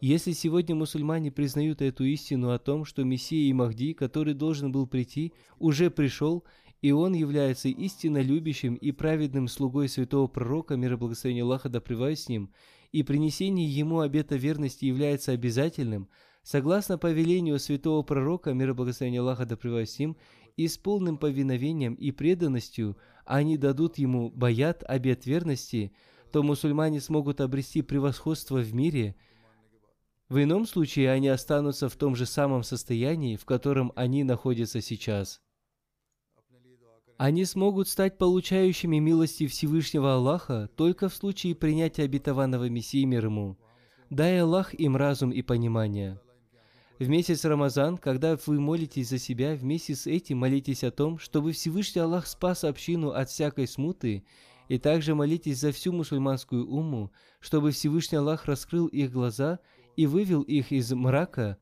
Если 0.00 0.32
сегодня 0.32 0.74
мусульмане 0.74 1.30
признают 1.30 1.82
эту 1.82 2.04
истину 2.04 2.52
о 2.52 2.58
том, 2.58 2.86
что 2.86 3.04
Мессия 3.04 3.50
и 3.50 3.52
Махди, 3.52 3.92
который 3.92 4.32
должен 4.32 4.72
был 4.72 4.86
прийти, 4.86 5.34
уже 5.58 5.90
пришел, 5.90 6.42
и 6.80 6.90
он 6.90 7.12
является 7.12 7.68
истинно 7.68 8.22
любящим 8.22 8.76
и 8.76 8.92
праведным 8.92 9.46
слугой 9.46 9.90
святого 9.90 10.26
пророка, 10.26 10.76
мира 10.76 10.96
благословения 10.96 11.42
Аллаха 11.42 11.68
да 11.68 11.82
с 11.86 12.28
ним, 12.30 12.50
и 12.92 13.02
принесение 13.02 13.68
ему 13.68 14.00
обета 14.00 14.36
верности 14.36 14.86
является 14.86 15.32
обязательным, 15.32 16.08
согласно 16.42 16.96
повелению 16.96 17.58
святого 17.58 18.02
пророка, 18.02 18.54
мира 18.54 18.72
благословения 18.72 19.20
Аллаха 19.20 19.44
да 19.44 19.56
с 19.56 19.98
ним, 19.98 20.16
и 20.56 20.66
с 20.66 20.78
полным 20.78 21.18
повиновением 21.18 21.92
и 21.92 22.10
преданностью 22.10 22.96
они 23.26 23.58
дадут 23.58 23.98
ему 23.98 24.30
баят 24.30 24.82
обет 24.88 25.26
верности, 25.26 25.92
то 26.32 26.42
мусульмане 26.42 27.02
смогут 27.02 27.42
обрести 27.42 27.82
превосходство 27.82 28.60
в 28.60 28.74
мире. 28.74 29.14
В 30.30 30.40
ином 30.40 30.64
случае 30.64 31.10
они 31.10 31.26
останутся 31.26 31.88
в 31.88 31.96
том 31.96 32.14
же 32.14 32.24
самом 32.24 32.62
состоянии, 32.62 33.34
в 33.34 33.44
котором 33.44 33.92
они 33.96 34.22
находятся 34.22 34.80
сейчас. 34.80 35.42
Они 37.18 37.44
смогут 37.44 37.88
стать 37.88 38.16
получающими 38.16 38.98
милости 38.98 39.48
Всевышнего 39.48 40.14
Аллаха 40.14 40.70
только 40.76 41.08
в 41.08 41.14
случае 41.16 41.56
принятия 41.56 42.04
обетованного 42.04 42.68
Мессии 42.68 43.04
мир 43.04 43.24
ему. 43.24 43.58
Дай 44.08 44.40
Аллах 44.40 44.72
им 44.72 44.96
разум 44.96 45.30
и 45.30 45.42
понимание. 45.42 46.20
В 47.00 47.08
месяц 47.08 47.44
Рамазан, 47.44 47.98
когда 47.98 48.38
вы 48.46 48.60
молитесь 48.60 49.08
за 49.08 49.18
себя, 49.18 49.56
вместе 49.56 49.96
с 49.96 50.06
этим 50.06 50.38
молитесь 50.38 50.84
о 50.84 50.92
том, 50.92 51.18
чтобы 51.18 51.50
Всевышний 51.50 52.02
Аллах 52.02 52.28
спас 52.28 52.62
общину 52.62 53.10
от 53.10 53.30
всякой 53.30 53.66
смуты, 53.66 54.22
и 54.68 54.78
также 54.78 55.16
молитесь 55.16 55.58
за 55.58 55.72
всю 55.72 55.92
мусульманскую 55.92 56.68
умму, 56.68 57.10
чтобы 57.40 57.72
Всевышний 57.72 58.18
Аллах 58.18 58.44
раскрыл 58.44 58.86
их 58.86 59.10
глаза 59.10 59.58
и 60.00 60.06
вывел 60.06 60.40
их 60.40 60.72
из 60.72 60.90
мрака, 60.92 61.58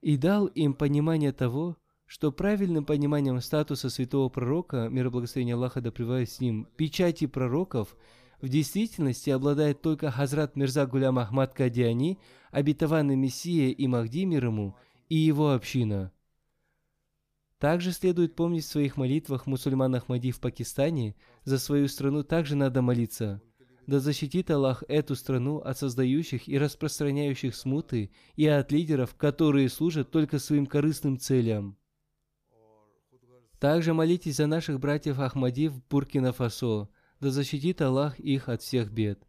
и 0.00 0.16
дал 0.16 0.46
им 0.46 0.72
понимание 0.72 1.32
того, 1.32 1.76
что 2.06 2.32
правильным 2.32 2.86
пониманием 2.86 3.42
статуса 3.42 3.90
святого 3.90 4.30
пророка, 4.30 4.88
мир 4.88 5.10
благословения 5.10 5.54
Аллаха 5.54 5.82
да 5.82 5.92
с 6.24 6.40
ним, 6.40 6.66
печати 6.78 7.26
пророков, 7.26 7.94
в 8.40 8.48
действительности 8.48 9.28
обладает 9.28 9.82
только 9.82 10.10
Хазрат 10.10 10.56
Мирза 10.56 10.86
Гулям 10.86 11.18
Ахмад 11.18 11.52
Кадиани, 11.52 12.18
обетованный 12.52 13.16
Мессия 13.16 13.68
и 13.68 13.86
Махди 13.86 14.24
мир 14.24 14.46
ему, 14.46 14.74
и 15.10 15.16
его 15.16 15.52
община. 15.52 16.10
Также 17.58 17.92
следует 17.92 18.34
помнить 18.34 18.64
в 18.64 18.68
своих 18.68 18.96
молитвах 18.96 19.46
мусульман 19.46 19.94
Ахмади 19.94 20.30
в 20.30 20.40
Пакистане, 20.40 21.16
за 21.44 21.58
свою 21.58 21.88
страну 21.88 22.22
также 22.22 22.56
надо 22.56 22.80
молиться. 22.80 23.42
Да 23.86 24.00
защитит 24.00 24.50
Аллах 24.50 24.82
эту 24.88 25.14
страну 25.14 25.58
от 25.58 25.76
создающих 25.78 26.48
и 26.48 26.58
распространяющих 26.58 27.54
смуты 27.54 28.10
и 28.34 28.46
от 28.46 28.72
лидеров, 28.72 29.14
которые 29.14 29.68
служат 29.68 30.10
только 30.10 30.38
своим 30.38 30.66
корыстным 30.66 31.18
целям. 31.18 31.76
Также 33.58 33.92
молитесь 33.92 34.36
за 34.36 34.46
наших 34.46 34.80
братьев 34.80 35.18
Ахмади 35.18 35.68
в 35.68 35.82
Буркина-Фасо, 35.88 36.88
да 37.20 37.30
защитит 37.30 37.80
Аллах 37.82 38.18
их 38.18 38.48
от 38.48 38.62
всех 38.62 38.90
бед. 38.90 39.26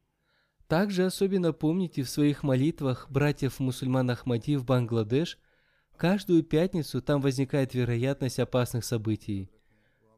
Также 0.68 1.06
особенно 1.06 1.53
помните 1.53 2.03
в 2.03 2.10
своих 2.10 2.41
молитвах 2.41 3.08
братьев-мусульман 3.10 4.10
Ахмади 4.10 4.56
в 4.56 4.66
Бангладеш, 4.66 5.38
каждую 5.95 6.43
пятницу 6.43 7.01
там 7.01 7.22
возникает 7.22 7.74
вероятность 7.74 8.39
опасных 8.39 8.84
событий. 8.84 9.49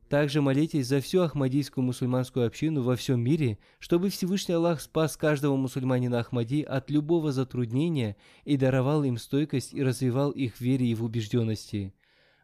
Также 0.09 0.41
молитесь 0.41 0.87
за 0.87 1.01
всю 1.01 1.21
ахмадийскую 1.21 1.83
мусульманскую 1.83 2.47
общину 2.47 2.81
во 2.81 2.95
всем 2.95 3.19
мире, 3.19 3.57
чтобы 3.79 4.09
Всевышний 4.09 4.53
Аллах 4.53 4.79
спас 4.79 5.17
каждого 5.17 5.57
мусульманина 5.57 6.19
Ахмади 6.19 6.61
от 6.61 6.89
любого 6.89 7.33
затруднения 7.33 8.15
и 8.45 8.55
даровал 8.55 9.03
им 9.03 9.17
стойкость 9.17 9.73
и 9.73 9.83
развивал 9.83 10.31
их 10.31 10.55
в 10.55 10.61
вере 10.61 10.87
и 10.87 10.95
в 10.95 11.03
убежденности. 11.03 11.93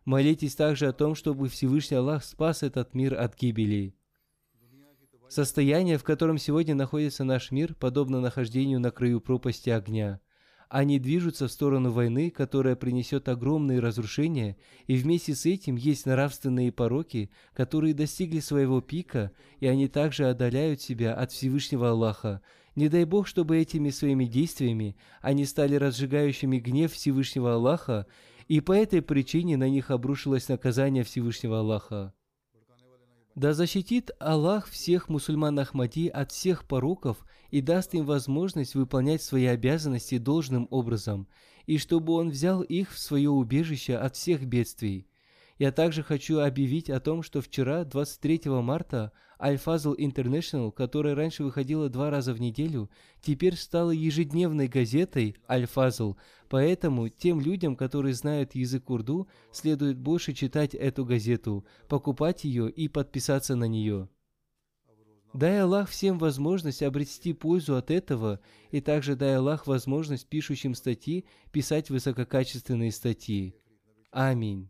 Молитесь 0.03 0.55
также 0.55 0.87
о 0.87 0.93
том, 0.93 1.15
чтобы 1.15 1.47
Всевышний 1.47 1.95
Аллах 1.95 2.25
спас 2.25 2.63
этот 2.63 2.93
мир 2.93 3.17
от 3.17 3.39
гибели. 3.39 3.95
Состояние, 5.29 5.97
в 5.97 6.03
котором 6.03 6.37
сегодня 6.37 6.75
находится 6.75 7.23
наш 7.23 7.49
мир, 7.49 7.75
подобно 7.75 8.19
нахождению 8.19 8.81
на 8.81 8.91
краю 8.91 9.21
пропасти 9.21 9.69
огня. 9.69 10.19
Они 10.73 10.97
движутся 10.97 11.47
в 11.47 11.51
сторону 11.51 11.91
войны, 11.91 12.31
которая 12.31 12.75
принесет 12.75 13.29
огромные 13.29 13.79
разрушения, 13.79 14.57
и 14.87 14.95
вместе 14.95 15.35
с 15.35 15.45
этим 15.45 15.75
есть 15.75 16.07
нравственные 16.07 16.71
пороки, 16.71 17.29
которые 17.53 17.93
достигли 17.93 18.39
своего 18.39 18.81
пика, 18.81 19.31
и 19.59 19.67
они 19.67 19.87
также 19.87 20.27
отдаляют 20.27 20.81
себя 20.81 21.13
от 21.13 21.31
Всевышнего 21.31 21.91
Аллаха. 21.91 22.41
Не 22.75 22.89
дай 22.89 23.05
Бог, 23.05 23.27
чтобы 23.27 23.59
этими 23.59 23.91
своими 23.91 24.25
действиями 24.25 24.95
они 25.21 25.45
стали 25.45 25.75
разжигающими 25.75 26.57
гнев 26.57 26.91
Всевышнего 26.91 27.53
Аллаха 27.53 28.07
и 28.47 28.59
по 28.59 28.71
этой 28.71 29.03
причине 29.03 29.57
на 29.57 29.69
них 29.69 29.91
обрушилось 29.91 30.49
наказание 30.49 31.03
Всевышнего 31.03 31.59
Аллаха. 31.59 32.15
Да 33.35 33.53
защитит 33.53 34.11
Аллах 34.19 34.67
всех 34.67 35.09
мусульман 35.09 35.57
Ахмади 35.57 36.07
от 36.07 36.31
всех 36.31 36.67
пороков 36.67 37.25
и 37.49 37.61
даст 37.61 37.95
им 37.95 38.05
возможность 38.05 38.75
выполнять 38.75 39.23
свои 39.23 39.45
обязанности 39.45 40.19
должным 40.19 40.67
образом, 40.69 41.27
и 41.65 41.79
чтобы 41.79 42.13
Он 42.13 42.29
взял 42.29 42.61
их 42.61 42.91
в 42.91 42.99
свое 42.99 43.31
убежище 43.31 43.95
от 43.95 44.15
всех 44.15 44.45
бедствий. 44.45 45.07
Я 45.57 45.71
также 45.71 46.03
хочу 46.03 46.39
объявить 46.39 46.91
о 46.91 46.99
том, 46.99 47.23
что 47.23 47.41
вчера, 47.41 47.85
23 47.85 48.41
марта, 48.61 49.11
Al-Fazl 49.43 49.97
International, 49.97 50.71
которая 50.71 51.15
раньше 51.15 51.43
выходила 51.43 51.89
два 51.89 52.09
раза 52.09 52.33
в 52.33 52.39
неделю, 52.39 52.89
теперь 53.21 53.55
стала 53.57 53.91
ежедневной 53.91 54.69
газетой 54.69 55.35
Al-Fazl, 55.49 56.15
поэтому 56.47 57.09
тем 57.09 57.41
людям, 57.41 57.75
которые 57.75 58.13
знают 58.13 58.55
язык 58.55 58.89
урду, 58.89 59.27
следует 59.51 59.97
больше 59.97 60.33
читать 60.33 60.73
эту 60.73 61.03
газету, 61.03 61.65
покупать 61.89 62.45
ее 62.45 62.69
и 62.69 62.87
подписаться 62.87 63.55
на 63.55 63.65
нее. 63.65 64.07
Дай 65.33 65.61
Аллах 65.61 65.89
всем 65.89 66.19
возможность 66.19 66.83
обрести 66.83 67.33
пользу 67.33 67.75
от 67.75 67.91
этого, 67.91 68.39
и 68.69 68.81
также 68.81 69.15
дай 69.15 69.35
Аллах 69.35 69.67
возможность 69.67 70.27
пишущим 70.27 70.75
статьи 70.75 71.25
писать 71.51 71.89
высококачественные 71.89 72.91
статьи. 72.91 73.55
Аминь. 74.11 74.69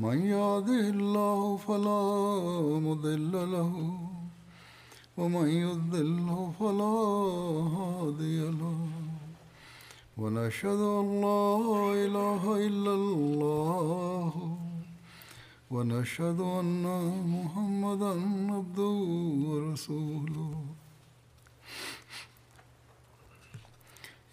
من 0.00 0.18
يهده 0.24 0.82
الله 0.96 1.56
فلا 1.56 2.04
مضل 2.86 3.32
له 3.52 3.72
ومن 5.18 5.48
يضله 5.48 6.52
فلا 6.60 6.96
هادي 7.76 8.40
له. 8.60 8.80
ونشهد 10.18 10.80
أن 11.00 11.06
لا 11.26 11.44
إله 12.04 12.42
إلا 12.66 12.92
الله 13.00 14.32
ونشهد 15.70 16.40
أن 16.40 16.84
محمدا 17.36 18.12
عبده 18.56 18.96
ورسوله. 19.48 20.54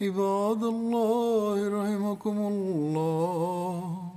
عباد 0.02 0.64
الله 0.64 1.56
رحمكم 1.78 2.38
الله. 2.54 4.17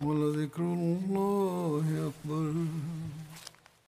ولذكر 0.00 0.62
الله 0.62 2.10
أكبر 2.10 2.52